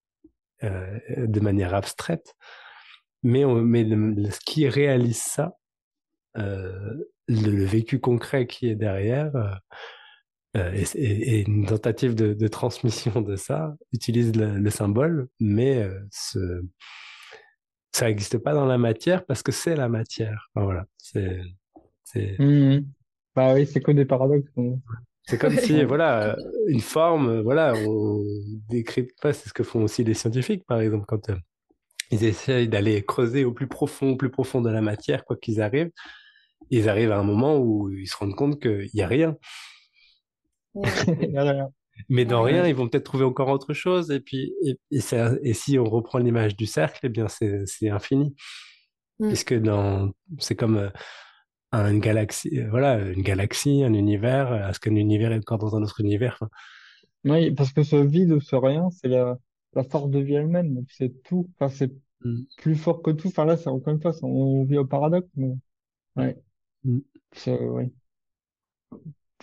de 0.61 1.39
manière 1.39 1.73
abstraite. 1.73 2.35
Mais, 3.23 3.45
mais 3.45 3.83
ce 4.31 4.39
qui 4.39 4.67
réalise 4.67 5.21
ça, 5.21 5.55
euh, 6.37 7.03
le, 7.27 7.65
vécu 7.65 7.99
concret 7.99 8.47
qui 8.47 8.67
est 8.67 8.75
derrière, 8.75 9.35
euh, 9.35 9.53
euh 10.57 10.83
et, 10.95 11.41
une 11.41 11.65
tentative 11.65 12.15
de, 12.15 12.47
transmission 12.47 13.21
de 13.21 13.35
ça, 13.35 13.75
utilise 13.93 14.33
le, 14.35 14.69
symbole, 14.69 15.27
mais 15.39 15.83
euh, 15.83 16.61
ça 17.91 18.07
n'existe 18.07 18.37
pas 18.37 18.53
dans 18.53 18.65
la 18.65 18.77
matière 18.77 19.25
parce 19.25 19.43
que 19.43 19.51
c'est 19.51 19.75
la 19.75 19.89
matière. 19.89 20.49
Voilà, 20.55 20.85
c'est. 20.97 21.41
Mmh 22.15 22.79
bah 23.33 23.53
oui, 23.53 23.65
c'est 23.65 23.79
que 23.79 23.93
des 23.93 24.03
paradoxes. 24.03 24.51
C'est 25.31 25.37
comme 25.37 25.57
si, 25.57 25.81
voilà, 25.85 26.35
une 26.67 26.81
forme, 26.81 27.39
voilà, 27.39 27.73
on 27.87 28.21
décrit 28.67 29.07
pas, 29.21 29.31
c'est 29.31 29.47
ce 29.47 29.53
que 29.53 29.63
font 29.63 29.81
aussi 29.81 30.03
les 30.03 30.13
scientifiques, 30.13 30.65
par 30.65 30.81
exemple, 30.81 31.05
quand 31.07 31.31
ils 32.11 32.25
essayent 32.25 32.67
d'aller 32.67 33.01
creuser 33.01 33.45
au 33.45 33.53
plus 33.53 33.69
profond, 33.69 34.09
au 34.09 34.17
plus 34.17 34.29
profond 34.29 34.59
de 34.59 34.69
la 34.69 34.81
matière, 34.81 35.23
quoi 35.23 35.37
qu'ils 35.37 35.61
arrivent. 35.61 35.91
Ils 36.69 36.89
arrivent 36.89 37.13
à 37.13 37.17
un 37.17 37.23
moment 37.23 37.57
où 37.57 37.89
ils 37.91 38.07
se 38.07 38.17
rendent 38.17 38.35
compte 38.35 38.61
qu'il 38.61 38.89
n'y 38.93 39.01
a 39.01 39.07
rien. 39.07 39.37
Mais 42.09 42.25
dans 42.25 42.41
rien, 42.41 42.67
ils 42.67 42.75
vont 42.75 42.89
peut-être 42.89 43.05
trouver 43.05 43.23
encore 43.23 43.47
autre 43.47 43.73
chose. 43.73 44.11
Et 44.11 44.19
puis, 44.19 44.53
et, 44.65 44.77
et, 44.91 45.53
si 45.53 45.79
on 45.79 45.85
reprend 45.85 46.19
l'image 46.19 46.57
du 46.57 46.65
cercle, 46.65 46.99
eh 47.03 47.09
bien, 47.09 47.27
c'est 47.29 47.89
infini. 47.89 48.35
Mm. 49.19 49.27
Puisque 49.29 49.53
dans, 49.53 50.11
c'est 50.39 50.55
comme 50.57 50.75
euh, 50.75 50.89
une 51.71 51.99
galaxie, 51.99 52.59
euh, 52.59 52.69
voilà, 52.69 52.99
une 52.99 53.21
galaxie, 53.21 53.83
un 53.83 53.93
univers. 53.93 54.69
Est-ce 54.69 54.79
qu'un 54.79 54.95
univers 54.95 55.31
est 55.31 55.37
encore 55.37 55.57
dans 55.57 55.75
un 55.75 55.83
autre 55.83 56.01
univers 56.01 56.39
Oui, 57.23 57.51
parce 57.51 57.71
que 57.71 57.83
ce 57.83 57.95
vide 57.95 58.31
ou 58.31 58.41
ce 58.41 58.55
rien, 58.55 58.89
c'est 58.91 59.07
la, 59.07 59.37
la 59.73 59.83
force 59.83 60.09
de 60.09 60.19
vie 60.19 60.33
elle-même. 60.33 60.85
C'est 60.89 61.23
tout. 61.23 61.49
Enfin, 61.55 61.73
c'est 61.73 61.91
mm. 62.23 62.41
plus 62.57 62.75
fort 62.75 63.01
que 63.01 63.11
tout. 63.11 63.29
Enfin 63.29 63.45
là, 63.45 63.57
c'est 63.57 63.69
encore 63.69 63.93
une 63.93 64.01
fois, 64.01 64.13
on 64.23 64.63
vit 64.65 64.77
au 64.77 64.85
paradoxe, 64.85 65.29
mais 65.35 65.55
ouais. 66.17 66.37
Mm. 66.83 66.99
ouais. 67.47 67.91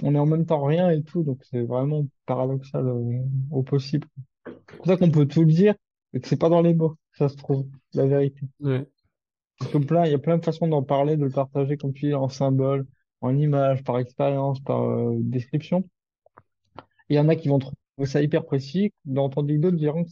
On 0.02 0.14
est 0.14 0.18
en 0.18 0.26
même 0.26 0.46
temps 0.46 0.64
rien 0.64 0.90
et 0.90 1.02
tout, 1.02 1.24
donc 1.24 1.42
c'est 1.50 1.62
vraiment 1.62 2.06
paradoxal 2.26 2.86
au, 3.50 3.62
possible. 3.62 4.06
C'est 4.46 4.76
pour 4.76 4.86
ça 4.86 4.96
qu'on 4.96 5.10
peut 5.10 5.26
tout 5.26 5.44
dire, 5.44 5.74
mais 6.12 6.20
que 6.20 6.28
c'est 6.28 6.36
pas 6.36 6.48
dans 6.48 6.62
les 6.62 6.74
mots, 6.74 6.96
ça 7.14 7.28
se 7.28 7.36
trouve, 7.36 7.66
la 7.94 8.06
vérité. 8.06 8.42
Ouais. 8.60 8.86
Parce 9.58 9.72
que 9.72 9.78
plein, 9.78 10.04
il 10.06 10.12
y 10.12 10.14
a 10.14 10.18
plein 10.18 10.38
de 10.38 10.44
façons 10.44 10.68
d'en 10.68 10.82
parler, 10.82 11.16
de 11.16 11.24
le 11.24 11.30
partager, 11.30 11.76
comme 11.76 11.92
tu 11.92 12.06
dis, 12.06 12.14
en 12.14 12.28
symbole, 12.28 12.86
en 13.20 13.36
image, 13.36 13.82
par 13.84 13.98
expérience, 13.98 14.60
par 14.60 14.82
euh, 14.82 15.16
description. 15.18 15.84
Il 17.08 17.16
y 17.16 17.20
en 17.20 17.28
a 17.28 17.36
qui 17.36 17.48
vont 17.48 17.58
trouver 17.58 17.76
ça 18.04 18.22
hyper 18.22 18.44
précis, 18.44 18.92
d'entendre 19.04 19.52
d'autres 19.58 19.76
diront 19.76 20.04
que 20.04 20.10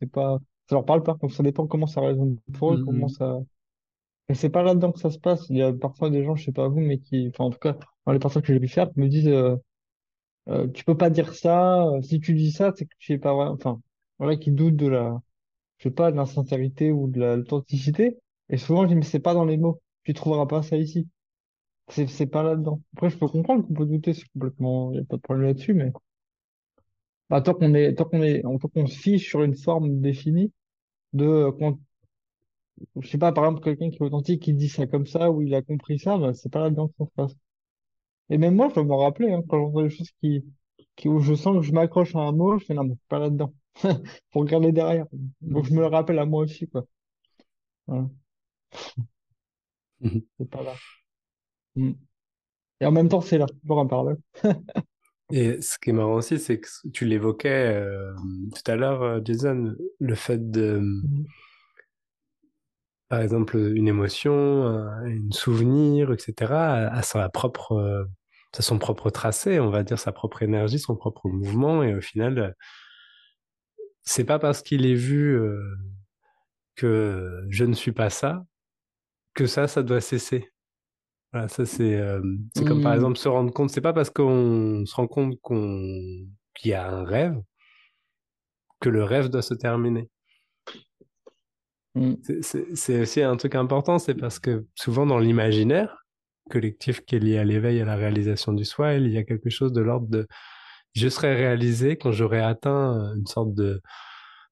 c'est 0.00 0.10
pas, 0.10 0.38
ça 0.68 0.76
leur 0.76 0.84
parle 0.84 1.02
pas. 1.02 1.14
Donc 1.14 1.32
ça 1.32 1.42
dépend 1.42 1.66
comment 1.66 1.86
ça 1.86 2.00
résonne 2.00 2.38
pour 2.54 2.74
eux, 2.74 2.84
comment 2.84 3.06
mm-hmm. 3.06 3.16
ça. 3.16 3.38
Et 4.28 4.34
c'est 4.34 4.50
pas 4.50 4.62
là-dedans 4.62 4.92
que 4.92 4.98
ça 5.00 5.10
se 5.10 5.18
passe. 5.18 5.46
Il 5.50 5.56
y 5.56 5.62
a 5.62 5.72
parfois 5.72 6.10
des 6.10 6.24
gens, 6.24 6.36
je 6.36 6.44
sais 6.44 6.52
pas 6.52 6.68
vous, 6.68 6.80
mais 6.80 6.98
qui, 6.98 7.28
enfin 7.28 7.44
en 7.44 7.50
tout 7.50 7.58
cas, 7.58 7.76
dans 8.06 8.12
les 8.12 8.18
personnes 8.18 8.42
que 8.42 8.52
j'ai 8.52 8.60
pu 8.60 8.68
faire, 8.68 8.90
me 8.96 9.08
disent, 9.08 9.28
euh, 9.28 9.56
euh, 10.48 10.68
tu 10.68 10.84
peux 10.84 10.96
pas 10.96 11.10
dire 11.10 11.34
ça. 11.34 11.86
Euh, 11.86 12.02
si 12.02 12.20
tu 12.20 12.34
dis 12.34 12.52
ça, 12.52 12.72
c'est 12.76 12.86
que 12.86 12.94
tu 12.98 13.12
es 13.12 13.18
pas 13.18 13.34
vrai. 13.34 13.46
Enfin, 13.46 13.80
voilà, 14.18 14.36
qui 14.36 14.50
doutent 14.50 14.76
de 14.76 14.88
la, 14.88 15.20
je 15.78 15.84
sais 15.84 15.90
pas, 15.94 16.10
de 16.12 16.16
la 16.16 16.26
sincérité 16.26 16.92
ou 16.92 17.08
de 17.08 17.20
l'authenticité. 17.20 18.18
Et 18.50 18.56
souvent, 18.58 18.82
je 18.84 18.88
dis, 18.88 18.94
mais 18.96 19.02
c'est 19.02 19.20
pas 19.20 19.34
dans 19.34 19.44
les 19.44 19.56
mots. 19.56 19.80
Tu 20.04 20.14
trouveras 20.14 20.46
pas 20.46 20.62
ça 20.62 20.76
ici. 20.76 21.08
C'est, 21.88 22.26
pas 22.26 22.42
là-dedans. 22.42 22.82
Après, 22.94 23.10
je 23.10 23.16
peux 23.18 23.28
comprendre 23.28 23.66
qu'on 23.66 23.74
peut 23.74 23.86
douter, 23.86 24.12
c'est 24.14 24.28
complètement, 24.34 24.92
y 24.92 24.98
a 24.98 25.04
pas 25.04 25.16
de 25.16 25.22
problème 25.22 25.46
là-dessus, 25.46 25.74
mais 25.74 25.92
bah, 27.30 27.40
tant 27.40 27.54
qu'on 27.54 27.74
est, 27.74 27.94
tant 27.94 28.04
qu'on 28.04 28.22
est, 28.22 28.42
tant 28.42 28.68
qu'on 28.68 28.86
se 28.86 28.98
fiche 28.98 29.28
sur 29.28 29.42
une 29.42 29.56
forme 29.56 30.00
définie 30.00 30.52
de, 31.12 31.50
quand, 31.58 31.78
je 33.00 33.08
sais 33.08 33.18
pas, 33.18 33.32
par 33.32 33.44
exemple, 33.44 33.62
quelqu'un 33.62 33.90
qui 33.90 33.96
est 33.96 34.02
authentique, 34.02 34.42
qui 34.42 34.52
dit 34.54 34.68
ça 34.68 34.86
comme 34.86 35.06
ça, 35.06 35.30
ou 35.30 35.42
il 35.42 35.54
a 35.54 35.62
compris 35.62 35.98
ça, 35.98 36.18
bah, 36.18 36.34
c'est 36.34 36.50
pas 36.50 36.60
là-dedans 36.60 36.88
que 36.88 36.94
ça 36.98 37.04
se 37.06 37.10
passe. 37.14 37.36
Et 38.30 38.38
même 38.38 38.54
moi, 38.56 38.68
je 38.68 38.74
dois 38.74 38.84
me 38.84 38.94
rappeler, 38.94 39.32
hein, 39.32 39.42
quand 39.48 39.58
j'entends 39.58 39.82
des 39.82 39.90
choses 39.90 40.10
qui, 40.20 40.44
qui, 40.96 41.08
où 41.08 41.20
je 41.20 41.34
sens 41.34 41.56
que 41.56 41.62
je 41.62 41.72
m'accroche 41.72 42.14
à 42.16 42.20
un 42.20 42.32
mot, 42.32 42.58
je 42.58 42.64
fais 42.66 42.74
non, 42.74 42.84
mais 42.84 42.94
c'est 42.94 43.08
pas 43.08 43.18
là-dedans. 43.18 43.54
Faut 44.32 44.40
regarder 44.40 44.72
derrière. 44.72 45.06
Donc, 45.40 45.64
je 45.66 45.74
me 45.74 45.80
le 45.80 45.86
rappelle 45.86 46.18
à 46.18 46.26
moi 46.26 46.42
aussi, 46.44 46.68
quoi. 46.68 46.86
Voilà. 47.86 48.08
C'est 50.02 50.50
pas 50.50 50.62
là. 50.62 50.74
Mm. 51.76 51.92
Et 52.80 52.86
en 52.86 52.92
même 52.92 53.08
temps, 53.08 53.20
c'est 53.20 53.38
là, 53.38 53.46
toujours 53.62 53.80
un 53.80 53.86
paradoxe. 53.86 54.20
Et 55.32 55.60
ce 55.60 55.78
qui 55.78 55.90
est 55.90 55.92
marrant 55.92 56.14
aussi, 56.14 56.38
c'est 56.38 56.60
que 56.60 56.68
tu 56.92 57.04
l'évoquais 57.04 57.74
euh, 57.74 58.14
tout 58.54 58.70
à 58.70 58.76
l'heure, 58.76 59.02
euh, 59.02 59.20
Jason, 59.24 59.74
le 59.98 60.14
fait 60.14 60.50
de, 60.50 60.78
mmh. 60.78 61.24
par 63.08 63.20
exemple, 63.22 63.56
une 63.56 63.88
émotion, 63.88 64.66
un, 64.66 65.30
souvenir, 65.32 66.12
etc., 66.12 66.52
à 66.52 67.02
sa 67.02 67.28
propre, 67.28 67.72
euh, 67.72 68.04
son 68.58 68.78
propre 68.78 69.10
tracé, 69.10 69.58
on 69.58 69.70
va 69.70 69.82
dire 69.82 69.98
sa 69.98 70.12
propre 70.12 70.42
énergie, 70.42 70.78
son 70.78 70.94
propre 70.94 71.28
mouvement, 71.28 71.82
et 71.82 71.94
au 71.94 72.00
final, 72.00 72.54
c'est 74.02 74.24
pas 74.24 74.38
parce 74.38 74.62
qu'il 74.62 74.86
est 74.86 74.94
vu 74.94 75.40
que 76.76 77.44
je 77.50 77.64
ne 77.64 77.74
suis 77.74 77.92
pas 77.92 78.10
ça 78.10 78.44
que 79.36 79.46
ça, 79.46 79.68
ça 79.68 79.82
doit 79.84 80.00
cesser 80.00 80.50
ça 81.48 81.66
c'est 81.66 81.96
euh, 81.96 82.20
comme 82.66 82.82
par 82.82 82.92
mmh. 82.92 82.96
exemple 82.96 83.18
se 83.18 83.28
rendre 83.28 83.52
compte. 83.52 83.70
C'est 83.70 83.80
pas 83.80 83.92
parce 83.92 84.10
qu'on 84.10 84.84
se 84.86 84.94
rend 84.94 85.06
compte 85.06 85.38
qu'on 85.42 86.26
qu'il 86.54 86.70
y 86.70 86.74
a 86.74 86.88
un 86.88 87.04
rêve 87.04 87.36
que 88.80 88.88
le 88.88 89.04
rêve 89.04 89.28
doit 89.28 89.42
se 89.42 89.54
terminer. 89.54 90.08
Mmh. 91.94 92.14
C'est 92.74 93.00
aussi 93.00 93.22
un 93.22 93.36
truc 93.36 93.54
important, 93.54 93.98
c'est 93.98 94.14
parce 94.14 94.38
que 94.38 94.66
souvent 94.74 95.06
dans 95.06 95.18
l'imaginaire 95.18 96.04
collectif 96.50 97.00
qui 97.04 97.16
est 97.16 97.18
lié 97.18 97.38
à 97.38 97.44
l'éveil, 97.44 97.80
à 97.80 97.84
la 97.84 97.96
réalisation 97.96 98.52
du 98.52 98.64
soi, 98.64 98.94
il 98.94 99.08
y 99.08 99.18
a 99.18 99.24
quelque 99.24 99.50
chose 99.50 99.72
de 99.72 99.80
l'ordre 99.80 100.06
de 100.08 100.26
je 100.92 101.08
serai 101.08 101.34
réalisé 101.34 101.96
quand 101.96 102.12
j'aurai 102.12 102.40
atteint 102.40 103.14
une 103.16 103.26
sorte 103.26 103.54
de 103.54 103.82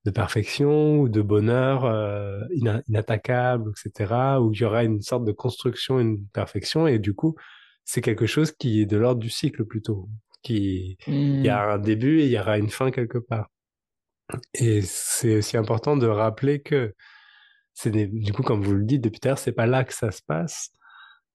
de 0.04 0.10
perfection 0.10 0.98
ou 1.00 1.08
de 1.08 1.22
bonheur 1.22 1.84
euh, 1.84 2.40
inattaquable, 2.88 3.72
etc., 3.72 4.38
où 4.40 4.52
il 4.52 4.60
y 4.60 4.64
aura 4.64 4.84
une 4.84 5.00
sorte 5.02 5.24
de 5.24 5.32
construction, 5.32 5.98
une 6.00 6.26
perfection, 6.28 6.86
et 6.86 6.98
du 6.98 7.14
coup, 7.14 7.36
c'est 7.84 8.00
quelque 8.02 8.26
chose 8.26 8.52
qui 8.52 8.82
est 8.82 8.86
de 8.86 8.96
l'ordre 8.96 9.20
du 9.20 9.30
cycle 9.30 9.64
plutôt, 9.64 10.08
qui 10.42 10.98
il 11.06 11.46
y 11.46 11.48
a 11.48 11.66
Hmm. 11.66 11.70
un 11.72 11.78
début 11.78 12.20
et 12.20 12.26
il 12.26 12.30
y 12.30 12.38
aura 12.38 12.58
une 12.58 12.70
fin 12.70 12.90
quelque 12.90 13.18
part. 13.18 13.48
Et 14.54 14.82
c'est 14.82 15.36
aussi 15.36 15.56
important 15.56 15.96
de 15.96 16.06
rappeler 16.06 16.60
que 16.62 16.94
c'est 17.74 17.90
du 17.90 18.32
coup, 18.32 18.42
comme 18.42 18.62
vous 18.62 18.74
le 18.74 18.84
dites 18.84 19.02
depuis 19.02 19.20
tout 19.20 19.28
à 19.28 19.30
l'heure, 19.30 19.38
c'est 19.38 19.52
pas 19.52 19.66
là 19.66 19.84
que 19.84 19.94
ça 19.94 20.10
se 20.10 20.22
passe. 20.26 20.70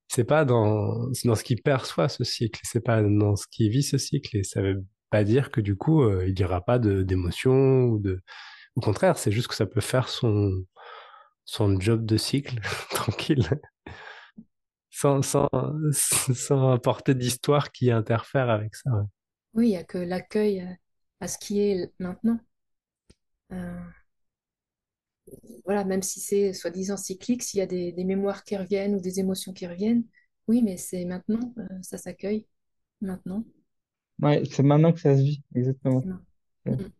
C'est 0.07 0.23
pas 0.23 0.45
dans, 0.45 1.09
dans 1.25 1.35
ce 1.35 1.43
qui 1.43 1.55
perçoit 1.55 2.09
ce 2.09 2.23
cycle, 2.23 2.59
c'est 2.63 2.83
pas 2.83 3.01
dans 3.03 3.35
ce 3.35 3.45
qui 3.51 3.69
vit 3.69 3.83
ce 3.83 3.97
cycle. 3.97 4.37
Et 4.37 4.43
ça 4.43 4.61
veut 4.61 4.83
pas 5.11 5.23
dire 5.23 5.51
que 5.51 5.61
du 5.61 5.75
coup, 5.75 6.03
euh, 6.03 6.27
il 6.27 6.39
y 6.39 6.43
aura 6.43 6.61
pas 6.61 6.79
d'émotion 6.79 7.85
ou 7.85 7.99
de, 7.99 8.21
au 8.75 8.81
contraire, 8.81 9.17
c'est 9.17 9.31
juste 9.31 9.47
que 9.47 9.55
ça 9.55 9.65
peut 9.65 9.81
faire 9.81 10.09
son, 10.09 10.51
son 11.45 11.79
job 11.79 12.05
de 12.05 12.17
cycle 12.17 12.59
tranquille, 12.91 13.47
sans, 14.91 15.21
sans, 15.21 15.49
sans 15.91 16.71
apporter 16.71 17.15
d'histoire 17.15 17.71
qui 17.71 17.91
interfère 17.91 18.49
avec 18.49 18.75
ça. 18.75 18.89
ouais. 18.91 19.03
Oui, 19.53 19.67
il 19.67 19.69
n'y 19.71 19.77
a 19.77 19.83
que 19.83 19.97
l'accueil 19.99 20.61
euh, 20.61 20.73
à 21.19 21.27
ce 21.27 21.37
qui 21.37 21.59
est 21.61 21.91
maintenant. 21.99 22.39
Euh, 23.51 23.79
voilà, 25.65 25.83
même 25.85 26.01
si 26.01 26.19
c'est 26.19 26.53
soi-disant 26.53 26.97
cyclique, 26.97 27.43
s'il 27.43 27.59
y 27.59 27.61
a 27.61 27.65
des, 27.65 27.91
des 27.91 28.03
mémoires 28.03 28.43
qui 28.43 28.57
reviennent 28.57 28.95
ou 28.95 28.99
des 29.01 29.19
émotions 29.19 29.53
qui 29.53 29.67
reviennent, 29.67 30.03
oui, 30.47 30.61
mais 30.63 30.77
c'est 30.77 31.05
maintenant, 31.05 31.53
euh, 31.57 31.63
ça 31.81 31.97
s'accueille 31.97 32.47
maintenant. 33.01 33.43
Ouais, 34.21 34.43
c'est 34.45 34.63
maintenant 34.63 34.91
que 34.93 34.99
ça 34.99 35.15
se 35.17 35.21
vit, 35.21 35.43
exactement. 35.55 36.03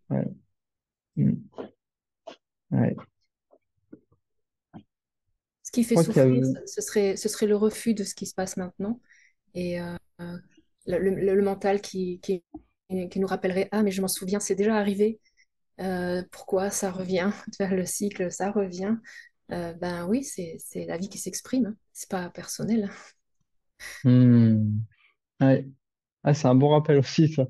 Ouais. 0.09 0.25
Mm. 1.19 1.59
Ouais. 2.71 2.95
Ce 5.63 5.71
qui 5.71 5.83
fait 5.83 5.97
souffrir, 5.97 6.43
ce 6.45 6.59
ce 6.65 6.81
serait, 6.81 7.15
ce 7.17 7.29
serait 7.29 7.45
le 7.47 7.55
refus 7.55 7.93
de 7.93 8.03
ce 8.03 8.15
qui 8.15 8.25
se 8.25 8.33
passe 8.33 8.57
maintenant 8.57 8.99
et 9.55 9.81
euh, 9.81 9.95
le, 10.87 10.99
le- 10.99 11.35
le 11.35 11.41
mental 11.41 11.81
qui, 11.81 12.19
qui, 12.21 12.43
qui 13.09 13.19
nous 13.19 13.27
rappellerait, 13.27 13.69
ah, 13.71 13.83
mais 13.83 13.91
je 13.91 14.01
m'en 14.01 14.07
souviens, 14.07 14.39
c'est 14.39 14.55
déjà 14.55 14.75
arrivé. 14.75 15.19
Euh, 15.81 16.23
pourquoi 16.31 16.71
ça 16.71 16.91
revient 16.91 17.31
vers 17.59 17.75
le 17.75 17.85
cycle, 17.85 18.31
ça 18.31 18.51
revient. 18.51 18.95
Euh, 19.51 19.73
ben 19.73 20.07
oui, 20.07 20.23
c'est, 20.23 20.59
la 20.87 20.97
vie 20.97 21.09
qui 21.09 21.17
s'exprime, 21.19 21.67
hein. 21.67 21.75
C'est 21.93 22.09
pas 22.09 22.29
personnel. 22.29 22.89
Hmm. 24.03 24.79
Ouais. 25.41 25.67
Ah, 26.23 26.33
c'est 26.33 26.47
un 26.47 26.55
bon 26.55 26.69
rappel 26.69 26.99
aussi, 26.99 27.33
ça. 27.33 27.47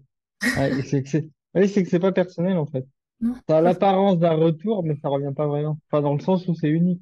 Ouais, 0.55 0.81
c'est 0.83 1.03
que 1.03 1.09
c'est... 1.09 1.29
Oui, 1.55 1.69
c'est 1.69 1.83
que 1.83 1.89
c'est 1.89 1.99
pas 1.99 2.11
personnel, 2.13 2.57
en 2.57 2.67
fait. 2.67 2.85
Non, 3.21 3.35
Ça 3.47 3.57
a 3.57 3.61
l'apparence 3.61 4.19
d'un 4.19 4.35
retour, 4.35 4.83
mais 4.83 4.95
ça 4.97 5.09
revient 5.09 5.33
pas 5.35 5.47
vraiment. 5.47 5.79
Enfin, 5.91 6.01
dans 6.01 6.13
le 6.13 6.19
sens 6.21 6.47
où 6.47 6.55
c'est 6.55 6.69
unique. 6.69 7.01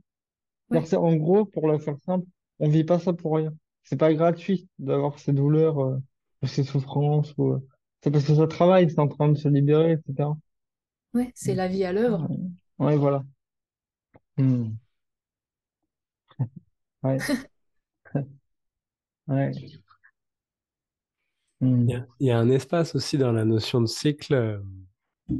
C'est-à-dire, 0.71 0.88
ouais, 0.88 0.89
c'est- 0.89 0.97
En 0.97 1.15
gros, 1.15 1.45
pour 1.45 1.67
le 1.69 1.80
faire 1.80 1.97
simple, 2.06 2.27
on 2.60 2.69
vit 2.69 2.84
pas 2.86 2.99
ça 2.99 3.13
pour 3.13 3.36
rien. 3.38 3.53
C'est 3.84 3.97
pas 3.97 4.13
gratuit 4.13 4.69
d'avoir 4.80 5.19
ces 5.19 5.34
douleurs, 5.34 5.80
euh, 5.82 5.97
ou 6.43 6.47
ces 6.47 6.63
souffrances, 6.63 7.34
ou, 7.38 7.53
euh, 7.53 7.67
c'est 8.03 8.12
parce 8.12 8.25
que 8.25 8.36
ça 8.36 8.47
travaille, 8.47 8.89
c'est 8.91 8.99
en 8.99 9.08
train 9.10 9.30
de 9.30 9.36
se 9.38 9.47
libérer, 9.49 9.93
etc. 9.93 10.38
ouais, 11.13 11.32
c'est 11.36 11.53
la 11.56 11.67
vie 11.67 11.84
à 11.84 11.91
l'œuvre. 11.93 12.30
Ouais, 12.30 12.38
Ouais, 12.80 12.95
voilà. 12.97 13.23
Hmm. 14.38 14.77
Ouais, 17.03 17.25
ouais. 19.27 19.71
Hmm. 21.62 21.88
Il 21.88 21.93
y 21.93 21.95
a, 21.95 22.06
il 22.19 22.27
y 22.27 22.32
a 22.32 22.38
un 22.38 22.49
espace 22.49 22.93
aussi 22.95 23.17
dans 23.17 23.32
la 23.32 23.43
notion 23.45 23.82
de 23.82 23.88
cycle 23.88 24.34
euh, 24.36 24.60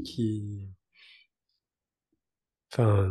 qui, 0.04 0.68
enfin, 2.72 3.10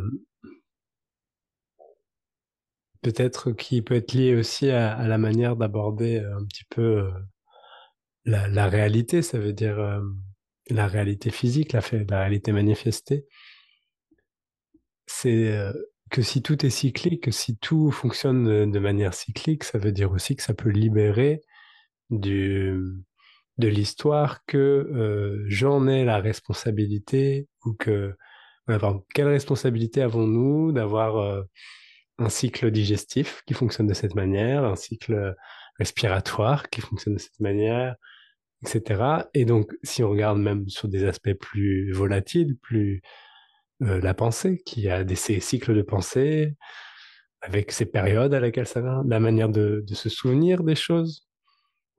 peut-être 3.02 3.52
qui 3.52 3.82
peut 3.82 3.94
être 3.94 4.12
lié 4.12 4.34
aussi 4.34 4.70
à, 4.70 5.06
la 5.06 5.18
manière 5.18 5.56
d'aborder 5.56 6.18
euh, 6.18 6.36
un 6.38 6.44
petit 6.44 6.64
peu 6.70 6.82
euh, 6.82 7.10
la, 8.24 8.68
réalité, 8.68 9.22
ça 9.22 9.38
veut 9.38 9.52
dire 9.52 9.78
euh, 9.78 10.00
la 10.70 10.86
réalité 10.86 11.30
physique, 11.30 11.72
la, 11.72 11.80
la 12.08 12.20
réalité 12.20 12.52
manifestée. 12.52 13.26
C'est 15.06 15.72
que 16.10 16.22
si 16.22 16.42
tout 16.42 16.64
est 16.66 16.70
cyclique, 16.70 17.24
que 17.24 17.30
si 17.30 17.56
tout 17.56 17.90
fonctionne 17.90 18.44
de, 18.44 18.64
de 18.66 18.78
manière 18.78 19.14
cyclique, 19.14 19.64
ça 19.64 19.78
veut 19.78 19.92
dire 19.92 20.12
aussi 20.12 20.36
que 20.36 20.42
ça 20.42 20.54
peut 20.54 20.68
libérer 20.68 21.40
du, 22.10 22.78
de 23.58 23.68
l'histoire 23.68 24.44
que 24.46 24.58
euh, 24.58 25.44
j'en 25.48 25.88
ai 25.88 26.04
la 26.04 26.18
responsabilité 26.18 27.48
ou 27.64 27.74
que 27.74 28.14
voilà, 28.66 28.94
quelle 29.14 29.28
responsabilité 29.28 30.02
avons-nous 30.02 30.72
d'avoir 30.72 31.16
euh, 31.16 31.42
un 32.18 32.28
cycle 32.28 32.70
digestif 32.70 33.42
qui 33.46 33.54
fonctionne 33.54 33.86
de 33.86 33.94
cette 33.94 34.14
manière, 34.14 34.64
un 34.64 34.76
cycle 34.76 35.34
respiratoire 35.78 36.68
qui 36.70 36.80
fonctionne 36.80 37.14
de 37.14 37.18
cette 37.18 37.40
manière, 37.40 37.96
etc. 38.62 39.28
Et 39.34 39.44
donc, 39.44 39.72
si 39.82 40.02
on 40.02 40.10
regarde 40.10 40.38
même 40.38 40.68
sur 40.68 40.88
des 40.88 41.04
aspects 41.04 41.34
plus 41.34 41.92
volatiles, 41.92 42.56
plus 42.58 43.02
euh, 43.82 44.00
la 44.00 44.14
pensée, 44.14 44.60
qui 44.64 44.88
a 44.88 45.04
des 45.04 45.14
ces 45.14 45.40
cycles 45.40 45.74
de 45.74 45.82
pensée, 45.82 46.56
avec 47.40 47.70
ces 47.70 47.86
périodes 47.86 48.34
à 48.34 48.40
laquelle 48.40 48.66
ça 48.66 48.80
vient, 48.80 49.04
la 49.06 49.20
manière 49.20 49.48
de, 49.48 49.84
de 49.86 49.94
se 49.94 50.08
souvenir 50.08 50.64
des 50.64 50.74
choses, 50.74 51.27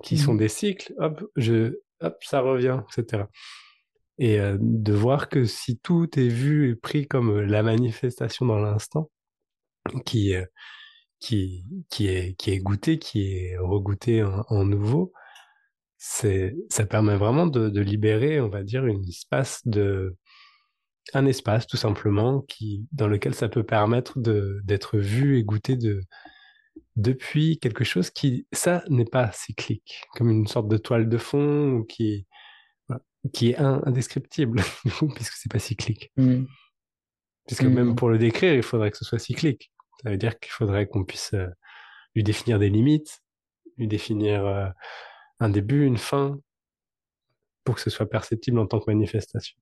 qui 0.03 0.17
sont 0.17 0.33
Hmm. 0.33 0.37
des 0.37 0.49
cycles, 0.49 0.93
hop, 0.97 1.23
je, 1.35 1.79
hop, 2.01 2.17
ça 2.23 2.41
revient, 2.41 2.81
etc. 2.91 3.23
Et 4.17 4.39
euh, 4.39 4.57
de 4.59 4.93
voir 4.93 5.29
que 5.29 5.45
si 5.45 5.77
tout 5.79 6.19
est 6.19 6.27
vu 6.27 6.71
et 6.71 6.75
pris 6.75 7.07
comme 7.07 7.39
la 7.41 7.63
manifestation 7.63 8.45
dans 8.45 8.59
l'instant, 8.59 9.09
qui, 10.05 10.35
euh, 10.35 10.45
qui, 11.19 11.65
qui, 11.89 12.07
est, 12.07 12.35
qui 12.37 12.51
est 12.51 12.59
goûté, 12.59 12.99
qui 12.99 13.33
est 13.33 13.57
regoûté 13.57 14.23
en, 14.23 14.43
en 14.49 14.65
nouveau, 14.65 15.13
c'est, 15.97 16.55
ça 16.69 16.85
permet 16.85 17.17
vraiment 17.17 17.47
de, 17.47 17.69
de 17.69 17.81
libérer, 17.81 18.39
on 18.41 18.49
va 18.49 18.63
dire, 18.63 18.85
une 18.85 19.07
espace 19.07 19.61
de, 19.65 20.15
un 21.13 21.25
espace 21.25 21.67
tout 21.67 21.77
simplement 21.77 22.41
qui, 22.41 22.85
dans 22.91 23.07
lequel 23.07 23.33
ça 23.35 23.49
peut 23.49 23.63
permettre 23.65 24.19
de, 24.19 24.61
d'être 24.63 24.97
vu 24.97 25.37
et 25.37 25.43
goûté 25.43 25.75
de, 25.75 26.01
depuis 26.95 27.59
quelque 27.59 27.83
chose 27.83 28.09
qui, 28.09 28.47
ça, 28.51 28.83
n'est 28.89 29.05
pas 29.05 29.31
cyclique, 29.31 30.03
comme 30.15 30.29
une 30.29 30.47
sorte 30.47 30.67
de 30.67 30.77
toile 30.77 31.09
de 31.09 31.17
fond 31.17 31.83
qui, 31.87 32.27
voilà, 32.87 33.01
qui 33.33 33.51
est 33.51 33.57
in- 33.57 33.81
indescriptible, 33.85 34.61
puisque 35.15 35.33
c'est 35.33 35.51
pas 35.51 35.59
cyclique. 35.59 36.11
Hmm. 36.17 36.45
Puisque 37.47 37.63
même 37.63 37.91
Hmm. 37.91 37.95
pour 37.95 38.09
le 38.09 38.17
décrire, 38.17 38.53
il 38.53 38.63
faudrait 38.63 38.91
que 38.91 38.97
ce 38.97 39.05
soit 39.05 39.19
cyclique. 39.19 39.71
Ça 40.03 40.09
veut 40.11 40.17
dire 40.17 40.39
qu'il 40.39 40.51
faudrait 40.51 40.87
qu'on 40.87 41.03
puisse 41.03 41.33
euh, 41.33 41.47
lui 42.15 42.23
définir 42.23 42.59
des 42.59 42.69
limites, 42.69 43.21
lui 43.77 43.87
définir 43.87 44.45
euh, 44.45 44.69
un 45.39 45.49
début, 45.49 45.85
une 45.85 45.97
fin, 45.97 46.39
pour 47.63 47.75
que 47.75 47.81
ce 47.81 47.89
soit 47.89 48.09
perceptible 48.09 48.59
en 48.59 48.67
tant 48.67 48.79
que 48.79 48.85
manifestation. 48.87 49.57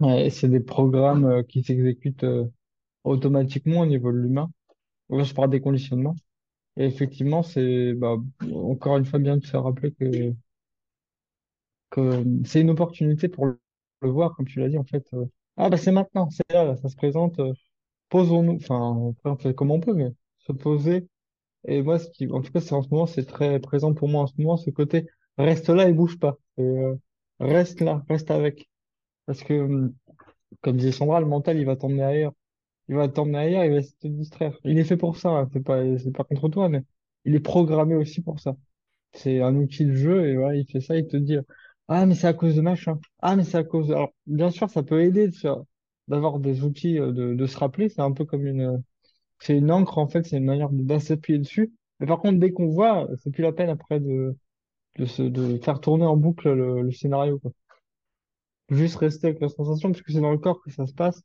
Ouais, 0.00 0.30
c'est 0.30 0.48
des 0.48 0.60
programmes 0.60 1.24
euh, 1.24 1.42
qui 1.42 1.62
s'exécutent 1.64 2.24
euh, 2.24 2.44
automatiquement 3.08 3.80
au 3.80 3.86
niveau 3.86 4.12
de 4.12 4.18
l'humain. 4.18 4.50
Parle 5.36 5.50
des 5.50 5.60
conditionnements. 5.60 6.16
Et 6.76 6.86
effectivement, 6.86 7.42
c'est 7.42 7.94
bah, 7.94 8.16
encore 8.54 8.98
une 8.98 9.06
fois 9.06 9.18
bien 9.20 9.36
de 9.38 9.46
se 9.46 9.56
rappeler 9.56 9.92
que, 9.92 10.34
c'est 12.44 12.60
une 12.60 12.70
opportunité 12.70 13.28
pour 13.28 13.46
le 13.46 13.58
voir, 14.10 14.34
comme 14.36 14.46
tu 14.46 14.60
l'as 14.60 14.68
dit, 14.68 14.78
en 14.78 14.84
fait. 14.84 15.04
euh, 15.14 15.26
ah, 15.56 15.68
bah 15.70 15.76
c'est 15.76 15.92
maintenant, 15.92 16.30
c'est 16.30 16.44
là, 16.52 16.76
ça 16.76 16.88
se 16.88 16.96
présente. 16.96 17.38
euh, 17.40 17.52
posons-nous, 18.10 18.56
enfin, 18.56 19.14
on 19.24 19.36
fait 19.38 19.54
comme 19.54 19.70
on 19.72 19.80
peut, 19.80 19.94
mais 19.94 20.10
se 20.40 20.52
poser. 20.52 21.08
Et 21.66 21.82
moi, 21.82 21.98
en 22.32 22.42
tout 22.42 22.52
cas, 22.52 22.60
c'est 22.60 22.74
en 22.74 22.82
ce 22.82 22.88
moment, 22.90 23.06
c'est 23.06 23.26
très 23.26 23.60
présent 23.60 23.94
pour 23.94 24.08
moi 24.08 24.22
en 24.24 24.26
ce 24.28 24.34
moment, 24.38 24.56
ce 24.58 24.70
côté 24.70 25.06
reste 25.38 25.68
là 25.70 25.88
et 25.88 25.92
bouge 25.94 26.18
pas. 26.20 26.38
Euh, 26.60 26.96
reste 27.40 27.80
là, 27.82 28.04
reste 28.08 28.30
avec. 28.32 28.68
Parce 29.26 29.42
que, 29.44 29.54
hum, 29.54 29.94
comme 30.62 30.76
disait 30.78 30.92
Sandra, 30.92 31.20
le 31.20 31.26
mental, 31.26 31.58
il 31.58 31.66
va 31.66 31.76
t'emmener 31.76 32.04
ailleurs. 32.04 32.34
Il 32.88 32.96
va 32.96 33.08
t'emmener 33.08 33.38
ailleurs, 33.38 33.64
il 33.64 33.72
va 33.72 33.78
essayer 33.78 33.96
de 34.02 34.08
te 34.08 34.18
distraire. 34.20 34.58
Il 34.64 34.78
est 34.78 34.84
fait 34.84 34.96
pour 34.96 35.16
ça, 35.16 35.46
c'est 35.52 35.60
pas, 35.62 35.82
pas 36.14 36.24
contre 36.24 36.48
toi, 36.48 36.68
mais 36.68 36.82
il 37.24 37.34
est 37.34 37.40
programmé 37.40 37.94
aussi 37.94 38.22
pour 38.22 38.40
ça. 38.40 38.56
C'est 39.12 39.40
un 39.42 39.56
outil 39.56 39.86
de 39.86 39.94
jeu 39.94 40.28
et 40.28 40.36
voilà, 40.36 40.56
il 40.56 40.66
fait 40.66 40.80
ça, 40.80 40.96
il 40.96 41.06
te 41.06 41.16
dit, 41.16 41.36
ah, 41.88 42.06
mais 42.06 42.14
c'est 42.14 42.26
à 42.26 42.34
cause 42.34 42.56
de 42.56 42.60
machin. 42.60 43.00
Ah, 43.20 43.36
mais 43.36 43.44
c'est 43.44 43.58
à 43.58 43.64
cause. 43.64 43.90
Alors, 43.90 44.12
bien 44.26 44.50
sûr, 44.50 44.70
ça 44.70 44.82
peut 44.82 45.02
aider 45.02 45.30
d'avoir 46.08 46.38
des 46.40 46.62
outils, 46.64 46.98
euh, 46.98 47.12
de, 47.12 47.46
se 47.46 47.58
rappeler. 47.58 47.88
C'est 47.88 48.02
un 48.02 48.12
peu 48.12 48.24
comme 48.24 48.46
une, 48.46 48.82
c'est 49.40 49.56
une 49.56 49.70
encre, 49.70 49.98
en 49.98 50.08
fait, 50.08 50.26
c'est 50.26 50.38
une 50.38 50.44
manière 50.44 50.70
de, 50.70 50.82
dessus. 51.38 51.72
Mais 52.00 52.06
par 52.06 52.20
contre, 52.20 52.38
dès 52.38 52.52
qu'on 52.52 52.68
voit, 52.68 53.08
c'est 53.18 53.30
plus 53.30 53.42
la 53.42 53.52
peine 53.52 53.70
après 53.70 54.00
de, 54.00 54.36
de 54.98 55.06
se, 55.06 55.22
de 55.22 55.58
faire 55.58 55.80
tourner 55.80 56.06
en 56.06 56.16
boucle 56.16 56.52
le, 56.52 56.82
le 56.82 56.92
scénario, 56.92 57.38
quoi. 57.40 57.52
Juste 58.70 58.96
rester 58.96 59.28
avec 59.28 59.40
la 59.40 59.48
sensation, 59.48 59.90
parce 59.90 60.02
que 60.02 60.12
c'est 60.12 60.20
dans 60.20 60.32
le 60.32 60.38
corps 60.38 60.62
que 60.62 60.70
ça 60.70 60.86
se 60.86 60.94
passe. 60.94 61.22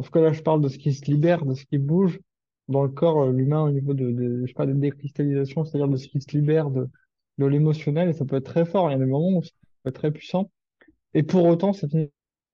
En 0.00 0.02
tout 0.02 0.10
cas, 0.12 0.22
là, 0.22 0.32
je 0.32 0.40
parle 0.42 0.62
de 0.62 0.68
ce 0.68 0.78
qui 0.78 0.94
se 0.94 1.04
libère, 1.10 1.44
de 1.44 1.52
ce 1.54 1.66
qui 1.66 1.76
bouge 1.76 2.20
dans 2.68 2.82
le 2.82 2.88
corps, 2.88 3.24
euh, 3.24 3.32
l'humain, 3.32 3.62
au 3.62 3.70
niveau 3.70 3.92
de, 3.92 4.10
de, 4.10 4.40
je 4.42 4.46
sais 4.46 4.54
pas, 4.54 4.64
de 4.64 4.72
décristallisation, 4.72 5.64
c'est-à-dire 5.66 5.88
de 5.88 5.96
ce 5.98 6.08
qui 6.08 6.22
se 6.22 6.30
libère 6.36 6.70
de, 6.70 6.88
de 7.36 7.44
l'émotionnel, 7.46 8.08
et 8.08 8.14
ça 8.14 8.24
peut 8.24 8.36
être 8.36 8.46
très 8.46 8.64
fort. 8.64 8.88
Il 8.88 8.92
y 8.92 8.96
a 8.96 8.98
des 8.98 9.04
moments 9.04 9.36
où 9.38 9.42
ça 9.42 9.50
peut 9.82 9.90
être 9.90 9.96
très 9.96 10.10
puissant. 10.10 10.50
Et 11.14 11.22
pour 11.22 11.44
autant, 11.46 11.72
ça 11.74 11.88
finit 11.88 12.10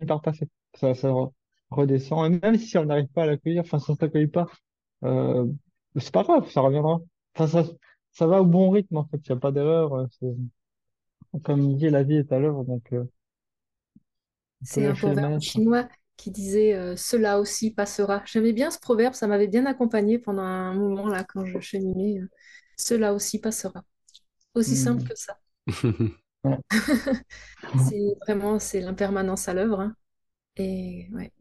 par 0.08 0.22
passer. 0.22 0.48
Ça, 0.74 0.94
ça 0.94 1.08
re- 1.10 1.32
redescend. 1.70 2.32
Et 2.34 2.40
même 2.42 2.58
si 2.58 2.78
on 2.78 2.86
n'arrive 2.86 3.08
pas 3.08 3.24
à 3.24 3.26
l'accueillir, 3.26 3.62
enfin, 3.62 3.78
si 3.78 3.90
on 3.90 3.96
s'accueille 3.96 4.28
pas, 4.28 4.46
euh, 5.04 5.46
c'est 5.96 6.12
pas 6.12 6.24
grave, 6.24 6.50
ça 6.50 6.62
reviendra. 6.62 7.00
Enfin, 7.36 7.46
ça, 7.48 7.70
ça 8.12 8.26
va 8.26 8.42
au 8.42 8.46
bon 8.46 8.70
rythme, 8.70 8.96
en 8.98 9.04
fait. 9.06 9.18
Il 9.26 9.32
n'y 9.32 9.36
a 9.36 9.40
pas 9.40 9.52
d'erreur. 9.52 9.94
euh, 9.94 10.06
Comme 11.44 11.62
il 11.70 11.76
dit, 11.76 11.88
la 11.88 12.02
vie 12.02 12.16
est 12.16 12.32
à 12.32 12.40
l'œuvre, 12.40 12.64
donc 12.64 12.92
euh, 12.92 13.04
C'est 14.62 14.84
un 14.84 14.88
lâcher 14.88 15.06
le 15.06 15.14
proverbe 15.14 15.40
chinois 15.40 15.88
qui 16.16 16.30
disait 16.30 16.74
euh, 16.74 16.96
Cela 16.96 17.40
aussi 17.40 17.72
passera. 17.72 18.22
J'aimais 18.26 18.52
bien 18.52 18.70
ce 18.70 18.78
proverbe, 18.80 19.14
ça 19.14 19.26
m'avait 19.26 19.48
bien 19.48 19.66
accompagné 19.66 20.18
pendant 20.18 20.42
un 20.42 20.74
moment 20.74 21.08
là 21.08 21.24
quand 21.24 21.44
je 21.44 21.60
cheminais. 21.60 22.20
euh, 22.20 22.28
Cela 22.76 23.14
aussi 23.14 23.40
passera. 23.40 23.84
Aussi 24.54 24.76
simple 24.76 25.02
Hmm. 25.02 25.08
que 25.08 25.16
ça. 25.16 25.38
C'est 27.74 28.14
vraiment 28.22 28.58
c'est 28.58 28.80
l'impermanence 28.80 29.48
à 29.48 29.54
l'œuvre. 29.54 29.80
hein. 29.80 29.96
Et 30.56 31.08
ouais. 31.14 31.32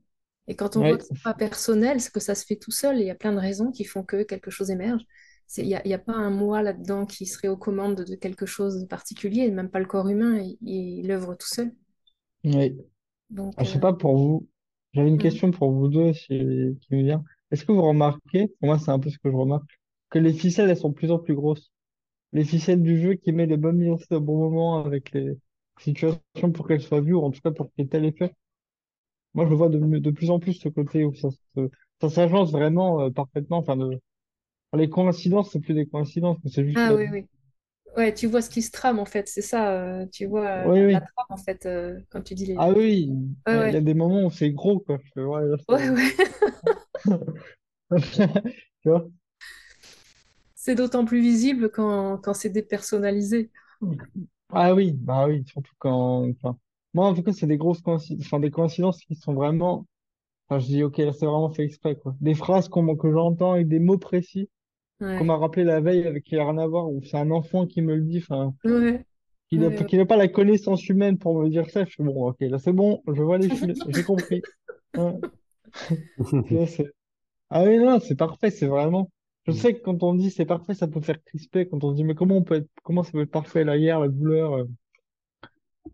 Et 0.47 0.55
quand 0.55 0.77
on 0.77 0.83
voit 0.85 0.97
que 0.97 1.05
c'est 1.05 1.21
pas 1.23 1.33
personnel, 1.35 2.01
c'est 2.01 2.13
que 2.13 2.19
ça 2.21 2.35
se 2.35 2.45
fait 2.45 2.57
tout 2.57 2.71
seul. 2.71 2.97
et 2.99 3.01
Il 3.03 3.07
y 3.07 3.11
a 3.11 3.15
plein 3.15 3.33
de 3.33 3.39
raisons 3.39 3.71
qui 3.71 3.85
font 3.85 4.03
que 4.03 4.23
quelque 4.23 4.51
chose 4.51 4.71
émerge. 4.71 5.03
Il 5.57 5.67
n'y 5.67 5.75
a, 5.75 5.87
y 5.87 5.93
a 5.93 5.99
pas 5.99 6.13
un 6.13 6.31
moi 6.31 6.61
là-dedans 6.63 7.05
qui 7.05 7.25
serait 7.27 7.49
aux 7.49 7.57
commandes 7.57 8.03
de 8.05 8.15
quelque 8.15 8.45
chose 8.47 8.81
de 8.81 8.87
particulier, 8.87 9.51
même 9.51 9.69
pas 9.71 9.79
le 9.79 9.85
corps 9.87 10.09
humain, 10.09 10.37
il, 10.39 10.57
il 10.61 11.11
œuvre 11.11 11.35
tout 11.35 11.47
seul. 11.47 11.73
Donc, 13.29 13.57
Ah, 13.57 13.63
je 13.65 13.71
sais 13.71 13.79
euh, 13.79 13.81
pas 13.81 13.91
pour 13.93 14.15
vous. 14.17 14.47
J'avais 14.95 15.09
une 15.09 15.17
mm. 15.17 15.19
question 15.19 15.51
pour 15.51 15.71
vous 15.71 15.89
deux 15.89 16.13
si- 16.13 16.77
qui 16.81 16.95
me 16.95 17.03
vient. 17.03 17.23
Est-ce 17.51 17.65
que 17.65 17.71
vous 17.73 17.83
remarquez, 17.83 18.47
pour 18.59 18.67
moi 18.69 18.79
c'est 18.79 18.91
un 18.91 18.99
peu 18.99 19.09
ce 19.11 19.19
que 19.19 19.29
je 19.31 19.35
remarque, 19.35 19.79
que 20.09 20.19
les 20.19 20.33
ficelles 20.33 20.69
elles 20.71 20.77
sont 20.77 20.89
de 20.89 20.95
plus 20.95 21.11
en 21.11 21.19
plus 21.19 21.35
grosses? 21.35 21.71
Les 22.33 22.45
ficelles 22.45 22.83
du 22.83 23.01
jeu 23.01 23.15
qui 23.15 23.31
met 23.33 23.47
les 23.47 23.57
bonnes 23.57 23.77
mises 23.77 24.05
au 24.11 24.21
bon 24.21 24.37
moment 24.39 24.85
avec 24.85 25.11
les 25.13 25.37
situations 25.79 26.51
pour 26.53 26.67
qu'elles 26.67 26.81
soient 26.83 27.01
vues, 27.01 27.13
ou 27.15 27.23
en 27.23 27.31
tout 27.31 27.41
cas 27.41 27.51
pour 27.51 27.71
qu'il 27.73 27.85
y 27.85 27.87
ait 27.87 27.89
tel 27.91 28.05
effet. 28.05 28.33
Moi 29.35 29.45
je 29.45 29.49
le 29.51 29.55
vois 29.55 29.69
de, 29.69 29.77
de 29.79 30.11
plus 30.11 30.31
en 30.31 30.39
plus 30.39 30.53
ce 30.53 30.69
côté 30.69 31.05
où 31.05 31.13
ça 31.13 31.29
se, 31.31 31.69
ça 32.01 32.09
s'agence 32.09 32.51
vraiment 32.51 33.01
euh, 33.01 33.09
parfaitement. 33.11 33.57
Enfin, 33.59 33.77
de, 33.77 33.99
les 34.75 34.89
coïncidences, 34.89 35.51
c'est 35.51 35.61
plus 35.61 35.73
des 35.75 35.87
coïncidences, 35.87 36.37
mais 36.43 36.51
c'est 36.51 36.65
juste 36.67 36.81
Ah 36.81 36.89
la... 36.89 36.95
oui, 36.95 37.07
oui. 37.11 37.25
Ouais, 37.95 38.13
tu 38.13 38.27
vois 38.27 38.41
ce 38.41 38.49
qui 38.49 38.61
se 38.61 38.71
trame 38.71 38.99
en 38.99 39.05
fait, 39.05 39.27
c'est 39.29 39.41
ça. 39.41 39.71
euh, 39.71 40.05
tu 40.11 40.25
vois 40.25 40.47
euh, 40.67 40.71
Oui, 40.71 40.81
la, 40.91 40.99
trame 41.01 41.25
en 41.29 41.37
fait, 41.37 41.65
euh, 41.65 41.99
quand 42.09 42.21
tu 42.21 42.35
dis 42.35 42.45
Ah 42.55 42.69
les. 42.69 42.71
oui, 42.71 43.09
il 43.11 43.35
Ouais, 43.47 43.55
y, 43.55 43.57
a 43.57 43.63
il 43.63 43.71
y 43.71 43.75
a 43.77 43.81
ouais. 43.81 43.81
des 43.81 43.93
moments 43.93 44.25
où 44.25 44.31
c'est 44.31 44.51
gros, 44.51 44.79
quoi. 44.79 44.97
Fais, 45.13 45.21
ouais, 45.23 45.45
là, 45.45 45.57
Ouais, 45.67 45.89
c'est... 45.89 45.89
ouais. 45.89 46.15
Tu 48.81 48.89
vois? 48.89 49.07
C'est 50.55 50.75
d'autant 50.75 51.05
plus 51.05 51.21
visible 51.21 51.69
quand, 51.71 52.17
quand 52.17 52.33
c'est 52.33 52.49
dépersonnalisé. 52.49 53.51
Ah 54.49 54.73
oui, 54.73 54.93
bah 54.93 55.27
oui, 55.27 55.43
surtout 55.47 55.73
quand, 55.79 56.29
enfin, 56.29 56.57
moi 56.93 57.07
en 57.07 57.13
tout 57.13 57.23
cas 57.23 57.33
c'est 57.33 57.47
des 57.47 57.57
grosses 57.57 57.81
coïncidences, 57.81 58.25
enfin 58.25 58.39
des 58.39 58.51
coïncidences 58.51 58.99
qui 59.01 59.15
sont 59.15 59.33
vraiment, 59.33 59.85
enfin 60.49 60.59
je 60.59 60.67
dis 60.67 60.83
ok 60.83 60.97
là 60.99 61.13
c'est 61.13 61.25
vraiment 61.27 61.49
fait 61.51 61.63
exprès 61.65 61.95
quoi. 61.97 62.15
Des 62.21 62.35
phrases 62.35 62.69
qu'on, 62.69 62.95
que 62.97 63.11
j'entends 63.11 63.53
avec 63.53 63.67
des 63.69 63.79
mots 63.79 63.97
précis 63.99 64.49
qu'on 65.15 65.25
Ouais, 65.25 65.25
m'a 65.25 65.37
rappelé 65.37 65.63
la 65.65 65.81
veille 65.81 66.05
avec 66.07 66.23
qui 66.23 66.37
a 66.37 66.43
rien 66.45 66.57
à 66.57 66.67
voir 66.67 66.89
ou 66.91 67.01
c'est 67.03 67.17
un 67.17 67.31
enfant 67.31 67.65
qui 67.67 67.81
me 67.81 67.95
le 67.95 68.03
dit, 68.03 68.19
enfin 68.19 68.53
ouais, 68.65 69.05
qui 69.49 69.57
n'a 69.59 69.69
ouais, 69.69 69.87
n'a 69.97 70.05
pas 70.05 70.17
la 70.17 70.27
connaissance 70.27 70.87
humaine 70.89 71.17
pour 71.17 71.39
me 71.39 71.49
dire 71.49 71.69
ça. 71.69 71.85
Je 71.85 71.95
fais 71.95 72.03
bon 72.03 72.29
ok 72.29 72.37
là 72.41 72.59
c'est 72.59 72.73
bon, 72.73 73.03
je 73.07 73.21
vois 73.23 73.37
les 73.37 73.49
fils, 73.49 73.79
j'ai 73.87 74.03
compris. 74.03 74.41
Ah 77.49 77.63
oui 77.65 77.77
non 77.79 77.99
c'est 77.99 78.15
parfait, 78.15 78.51
c'est 78.51 78.67
vraiment. 78.67 79.11
Je 79.47 79.51
sais 79.51 79.73
que 79.75 79.81
quand 79.81 80.03
on 80.03 80.13
dit 80.15 80.31
c'est 80.31 80.45
parfait, 80.45 80.73
ça 80.75 80.87
peut 80.87 81.01
faire 81.01 81.23
crisper. 81.23 81.67
Quand 81.67 81.83
on 81.83 81.91
se 81.91 81.95
dit 81.97 82.03
mais 82.03 82.15
comment 82.15 82.37
on 82.37 82.43
peut 82.43 82.55
être, 82.55 82.69
comment 82.83 83.03
ça 83.03 83.11
peut 83.11 83.21
être 83.21 83.31
parfait 83.31 83.63
la 83.63 83.77
guerre, 83.79 83.99
la 83.99 84.09
douleur. 84.09 84.53
euh, 84.55 84.65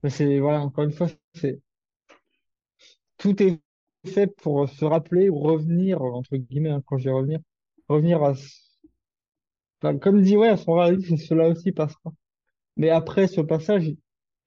mais 0.04 0.10
c'est 0.10 0.40
voilà 0.40 0.62
encore 0.62 0.84
une 0.84 0.92
fois 0.92 1.08
c'est 1.34 1.60
tout 3.18 3.42
est 3.44 3.60
fait 4.06 4.28
pour 4.28 4.68
se 4.70 4.84
rappeler 4.86 5.30
ou 5.30 5.40
revenir, 5.40 6.02
entre 6.02 6.36
guillemets, 6.38 6.70
hein, 6.72 6.82
quand 6.86 6.98
je 6.98 7.04
dis 7.04 7.10
revenir, 7.10 7.40
revenir 7.88 8.24
à, 8.24 8.34
comme 9.82 10.22
dit, 10.22 10.38
ouais, 10.38 10.56
son 10.58 10.74
réalisme, 10.74 11.18
cela 11.18 11.50
aussi 11.50 11.72
passera. 11.72 12.12
Mais 12.78 12.90
après 12.90 13.28
ce 13.28 13.42
passage, 13.42 13.92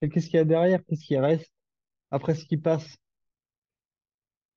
qu'est-ce 0.01 0.27
qu'il 0.27 0.37
y 0.37 0.39
a 0.39 0.45
derrière, 0.45 0.85
qu'est-ce 0.87 1.05
qui 1.05 1.17
reste 1.19 1.53
après 2.11 2.35
ce 2.35 2.45
qui 2.45 2.57
passe? 2.57 2.97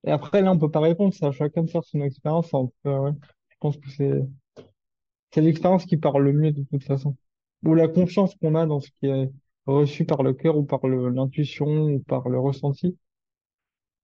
Et 0.05 0.11
après, 0.11 0.41
là, 0.41 0.51
on 0.51 0.59
peut 0.59 0.71
pas 0.71 0.79
répondre, 0.79 1.13
à 1.21 1.31
chacun 1.31 1.63
de 1.63 1.69
faire 1.69 1.83
son 1.83 2.01
expérience. 2.01 2.53
En 2.53 2.67
tout 2.67 2.73
cas, 2.83 2.99
ouais. 2.99 3.11
Je 3.49 3.55
pense 3.59 3.77
que 3.77 3.89
c'est, 3.89 4.21
c'est 5.31 5.41
l'expérience 5.41 5.85
qui 5.85 5.97
parle 5.97 6.23
le 6.23 6.33
mieux 6.33 6.51
de 6.51 6.63
toute 6.63 6.83
façon. 6.83 7.15
Ou 7.63 7.73
la 7.73 7.87
confiance 7.87 8.35
qu'on 8.35 8.55
a 8.55 8.65
dans 8.65 8.79
ce 8.79 8.89
qui 8.91 9.07
est 9.07 9.29
reçu 9.65 10.05
par 10.05 10.23
le 10.23 10.33
cœur 10.33 10.57
ou 10.57 10.63
par 10.63 10.87
l'intuition 10.87 11.67
ou 11.67 11.99
par 11.99 12.29
le 12.29 12.39
ressenti. 12.39 12.97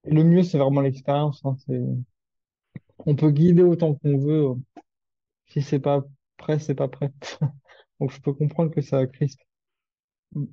Le 0.04 0.24
mieux, 0.24 0.42
c'est 0.42 0.58
vraiment 0.58 0.80
l'expérience, 0.80 1.40
hein. 1.44 1.56
On 3.06 3.16
peut 3.16 3.30
guider 3.30 3.62
autant 3.62 3.94
qu'on 3.94 4.18
veut. 4.18 4.54
Si 5.46 5.62
c'est 5.62 5.78
pas 5.78 6.04
prêt, 6.36 6.58
c'est 6.58 6.74
pas 6.74 6.88
prêt. 6.88 7.12
Donc 8.00 8.10
je 8.10 8.20
peux 8.20 8.32
comprendre 8.32 8.70
que 8.70 8.80
ça 8.80 9.06
crispe. 9.06 9.40
Mm. 10.32 10.46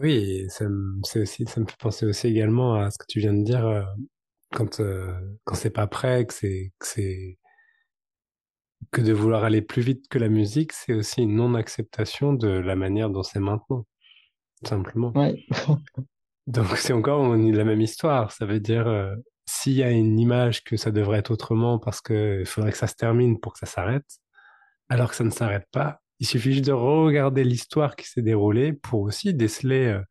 Oui, 0.00 0.12
et 0.12 0.48
ça 0.48 0.68
me, 0.68 1.00
c'est 1.04 1.20
aussi, 1.20 1.44
ça 1.46 1.60
me 1.60 1.66
fait 1.66 1.78
penser 1.78 2.06
aussi 2.06 2.28
également 2.28 2.74
à 2.74 2.90
ce 2.90 2.98
que 2.98 3.06
tu 3.08 3.18
viens 3.18 3.34
de 3.34 3.42
dire, 3.42 3.66
euh, 3.66 3.82
quand, 4.52 4.80
euh, 4.80 5.12
quand 5.44 5.56
c'est 5.56 5.70
pas 5.70 5.88
prêt, 5.88 6.24
que 6.24 6.34
c'est, 6.34 6.72
que 6.78 6.86
c'est, 6.86 7.38
que 8.92 9.00
de 9.00 9.12
vouloir 9.12 9.44
aller 9.44 9.62
plus 9.62 9.82
vite 9.82 10.08
que 10.08 10.18
la 10.18 10.28
musique, 10.28 10.72
c'est 10.72 10.94
aussi 10.94 11.22
une 11.22 11.34
non-acceptation 11.34 12.32
de 12.32 12.48
la 12.48 12.76
manière 12.76 13.10
dont 13.10 13.22
c'est 13.22 13.40
maintenant, 13.40 13.86
tout 14.62 14.68
simplement. 14.68 15.12
Ouais. 15.16 15.44
Donc 16.46 16.76
c'est 16.78 16.92
encore 16.92 17.20
on 17.20 17.36
la 17.36 17.64
même 17.64 17.80
histoire. 17.80 18.32
Ça 18.32 18.46
veut 18.46 18.60
dire 18.60 18.86
euh, 18.86 19.14
s'il 19.48 19.74
y 19.74 19.82
a 19.82 19.90
une 19.90 20.18
image 20.20 20.62
que 20.62 20.76
ça 20.76 20.90
devrait 20.90 21.18
être 21.18 21.30
autrement 21.30 21.78
parce 21.78 22.00
que 22.00 22.40
il 22.40 22.46
faudrait 22.46 22.72
que 22.72 22.78
ça 22.78 22.86
se 22.86 22.94
termine 22.94 23.40
pour 23.40 23.54
que 23.54 23.58
ça 23.58 23.66
s'arrête, 23.66 24.06
alors 24.88 25.10
que 25.10 25.16
ça 25.16 25.24
ne 25.24 25.30
s'arrête 25.30 25.66
pas. 25.72 26.00
Il 26.20 26.26
suffit 26.26 26.52
juste 26.52 26.66
de 26.66 26.72
regarder 26.72 27.44
l'histoire 27.44 27.96
qui 27.96 28.06
s'est 28.06 28.22
déroulée 28.22 28.72
pour 28.72 29.00
aussi 29.02 29.34
déceler 29.34 29.86
euh, 29.86 30.02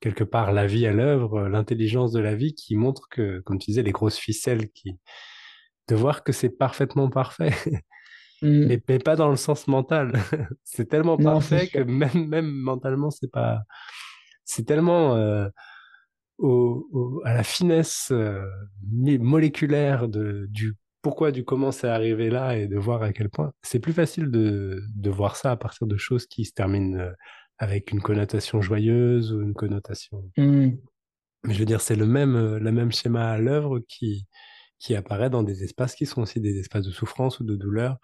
quelque 0.00 0.24
part 0.24 0.52
la 0.52 0.66
vie 0.66 0.86
à 0.86 0.92
l'œuvre, 0.92 1.44
euh, 1.44 1.48
l'intelligence 1.48 2.12
de 2.12 2.20
la 2.20 2.34
vie 2.34 2.54
qui 2.54 2.76
montre 2.76 3.08
que, 3.08 3.40
comme 3.40 3.58
tu 3.58 3.70
disais, 3.70 3.82
les 3.82 3.92
grosses 3.92 4.18
ficelles 4.18 4.70
qui, 4.70 4.98
de 5.88 5.94
voir 5.94 6.24
que 6.24 6.32
c'est 6.32 6.50
parfaitement 6.50 7.08
parfait, 7.08 7.54
Mm. 8.44 8.66
mais, 8.66 8.82
mais 8.88 8.98
pas 8.98 9.16
dans 9.16 9.30
le 9.30 9.36
sens 9.36 9.66
mental. 9.68 10.12
c'est 10.64 10.88
tellement 10.88 11.16
Non, 11.16 11.34
parfait 11.34 11.68
que 11.68 11.78
même, 11.78 12.28
même 12.28 12.50
mentalement, 12.50 13.10
c'est 13.10 13.30
pas, 13.30 13.60
c'est 14.44 14.64
tellement 14.64 15.16
euh, 15.16 15.48
au, 16.38 16.88
au- 16.92 17.22
à 17.24 17.34
la 17.34 17.42
finesse 17.42 18.08
euh, 18.10 18.44
moléculaire 19.20 20.08
de, 20.08 20.46
du 20.50 20.74
pourquoi, 21.02 21.32
du 21.32 21.44
comment 21.44 21.70
c'est 21.70 21.88
arrivé 21.88 22.30
là 22.30 22.56
et 22.56 22.66
de 22.66 22.78
voir 22.78 23.02
à 23.02 23.12
quel 23.12 23.28
point. 23.28 23.52
C'est 23.62 23.78
plus 23.78 23.92
facile 23.92 24.30
de, 24.30 24.82
de 24.94 25.10
voir 25.10 25.36
ça 25.36 25.50
à 25.50 25.56
partir 25.56 25.86
de 25.86 25.96
choses 25.96 26.26
qui 26.26 26.44
se 26.46 26.52
terminent 26.52 26.98
euh, 26.98 27.12
avec 27.58 27.92
une 27.92 28.00
connotation 28.00 28.62
joyeuse 28.62 29.32
ou 29.32 29.42
une 29.42 29.54
connotation. 29.54 30.30
Mm. 30.36 30.70
Mais 31.44 31.52
je 31.52 31.58
veux 31.58 31.66
dire, 31.66 31.82
c'est 31.82 31.96
le 31.96 32.06
même, 32.06 32.36
euh, 32.36 32.58
le 32.58 32.72
même 32.72 32.90
schéma 32.90 33.30
à 33.30 33.38
l'œuvre 33.38 33.80
qui, 33.86 34.26
qui 34.78 34.94
apparaît 34.96 35.28
dans 35.28 35.42
des 35.42 35.62
espaces 35.62 35.94
qui 35.94 36.06
sont 36.06 36.22
aussi 36.22 36.40
des 36.40 36.58
espaces 36.58 36.86
de 36.86 36.90
souffrance 36.90 37.38
ou 37.40 37.44
de 37.44 37.54
douleur. 37.54 37.98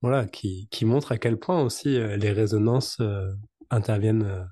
Voilà, 0.00 0.26
qui, 0.26 0.68
qui 0.70 0.84
montre 0.84 1.10
à 1.10 1.18
quel 1.18 1.36
point 1.36 1.60
aussi 1.60 1.98
les 1.98 2.30
résonances 2.30 2.98
euh, 3.00 3.28
interviennent 3.70 4.22
euh, 4.22 4.44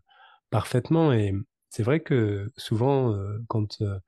parfaitement. 0.51 1.13
Et 1.13 1.33
c'est 1.71 1.83
vrai 1.83 2.01
que 2.01 2.51
souvent, 2.57 3.13
euh, 3.15 3.39
quand 3.49 3.81
euh, 3.83 3.99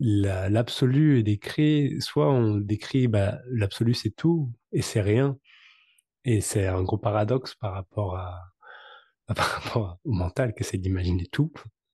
la- 0.00 0.48
l'absolu 0.50 1.20
est 1.20 1.22
décrit, 1.24 2.00
soit 2.00 2.30
on 2.30 2.56
décrit 2.58 3.08
bah, 3.08 3.40
l'absolu 3.48 3.94
c'est 3.94 4.10
tout 4.10 4.52
et 4.72 4.82
c'est 4.82 5.02
rien. 5.02 5.38
Et 6.24 6.40
c'est 6.40 6.66
un 6.66 6.82
gros 6.82 6.98
paradoxe 6.98 7.54
par 7.56 7.72
rapport 7.74 8.16
à, 8.16 8.42
par 9.34 9.46
rapport 9.62 9.98
au 10.04 10.12
mental 10.12 10.54
qui 10.54 10.62
essaie 10.62 10.78
d'imaginer 10.78 11.26
tout, 11.26 11.52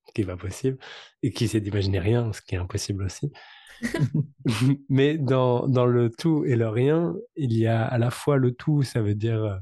ce 0.09 0.13
qui 0.15 0.23
est 0.23 0.27
pas 0.27 0.37
possible, 0.37 0.79
et 1.23 1.33
qui 1.33 1.45
essaie 1.45 1.61
d'imaginer 1.61 1.99
rien, 2.01 2.33
ce 2.33 2.43
qui 2.43 2.55
est 2.55 2.59
impossible 2.59 3.05
aussi. 3.05 3.33
Mais 4.89 5.19
dans, 5.19 5.69
dans 5.69 5.87
le 5.87 6.11
tout 6.11 6.45
et 6.45 6.57
le 6.57 6.69
rien, 6.69 7.15
il 7.37 7.53
y 7.57 7.67
a 7.67 7.85
à 7.85 7.99
la 7.99 8.11
fois 8.11 8.37
le 8.37 8.53
tout, 8.53 8.83
ça 8.83 9.03
veut 9.03 9.15
dire 9.15 9.43
euh, 9.45 9.57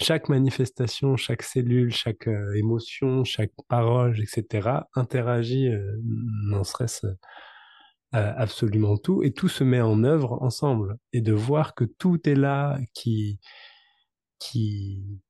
chaque 0.00 0.28
manifestation, 0.28 1.16
chaque 1.16 1.42
cellule, 1.42 1.92
chaque 1.92 2.26
euh, 2.28 2.54
émotion, 2.54 3.24
chaque 3.24 3.52
parole, 3.68 4.20
etc., 4.20 4.68
interagit, 4.94 5.68
euh, 5.68 5.96
n'en 6.02 6.64
serait-ce 6.64 7.06
euh, 7.06 7.14
absolument 8.36 8.96
tout, 8.96 9.22
et 9.22 9.32
tout 9.32 9.48
se 9.48 9.64
met 9.64 9.80
en 9.80 10.04
œuvre 10.04 10.42
ensemble. 10.42 10.98
Et 11.12 11.20
de 11.20 11.32
voir 11.32 11.74
que 11.74 11.84
tout 11.84 12.28
est 12.28 12.34
là, 12.34 12.78
qui, 12.92 13.40
qui, 14.38 15.20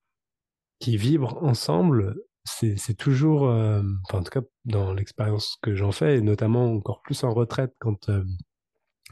qui 0.80 0.96
vibre 0.96 1.42
ensemble, 1.42 2.16
c'est, 2.44 2.96
toujours, 2.96 3.48
euh, 3.48 3.82
en 4.12 4.22
tout 4.22 4.30
cas 4.30 4.46
dans 4.64 4.92
l'expérience 4.92 5.56
que 5.62 5.74
j'en 5.74 5.92
fais, 5.92 6.18
et 6.18 6.20
notamment 6.20 6.72
encore 6.72 7.00
plus 7.02 7.22
en 7.24 7.32
retraite, 7.32 7.74
quand, 7.78 8.10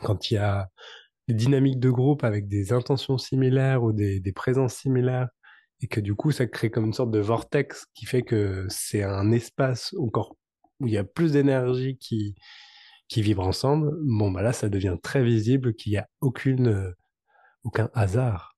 quand 0.02 0.30
il 0.30 0.34
y 0.34 0.38
a 0.38 0.68
des 1.28 1.34
dynamiques 1.34 1.80
de 1.80 1.90
groupe 1.90 2.24
avec 2.24 2.48
des 2.48 2.72
intentions 2.72 3.16
similaires 3.18 3.82
ou 3.84 3.92
des 3.92 4.32
présences 4.34 4.74
similaires, 4.74 5.28
et 5.82 5.88
que 5.88 6.00
du 6.00 6.14
coup, 6.14 6.30
ça 6.30 6.46
crée 6.46 6.70
comme 6.70 6.86
une 6.86 6.92
sorte 6.92 7.10
de 7.10 7.18
vortex 7.18 7.86
qui 7.92 8.06
fait 8.06 8.22
que 8.22 8.66
c'est 8.68 9.02
un 9.02 9.32
espace 9.32 9.94
encore 9.98 10.36
où 10.80 10.86
il 10.86 10.94
y 10.94 10.98
a 10.98 11.04
plus 11.04 11.32
d'énergie 11.32 11.98
qui, 11.98 12.36
qui 13.08 13.20
vibre 13.20 13.46
ensemble. 13.46 13.92
Bon, 14.02 14.30
bah 14.30 14.42
là, 14.42 14.52
ça 14.52 14.68
devient 14.68 14.96
très 15.02 15.22
visible 15.24 15.74
qu'il 15.74 15.92
n'y 15.92 15.98
a 15.98 16.08
aucune, 16.20 16.68
euh, 16.68 16.90
aucun 17.64 17.90
hasard, 17.94 18.56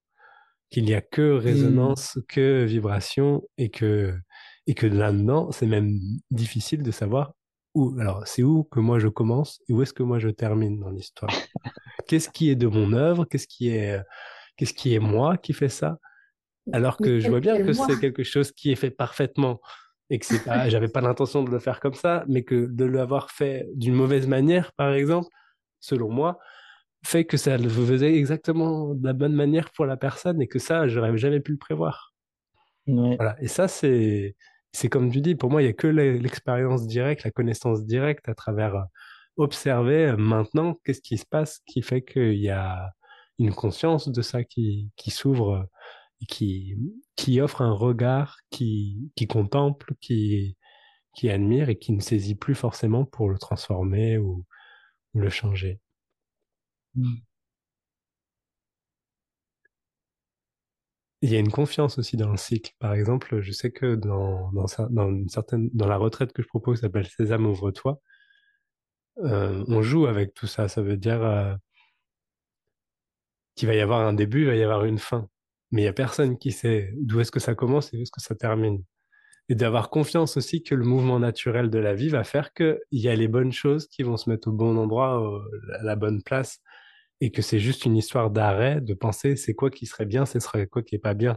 qu'il 0.71 0.85
n'y 0.85 0.95
a 0.95 1.01
que 1.01 1.33
résonance, 1.33 2.19
que 2.29 2.65
vibration 2.65 3.43
et 3.57 3.71
que, 3.71 4.15
et 4.67 4.75
que 4.75 4.87
là-dedans, 4.87 5.51
c'est 5.51 5.67
même 5.67 5.99
difficile 6.31 6.83
de 6.83 6.91
savoir 6.91 7.33
où, 7.75 7.99
alors, 7.99 8.27
c'est 8.27 8.43
où 8.43 8.65
que 8.65 8.81
moi 8.81 8.99
je 8.99 9.09
commence 9.09 9.61
et 9.69 9.73
où 9.73 9.83
est-ce 9.83 9.95
que 9.95 10.03
moi 10.03 10.19
je 10.19 10.29
termine 10.29 10.79
dans 10.79 10.91
l'histoire? 10.91 11.33
Qu'est-ce 12.07 12.29
qui 12.29 12.51
est 12.51 12.55
de 12.55 12.67
mon 12.67 12.93
œuvre? 12.93 13.25
Qu'est-ce 13.25 13.49
qui 13.49 13.69
est, 13.69 13.99
qu'est-ce 14.57 14.75
qui 14.75 14.95
est 14.95 14.99
moi 14.99 15.39
qui 15.39 15.55
fait 15.55 15.71
ça? 15.71 15.99
Alors 16.73 17.01
que 17.01 17.21
je 17.21 17.29
vois 17.29 17.41
bien 17.41 17.61
que 17.61 17.73
c'est 17.73 17.99
quelque 17.99 18.25
chose 18.25 18.53
qui 18.53 18.73
est 18.73 18.77
fait 18.77 18.91
parfaitement 18.91 19.61
et 20.11 20.19
que 20.19 20.27
c'est 20.27 20.41
pas, 20.41 20.69
j'avais 20.69 20.89
pas 20.89 21.01
l'intention 21.01 21.43
de 21.45 21.51
le 21.51 21.59
faire 21.59 21.81
comme 21.81 21.95
ça, 21.95 22.25
mais 22.29 22.43
que 22.45 22.67
de 22.67 22.85
l'avoir 22.85 23.31
fait 23.31 23.67
d'une 23.75 23.95
mauvaise 23.95 24.27
manière, 24.27 24.73
par 24.75 24.93
exemple, 24.93 25.29
selon 25.81 26.11
moi, 26.11 26.39
fait 27.05 27.25
que 27.27 27.37
ça 27.37 27.59
le 27.59 27.69
faisait 27.69 28.15
exactement 28.15 28.95
de 28.95 29.07
la 29.07 29.13
bonne 29.13 29.35
manière 29.35 29.71
pour 29.73 29.87
la 29.87 29.97
personne 29.97 30.41
et 30.43 30.49
que 30.49 30.59
ça, 30.59 30.89
j'aurais 30.89 31.17
jamais 31.19 31.41
pu 31.41 31.53
le 31.53 31.59
prévoir. 31.59 32.15
Ouais. 32.87 33.17
Voilà. 33.19 33.37
Et 33.41 33.49
ça, 33.49 33.69
c'est, 33.69 34.37
c'est 34.73 34.89
comme 34.89 35.11
tu 35.11 35.21
dis, 35.21 35.35
pour 35.35 35.51
moi, 35.51 35.63
il 35.63 35.67
y 35.67 35.69
a 35.69 35.73
que 35.73 35.87
l'e- 35.87 36.19
l'expérience 36.19 36.87
directe, 36.87 37.25
la 37.25 37.31
connaissance 37.31 37.85
directe 37.85 38.29
à 38.29 38.35
travers 38.35 38.75
euh, 38.77 38.83
observer 39.37 40.07
euh, 40.09 40.17
maintenant 40.17 40.79
qu'est-ce 40.85 41.01
qui 41.01 41.19
se 41.19 41.27
passe 41.27 41.61
qui 41.67 41.83
fait 41.83 42.03
qu'il 42.03 42.35
y 42.35 42.51
a 42.51 42.93
une 43.39 43.55
conscience 43.55 44.09
de 44.09 44.23
ça 44.23 44.45
qui, 44.45 44.91
qui 44.97 45.11
s'ouvre 45.11 45.55
euh, 45.57 45.65
qui, 46.27 46.77
qui 47.17 47.41
offre 47.41 47.63
un 47.63 47.73
regard, 47.73 48.39
qui, 48.51 49.11
qui 49.17 49.27
contemple, 49.27 49.95
qui, 50.01 50.57
qui 51.15 51.31
admire 51.31 51.69
et 51.69 51.79
qui 51.79 51.93
ne 51.93 52.01
saisit 52.01 52.35
plus 52.35 52.55
forcément 52.55 53.05
pour 53.05 53.31
le 53.31 53.39
transformer 53.39 54.19
ou, 54.19 54.45
ou 55.15 55.21
le 55.21 55.31
changer. 55.31 55.81
Mm. 56.95 57.15
Il 61.23 61.31
y 61.31 61.37
a 61.37 61.39
une 61.39 61.51
confiance 61.51 61.99
aussi 61.99 62.17
dans 62.19 62.31
le 62.31 62.37
cycle. 62.37 62.73
Par 62.79 62.93
exemple, 62.93 63.41
je 63.41 63.51
sais 63.51 63.71
que 63.73 63.95
dans, 63.95 64.53
dans 64.53 65.09
une 65.09 65.29
certaine, 65.31 65.71
dans 65.73 65.87
la 65.87 65.97
retraite 65.97 66.35
que 66.35 66.43
je 66.43 66.49
propose, 66.49 66.79
qui 66.79 66.83
s'appelle 66.83 67.07
Sésame, 67.07 67.47
ouvre-toi, 67.47 67.99
euh, 69.19 69.65
on 69.69 69.83
joue 69.83 70.07
avec 70.07 70.35
tout 70.35 70.47
ça. 70.47 70.69
Ça 70.69 70.83
veut 70.83 70.97
dire 70.97 71.23
euh, 71.23 71.55
qu'il 73.55 73.69
va 73.69 73.75
y 73.75 73.81
avoir 73.81 74.01
un 74.01 74.13
début, 74.13 74.43
il 74.43 74.47
va 74.47 74.55
y 74.57 74.63
avoir 74.63 74.85
une 74.85 74.99
fin. 74.99 75.29
Mais 75.75 75.83
il 75.83 75.85
y 75.87 75.89
a 75.89 75.93
personne 75.93 76.39
qui 76.39 76.53
sait 76.53 76.93
d'où 76.97 77.19
est-ce 77.19 77.33
que 77.33 77.41
ça 77.41 77.57
commence 77.57 77.93
et 77.93 77.99
où 77.99 78.03
est-ce 78.03 78.13
que 78.13 78.21
ça 78.23 78.37
termine. 78.37 78.85
Et 79.49 79.57
d'avoir 79.57 79.91
confiance 79.91 80.37
aussi 80.37 80.63
que 80.63 80.73
le 80.77 80.85
mouvement 80.85 81.19
naturel 81.19 81.69
de 81.69 81.79
la 81.81 81.95
vie 81.95 82.11
va 82.11 82.23
faire 82.23 82.53
qu'il 82.53 82.79
y 82.93 83.09
a 83.09 83.17
les 83.17 83.27
bonnes 83.27 83.51
choses 83.53 83.89
qui 83.89 84.05
vont 84.05 84.17
se 84.17 84.31
mettre 84.31 84.47
au 84.49 84.53
bon 84.53 84.77
endroit, 84.79 85.21
au- 85.21 85.43
à 85.81 85.83
la 85.83 85.97
bonne 85.97 86.23
place, 86.23 86.61
et 87.21 87.33
que 87.33 87.43
c'est 87.43 87.59
juste 87.59 87.85
une 87.87 87.97
histoire 87.97 88.31
d'arrêt, 88.31 88.81
de 88.81 88.95
penser 88.95 89.35
c'est 89.35 89.55
quoi 89.55 89.69
qui 89.69 89.87
serait 89.87 90.07
bien, 90.07 90.27
ce 90.27 90.39
serait 90.39 90.69
quoi 90.69 90.83
qui 90.85 90.95
est 90.95 90.99
pas 91.01 91.15
bien. 91.15 91.37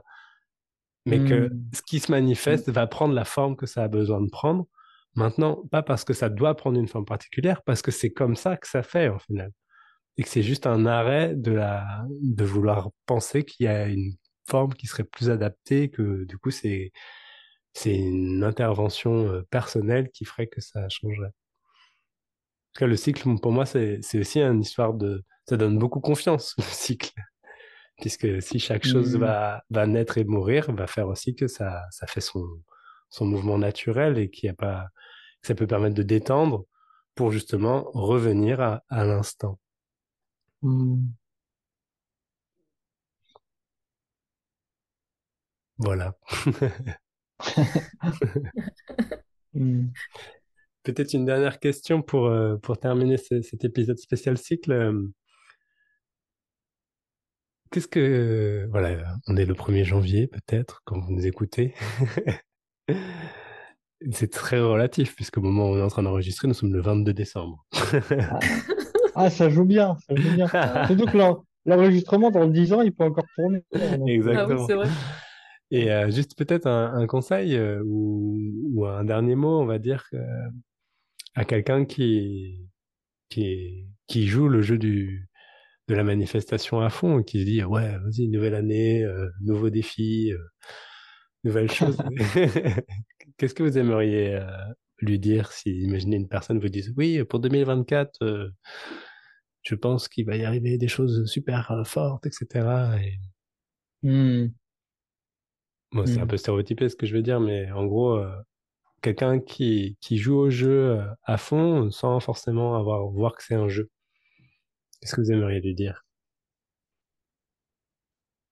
Mais 1.07 1.23
que 1.23 1.47
Mm. 1.49 1.69
ce 1.73 1.81
qui 1.81 1.99
se 1.99 2.11
manifeste 2.11 2.69
va 2.69 2.85
prendre 2.85 3.15
la 3.15 3.25
forme 3.25 3.55
que 3.55 3.65
ça 3.65 3.83
a 3.83 3.87
besoin 3.87 4.21
de 4.21 4.29
prendre. 4.29 4.67
Maintenant, 5.15 5.63
pas 5.71 5.81
parce 5.81 6.03
que 6.03 6.13
ça 6.13 6.29
doit 6.29 6.55
prendre 6.55 6.79
une 6.79 6.87
forme 6.87 7.05
particulière, 7.05 7.63
parce 7.63 7.81
que 7.81 7.89
c'est 7.91 8.11
comme 8.11 8.35
ça 8.35 8.55
que 8.55 8.67
ça 8.67 8.83
fait, 8.83 9.09
en 9.09 9.17
final. 9.17 9.51
Et 10.17 10.23
que 10.23 10.29
c'est 10.29 10.43
juste 10.43 10.67
un 10.67 10.85
arrêt 10.85 11.35
de 11.35 11.51
la, 11.51 12.05
de 12.21 12.43
vouloir 12.45 12.89
penser 13.05 13.43
qu'il 13.43 13.65
y 13.65 13.67
a 13.67 13.87
une 13.87 14.13
forme 14.47 14.73
qui 14.73 14.87
serait 14.87 15.03
plus 15.03 15.29
adaptée, 15.29 15.89
que 15.89 16.25
du 16.25 16.37
coup, 16.37 16.51
c'est, 16.51 16.91
c'est 17.73 17.95
une 17.95 18.43
intervention 18.43 19.27
euh, 19.27 19.43
personnelle 19.49 20.09
qui 20.11 20.25
ferait 20.25 20.47
que 20.47 20.61
ça 20.61 20.87
changerait. 20.89 21.27
En 21.27 21.31
tout 22.73 22.79
cas, 22.79 22.87
le 22.87 22.95
cycle, 22.97 23.39
pour 23.41 23.51
moi, 23.51 23.65
c'est, 23.65 23.99
c'est 24.01 24.19
aussi 24.19 24.41
une 24.41 24.61
histoire 24.61 24.93
de, 24.93 25.23
ça 25.47 25.57
donne 25.57 25.77
beaucoup 25.79 25.99
confiance, 25.99 26.53
le 26.57 26.63
cycle. 26.63 27.11
Puisque 27.99 28.41
si 28.41 28.59
chaque 28.59 28.85
chose 28.85 29.15
Mm. 29.15 29.19
va, 29.19 29.63
va 29.69 29.87
naître 29.87 30.17
et 30.17 30.23
mourir, 30.23 30.71
va 30.73 30.87
faire 30.87 31.07
aussi 31.07 31.35
que 31.35 31.47
ça, 31.47 31.83
ça 31.91 32.07
fait 32.07 32.21
son, 32.21 32.45
son 33.09 33.25
mouvement 33.25 33.57
naturel 33.57 34.19
et 34.19 34.29
qu'il 34.29 34.47
y 34.47 34.49
a 34.49 34.53
pas, 34.53 34.87
que 35.41 35.47
ça 35.47 35.55
peut 35.55 35.67
permettre 35.67 35.95
de 35.95 36.03
détendre 36.03 36.65
pour 37.15 37.31
justement 37.31 37.89
revenir 37.93 38.61
à, 38.61 38.83
à 38.89 39.05
l'instant. 39.05 39.59
Mm. 40.61 41.17
Voilà. 45.79 46.15
Peut-être 50.83 51.13
une 51.13 51.25
dernière 51.25 51.59
question 51.59 52.01
pour, 52.01 52.27
euh, 52.27 52.55
pour 52.57 52.77
terminer 52.77 53.17
ce- 53.17 53.41
cet 53.41 53.65
épisode 53.65 53.97
spécial 53.97 54.37
cycle. 54.37 54.71
Euh, 54.71 55.01
Qu'est-ce 57.71 57.89
que... 57.89 58.65
Voilà, 58.71 59.15
on 59.27 59.35
est 59.35 59.43
le 59.45 59.53
1er 59.53 59.83
janvier 59.83 60.27
peut-être 60.27 60.81
quand 60.85 60.99
vous 60.99 61.11
nous 61.11 61.27
écoutez. 61.27 61.73
C'est 64.11 64.31
très 64.31 64.59
relatif 64.61 65.13
puisqu'au 65.15 65.41
moment 65.41 65.65
où 65.69 65.73
on 65.73 65.77
est 65.79 65.81
en 65.81 65.89
train 65.89 66.03
d'enregistrer, 66.03 66.47
nous 66.47 66.53
sommes 66.53 66.71
le 66.73 66.79
22 66.81 67.13
décembre. 67.13 67.65
Ah. 67.73 68.39
Ah, 69.15 69.29
ça 69.29 69.49
joue 69.49 69.65
bien, 69.65 69.97
ça 70.07 70.15
joue 70.15 70.33
bien. 70.35 70.47
Surtout 70.87 71.07
que 71.07 71.17
l'en- 71.17 71.43
l'enregistrement 71.65 72.31
dans 72.31 72.45
10 72.47 72.71
ans, 72.71 72.81
il 72.81 72.93
peut 72.93 73.03
encore 73.03 73.25
tourner. 73.35 73.65
Donc, 73.73 73.81
euh, 73.81 73.89
Ah 73.91 73.97
oui, 73.99 74.11
Exactement. 74.13 74.65
c'est 74.67 74.75
vrai. 74.75 74.87
Et 75.71 75.91
euh, 75.91 76.09
juste 76.09 76.37
peut-être 76.37 76.65
un, 76.67 76.93
un 76.93 77.07
conseil 77.07 77.55
euh, 77.55 77.81
ou, 77.85 78.37
ou 78.73 78.85
un 78.85 79.03
dernier 79.03 79.35
mot, 79.35 79.59
on 79.59 79.65
va 79.65 79.79
dire, 79.79 80.05
euh, 80.13 80.49
à 81.35 81.45
quelqu'un 81.45 81.85
qui, 81.85 82.67
qui, 83.29 83.87
qui 84.07 84.27
joue 84.27 84.47
le 84.47 84.61
jeu 84.61 84.77
du, 84.77 85.29
de 85.87 85.95
la 85.95 86.03
manifestation 86.03 86.81
à 86.81 86.89
fond 86.89 87.19
et 87.19 87.23
qui 87.23 87.41
se 87.41 87.45
dit, 87.45 87.63
ouais, 87.63 87.97
vas-y, 87.99 88.27
nouvelle 88.27 88.55
année, 88.55 89.03
euh, 89.03 89.29
nouveaux 89.41 89.69
défis, 89.69 90.33
euh, 90.33 90.37
nouvelles 91.43 91.71
choses. 91.71 91.97
Qu'est-ce 93.37 93.53
que 93.53 93.63
vous 93.63 93.77
aimeriez 93.77 94.35
euh, 94.35 94.49
lui 94.99 95.19
dire 95.19 95.51
si, 95.51 95.69
imaginez, 95.83 96.17
une 96.17 96.27
personne 96.27 96.59
vous 96.59 96.69
dise, 96.69 96.93
oui, 96.97 97.23
pour 97.23 97.39
2024, 97.39 98.23
euh, 98.23 98.49
je 99.61 99.75
pense 99.75 100.07
qu'il 100.07 100.25
va 100.25 100.35
y 100.35 100.43
arriver 100.43 100.77
des 100.77 100.87
choses 100.87 101.25
super 101.25 101.83
fortes, 101.85 102.25
etc. 102.25 102.97
Et 103.01 103.19
mm. 104.07 104.51
Bon, 105.91 106.05
c'est 106.05 106.21
un 106.21 106.25
Mm. 106.25 106.27
peu 106.27 106.37
stéréotypé 106.37 106.87
ce 106.89 106.95
que 106.95 107.05
je 107.05 107.13
veux 107.15 107.21
dire, 107.21 107.39
mais 107.41 107.71
en 107.71 107.85
gros, 107.85 108.13
euh, 108.15 108.31
quelqu'un 109.03 109.39
qui, 109.39 109.97
qui 110.01 110.17
joue 110.19 110.37
au 110.37 110.49
jeu 110.51 110.69
euh, 110.99 111.05
à 111.25 111.37
fond 111.37 111.91
sans 111.91 112.19
forcément 112.21 112.77
avoir 112.77 113.07
voir 113.09 113.35
que 113.35 113.43
c'est 113.43 113.55
un 113.55 113.69
jeu. 113.69 113.89
Qu'est-ce 115.01 115.15
que 115.15 115.21
vous 115.21 115.31
aimeriez 115.31 115.59
lui 115.59 115.73
dire? 115.73 116.05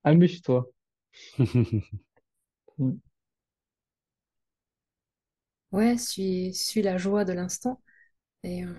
Amuse-toi. 0.06 0.64
Mm. 2.80 3.00
Ouais, 5.72 5.98
suis, 6.00 6.54
suis 6.56 6.82
la 6.82 6.98
joie 6.98 7.24
de 7.26 7.34
l'instant. 7.34 7.80
Et 8.44 8.64
euh, 8.66 8.74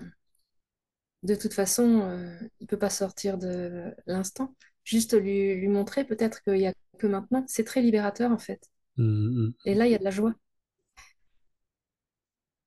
de 1.23 1.35
toute 1.35 1.53
façon, 1.53 2.01
euh, 2.01 2.37
il 2.59 2.67
peut 2.67 2.77
pas 2.79 2.89
sortir 2.89 3.37
de 3.37 3.95
l'instant. 4.05 4.55
Juste 4.83 5.13
lui, 5.19 5.55
lui 5.55 5.67
montrer 5.67 6.05
peut-être 6.05 6.41
qu'il 6.43 6.57
y 6.57 6.67
a 6.67 6.73
que 6.97 7.07
maintenant. 7.07 7.43
C'est 7.47 7.63
très 7.63 7.81
libérateur 7.81 8.31
en 8.31 8.37
fait. 8.37 8.69
Mm, 8.97 9.53
Et 9.65 9.75
là, 9.75 9.85
il 9.87 9.91
y 9.91 9.95
a 9.95 9.99
de 9.99 10.03
la 10.03 10.11
joie. 10.11 10.33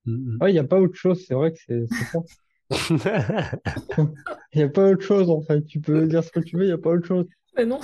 mm, 0.06 0.12
mm, 0.36 0.38
Ouais, 0.40 0.50
il 0.50 0.54
n'y 0.54 0.58
a 0.58 0.64
pas 0.64 0.80
autre 0.80 0.94
chose, 0.94 1.24
c'est 1.26 1.34
vrai 1.34 1.52
que 1.52 1.58
c'est 1.66 1.86
ça. 2.12 2.18
mm. 2.18 2.30
Il 4.52 4.58
n'y 4.58 4.62
a 4.62 4.68
pas 4.68 4.90
autre 4.90 5.02
chose, 5.02 5.30
en 5.30 5.40
fait. 5.42 5.64
Tu 5.64 5.80
peux 5.80 6.06
dire 6.06 6.24
ce 6.24 6.30
que 6.30 6.40
tu 6.40 6.56
veux, 6.56 6.64
il 6.64 6.68
n'y 6.68 6.72
a 6.72 6.78
pas 6.78 6.90
autre 6.90 7.06
chose. 7.06 7.26
Mais 7.56 7.66
non. 7.66 7.80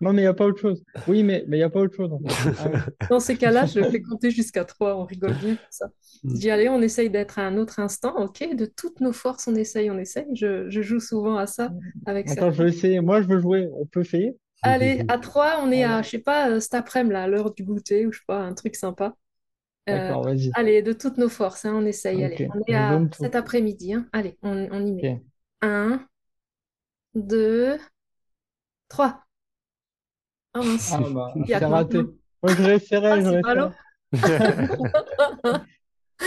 Non, 0.00 0.12
mais 0.12 0.22
il 0.22 0.24
n'y 0.24 0.26
a 0.26 0.34
pas 0.34 0.46
autre 0.46 0.60
chose. 0.60 0.82
Oui, 1.06 1.22
mais 1.22 1.44
mais 1.48 1.56
il 1.58 1.60
n'y 1.60 1.64
a 1.64 1.70
pas 1.70 1.80
autre 1.80 1.94
chose, 1.94 2.12
en 2.12 2.18
fait. 2.20 2.26
Ah 2.58 2.70
dans 3.10 3.20
ces 3.20 3.36
cas-là, 3.36 3.66
je 3.66 3.78
le 3.80 3.84
fais 3.84 4.00
compter 4.00 4.30
jusqu'à 4.30 4.64
trois. 4.64 4.96
On 4.96 5.04
rigole 5.04 5.34
bien 5.34 5.56
comme 5.56 5.66
ça. 5.70 5.86
Je 6.34 6.40
dis, 6.40 6.50
allez, 6.50 6.68
on 6.68 6.80
essaye 6.80 7.10
d'être 7.10 7.38
à 7.38 7.42
un 7.42 7.56
autre 7.58 7.80
instant. 7.80 8.14
Ok, 8.16 8.46
de 8.56 8.66
toutes 8.66 9.00
nos 9.00 9.12
forces, 9.12 9.46
on 9.46 9.54
essaye, 9.54 9.90
on 9.90 9.98
essaye. 9.98 10.26
Je, 10.34 10.68
je 10.70 10.82
joue 10.82 11.00
souvent 11.00 11.36
à 11.36 11.46
ça 11.46 11.74
avec 12.06 12.28
Attends, 12.30 12.50
je 12.50 12.62
vais 12.62 12.68
essayer. 12.70 13.00
Moi, 13.00 13.22
je 13.22 13.28
veux 13.28 13.40
jouer. 13.40 13.68
On 13.74 13.86
peut 13.86 14.00
essayer? 14.00 14.36
Allez, 14.64 15.04
à 15.08 15.18
trois, 15.18 15.58
on 15.62 15.70
est 15.70 15.84
à, 15.84 16.02
je 16.02 16.10
sais 16.10 16.18
pas, 16.18 16.50
euh, 16.50 16.60
cet 16.60 16.74
après-midi, 16.74 17.14
à 17.16 17.26
l'heure 17.28 17.52
du 17.54 17.64
goûter, 17.64 18.06
ou 18.06 18.12
je 18.12 18.18
sais 18.18 18.24
pas, 18.26 18.40
un 18.40 18.54
truc 18.54 18.76
sympa. 18.76 19.14
Euh, 19.90 20.14
d'accord, 20.14 20.24
vas-y. 20.24 20.54
allez, 20.54 20.82
de 20.82 20.92
toutes 20.92 21.18
nos 21.18 21.28
forces, 21.30 21.64
hein, 21.66 21.74
on 21.76 21.86
essaye. 21.86 22.24
Ok, 22.24 22.24
Allez, 22.24 22.44
on 22.54 22.60
est 22.68 22.74
à 22.76 23.04
cet 23.12 23.34
après-midi. 23.36 23.94
hein. 23.94 24.08
Allez, 24.12 24.38
on, 24.42 24.68
on 24.72 24.86
y 24.86 24.92
met. 24.92 25.10
Ok. 25.10 25.24
Un, 25.62 26.06
deux, 27.14 27.78
trois. 28.88 29.26
Oh 30.54 30.62
mince, 30.64 30.96
Ah, 30.96 31.00
bah, 31.10 31.32
il 31.36 31.46
y 31.58 31.64
a 31.64 31.68
raté. 31.68 32.10
Moi, 32.42 32.54
je 32.54 32.62
réessayerai, 32.62 33.10
Ah, 33.10 33.20
je 33.22 33.28
réessayerai. 33.28 33.70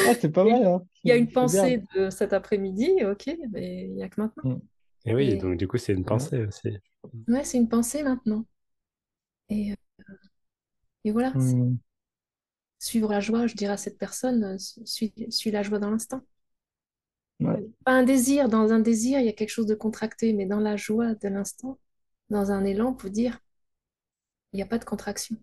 Ah, 0.03 0.13
c'est 0.19 0.31
pas 0.31 0.43
mal, 0.45 0.65
hein. 0.65 0.81
Il 1.03 1.09
y 1.09 1.11
a 1.11 1.15
une 1.15 1.31
bien. 1.31 1.31
pensée 1.31 1.83
de 1.95 2.09
cet 2.11 2.33
après-midi, 2.33 3.03
ok, 3.05 3.29
mais 3.51 3.85
il 3.85 3.93
n'y 3.95 4.03
a 4.03 4.09
que 4.09 4.21
maintenant. 4.21 4.43
Mm. 4.43 4.61
Et 5.08 5.16
oui, 5.16 5.36
Et 5.36 5.39
donc 5.39 5.58
du 5.58 5.68
coup, 5.68 5.78
c'est 5.80 5.93
une 5.93 6.05
pensée 6.05 6.45
aussi. 6.45 6.78
ouais, 7.28 7.43
c'est 7.45 7.58
une 7.58 7.70
pensée 7.70 8.03
maintenant. 8.03 8.45
Et, 9.49 9.72
euh, 9.72 9.76
Et 11.03 11.12
voilà, 11.12 11.34
Hmm. 11.34 11.78
suivre 12.80 13.12
la 13.12 13.20
joie, 13.20 13.45
je 13.47 13.53
dirais 13.55 13.74
à 13.74 13.78
cette 13.78 13.97
personne, 13.99 14.43
euh, 14.43 14.58
suis, 14.86 15.14
suis 15.32 15.51
la 15.51 15.62
joie 15.64 15.78
dans 15.80 15.89
l'instant. 15.91 16.22
Ouais. 17.39 17.68
Pas 17.86 17.93
un 17.93 18.03
désir, 18.03 18.49
dans 18.49 18.72
un 18.72 18.78
désir, 18.80 19.20
il 19.20 19.26
y 19.26 19.30
a 19.30 19.34
quelque 19.34 19.49
chose 19.49 19.66
de 19.66 19.74
contracté, 19.74 20.32
mais 20.34 20.45
dans 20.45 20.60
la 20.60 20.78
joie 20.78 21.16
de 21.16 21.28
l'instant, 21.28 21.80
dans 22.30 22.51
un 22.51 22.64
élan, 22.66 22.93
pour 22.93 23.10
dire, 23.10 23.39
il 24.51 24.58
n'y 24.58 24.62
a 24.62 24.66
pas 24.66 24.78
de 24.78 24.84
contraction. 24.84 25.38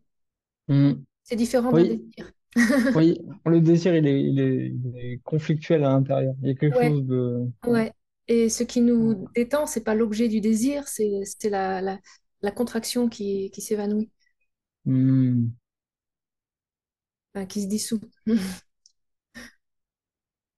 Hmm. 0.68 1.04
C'est 1.24 1.36
différent 1.36 1.72
d'un 1.72 1.84
Oui. 1.84 1.86
désir. 1.86 2.32
Oui, 2.94 3.18
le 3.46 3.60
désir, 3.60 3.94
il 3.96 4.06
est, 4.06 4.22
il 4.22 4.40
est, 4.40 4.68
il 4.68 4.96
est 4.98 5.18
conflictuel 5.24 5.84
à 5.84 5.90
l'intérieur. 5.90 6.34
Il 6.42 6.48
y 6.48 6.50
a 6.52 6.54
quelque 6.54 6.76
Ouais. 6.76 6.94
chose 6.94 7.04
de... 7.06 7.50
Ouais. 7.66 7.94
Et 8.28 8.48
ce 8.48 8.62
qui 8.64 8.80
nous 8.80 9.28
détend, 9.34 9.66
c'est 9.66 9.84
pas 9.84 9.94
l'objet 9.94 10.28
du 10.28 10.40
désir, 10.40 10.88
c'est 10.88 11.10
la, 11.44 11.80
la, 11.82 11.98
la 12.42 12.50
contraction 12.50 13.08
qui, 13.08 13.50
qui 13.50 13.60
s'évanouit, 13.62 14.10
enfin, 17.34 17.46
qui 17.46 17.62
se 17.62 17.66
dissout. 17.68 18.00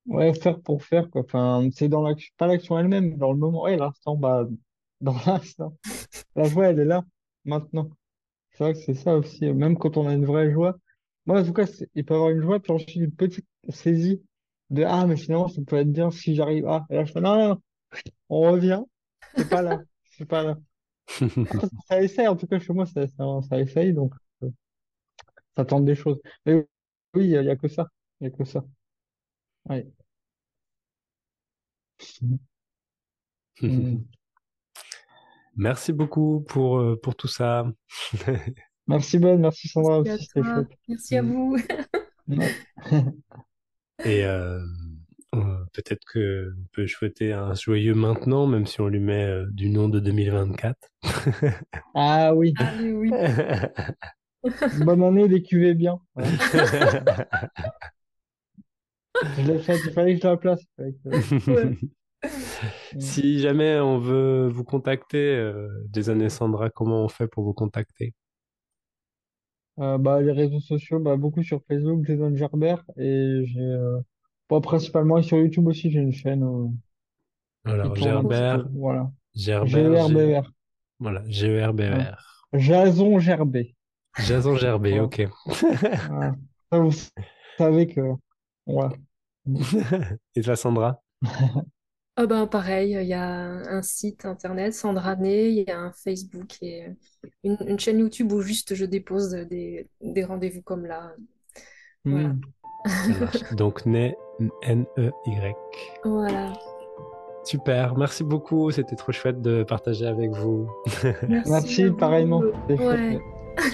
Ouais, 0.07 0.33
faire 0.35 0.61
pour 0.61 0.85
faire, 0.85 1.11
quoi. 1.11 1.23
Enfin, 1.23 1.69
c'est 1.73 1.89
dans 1.89 2.03
l'action, 2.03 2.33
pas 2.37 2.47
l'action 2.47 2.79
elle-même, 2.79 3.17
dans 3.19 3.33
le 3.33 3.39
moment. 3.39 3.63
Ouais, 3.65 3.77
l'instant, 3.77 4.17
bah, 4.17 4.47
dans 5.01 5.15
l'instant. 5.27 5.77
La 6.37 6.45
joie, 6.45 6.69
elle 6.69 6.81
est 6.81 6.85
là, 6.87 7.05
maintenant. 7.45 7.91
C'est 8.53 8.65
vrai 8.65 8.73
que 8.75 8.81
c'est 8.81 8.95
ça 8.95 9.17
aussi, 9.17 9.53
même 9.53 9.79
quand 9.79 9.97
on 9.99 10.09
a 10.09 10.15
une 10.15 10.27
vraie 10.27 10.53
joie. 10.53 10.77
Moi, 11.27 11.41
en 11.43 11.45
tout 11.45 11.53
cas, 11.55 11.67
il 11.95 12.05
peut 12.05 12.15
y 12.15 12.17
avoir 12.17 12.31
une 12.33 12.43
joie, 12.43 12.61
puis 12.61 12.73
ensuite 12.73 12.97
une 12.97 13.13
petite 13.13 13.47
saisie 13.71 14.23
de 14.71 14.83
Ah, 14.85 15.07
mais 15.07 15.17
finalement, 15.17 15.49
ça 15.49 15.61
peut 15.67 15.77
être 15.77 15.93
bien 15.93 16.11
si 16.11 16.35
j'arrive. 16.35 16.67
Ah, 16.69 16.85
et 16.91 16.97
là, 16.97 17.05
je 17.05 17.13
fais 17.13 17.21
Non, 17.21 17.37
non, 17.37 17.49
non, 17.51 17.63
on 18.31 18.41
revient, 18.53 18.83
c'est 19.37 19.49
pas 19.49 19.63
là, 19.63 19.81
c'est 20.19 20.27
pas 20.27 20.43
là. 20.43 20.59
Ça 21.89 22.03
essaye, 22.03 22.29
en 22.29 22.37
tout 22.37 22.47
cas, 22.47 22.59
chez 22.59 22.73
moi, 22.73 22.87
ça, 22.87 23.07
ça, 23.07 23.25
ça 23.49 23.61
essaye, 23.61 23.93
donc 23.93 24.13
euh, 24.43 24.51
ça 25.57 25.65
tente 25.65 25.85
des 25.85 25.95
choses. 25.95 26.21
Mais 26.45 26.55
oui, 27.15 27.25
il 27.27 27.31
y, 27.31 27.37
a 27.37 27.57
que 27.57 27.69
ça, 27.69 27.87
il 28.21 28.25
y 28.25 28.27
a 28.29 28.31
que 28.31 28.45
ça. 28.45 28.65
Ouais. 29.69 29.87
Hmm. 33.61 33.97
Merci 35.57 35.93
beaucoup 35.93 36.45
pour, 36.49 36.79
euh, 36.79 37.01
pour 37.03 37.17
tout 37.17 37.29
ça. 37.29 37.67
Merci 38.89 39.19
Ben, 39.19 39.41
merci 39.41 39.69
Sandra 39.69 40.03
Merci 40.03 40.11
à 40.11 40.15
aussi, 40.15 40.27
c'était 40.27 40.43
chouette. 40.49 40.69
Merci 40.89 41.17
à 41.17 41.23
Mm. 41.23 41.31
vous. 41.33 41.57
Et 44.07 44.25
euh, 44.25 44.61
euh, 45.35 45.65
peut-être 45.73 46.05
que 46.07 46.53
on 46.57 46.67
peut 46.73 46.87
souhaiter 46.87 47.33
un 47.33 47.55
joyeux 47.55 47.95
maintenant, 47.95 48.47
même 48.47 48.67
si 48.67 48.81
on 48.81 48.89
lui 48.89 49.01
met 49.01 49.25
euh, 49.25 49.47
du 49.51 49.69
nom 49.69 49.89
de 49.89 49.99
2024. 50.01 50.77
Ah 51.95 52.35
oui, 52.35 52.55
Ah 52.59 52.73
oui, 52.81 52.93
oui. 52.93 53.11
bonne 54.85 55.03
année, 55.03 55.27
les 55.27 55.43
cuvées 55.43 55.75
bien. 55.75 55.99
Je 59.37 59.43
l'ai 59.43 59.59
fait, 59.59 59.79
il 59.85 59.93
fallait 59.93 60.15
que 60.15 60.23
je 60.23 60.29
la 60.29 60.37
place. 60.37 60.61
Ouais. 60.79 60.95
Si 62.99 63.41
jamais 63.41 63.79
on 63.79 63.99
veut 63.99 64.49
vous 64.49 64.65
contacter, 64.65 65.19
euh, 65.19 65.69
Jason 65.93 66.21
et 66.21 66.29
Sandra, 66.29 66.71
comment 66.71 67.05
on 67.05 67.09
fait 67.09 67.27
pour 67.29 67.45
vous 67.45 67.55
contacter? 67.55 68.15
Euh, 69.79 69.99
bah, 69.99 70.21
les 70.23 70.33
réseaux 70.33 70.61
sociaux, 70.61 70.99
bah, 71.01 71.17
beaucoup 71.17 71.43
sur 71.43 71.63
Facebook, 71.69 72.05
Jason 72.07 72.35
Gerbert, 72.37 72.83
et 72.97 73.43
j'ai, 73.45 73.61
euh, 73.61 74.01
bon, 74.49 74.61
principalement 74.61 75.21
sur 75.23 75.39
YouTube 75.39 75.67
aussi, 75.69 75.91
j'ai 75.91 76.01
une 76.01 76.13
chaîne 76.13 76.43
euh, 76.45 76.69
qui 77.65 77.71
Alors, 77.73 77.93
tourne 77.95 78.17
un 78.17 78.25
petit 78.25 78.43
Gerbert, 78.43 78.65
peu. 78.65 78.71
Voilà. 78.75 79.13
Gerbert, 79.35 79.69
G- 79.69 80.09
G-E-R-B-E-R. 80.09 80.53
voilà, 80.99 81.23
G-E-R-B-E-R. 81.29 82.47
Jason 82.55 83.19
Gerbet. 83.19 83.75
Jason 84.19 84.57
Gerbet, 84.57 84.91
Voilà. 84.93 85.05
ok. 85.05 85.29
Voilà. 86.09 86.37
Ça, 86.73 86.79
vous 86.79 86.93
savez 87.59 87.87
que, 87.87 88.01
voilà. 88.67 88.93
Et 90.35 90.41
toi, 90.43 90.57
Sandra? 90.57 91.03
Ah 92.19 92.27
ben 92.27 92.47
pareil, 92.47 92.93
il 92.99 93.07
y 93.07 93.13
a 93.13 93.29
un 93.29 93.83
site 93.83 94.25
internet, 94.25 94.73
Sandra 94.73 95.17
Ney, 95.17 95.51
il 95.53 95.65
y 95.69 95.71
a 95.71 95.79
un 95.79 95.93
Facebook 95.93 96.57
et 96.63 96.87
une, 97.45 97.59
une 97.67 97.79
chaîne 97.79 97.99
YouTube 97.99 98.33
où 98.33 98.41
juste 98.41 98.75
je 98.75 98.87
dépose 98.87 99.33
des, 99.33 99.87
des 100.01 100.25
rendez-vous 100.25 100.63
comme 100.63 100.87
là. 100.87 101.13
Voilà. 102.05 102.29
Hmm. 102.29 102.41
Ça 102.87 103.13
marche. 103.21 103.45
Donc, 103.53 103.85
Né, 103.85 104.17
N-E-Y. 104.63 105.55
Voilà. 106.05 106.53
Super, 107.45 107.97
merci 107.97 108.25
beaucoup. 108.25 108.71
C'était 108.71 108.97
trop 108.97 109.13
chouette 109.13 109.41
de 109.43 109.63
partager 109.63 110.07
avec 110.07 110.31
vous. 110.31 110.69
Merci 111.29 111.51
Merci, 111.51 111.85
vous. 111.85 111.97
pareillement. 111.97 112.43
Ouais. 112.69 113.19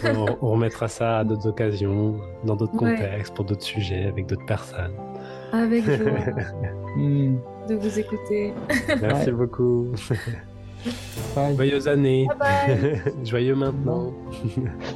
on, 0.05 0.27
on 0.41 0.51
remettra 0.53 0.89
ça 0.89 1.19
à 1.19 1.25
d'autres 1.25 1.49
occasions, 1.49 2.19
dans 2.45 2.57
d'autres 2.57 2.75
Ouais. 2.83 2.97
contextes, 2.97 3.35
pour 3.35 3.45
d'autres 3.45 3.63
sujets, 3.63 4.05
avec 4.07 4.27
d'autres 4.27 4.47
personnes. 4.47 4.95
Avec 5.53 5.85
Hmm. 6.97 7.37
De 7.69 7.75
vous 7.75 7.99
écouter. 7.99 8.53
Merci 9.01 9.31
Ouais. 9.31 9.33
beaucoup. 9.33 9.89
Bye. 11.35 11.57
Joyeuses 11.57 11.89
années. 11.89 12.27
Bye 12.39 12.39
bye. 12.69 13.03
Joyeux 13.25 13.55
maintenant. 13.55 14.13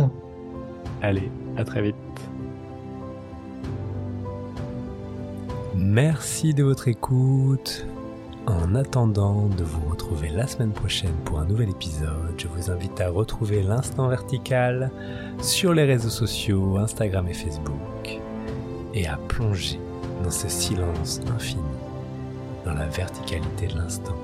Allez, 1.02 1.30
à 1.56 1.64
très 1.64 1.82
vite. 1.82 1.94
Merci 5.74 6.54
de 6.54 6.62
votre 6.64 6.88
écoute. 6.88 7.86
En 8.46 8.76
attendant 8.76 9.46
de 9.48 9.64
vous 9.64 9.90
retrouver 9.90 10.28
la 10.28 10.46
semaine 10.46 10.70
prochaine 10.70 11.12
pour 11.24 11.40
un 11.40 11.44
nouvel 11.46 11.68
épisode, 11.70 12.34
je 12.38 12.46
vous 12.46 12.70
invite 12.70 13.00
à 13.00 13.10
retrouver 13.10 13.60
l'instant 13.62 14.06
vertical 14.06 14.92
sur 15.42 15.74
les 15.74 15.82
réseaux 15.84 16.10
sociaux, 16.10 16.76
Instagram 16.76 17.26
et 17.26 17.32
Facebook, 17.34 18.20
et 18.94 19.08
à 19.08 19.16
plonger 19.28 19.80
dans 20.22 20.30
ce 20.30 20.48
silence 20.48 21.20
infini, 21.34 21.60
dans 22.66 22.74
la 22.74 22.86
verticalité 22.88 23.68
de 23.68 23.76
l'instant. 23.76 24.16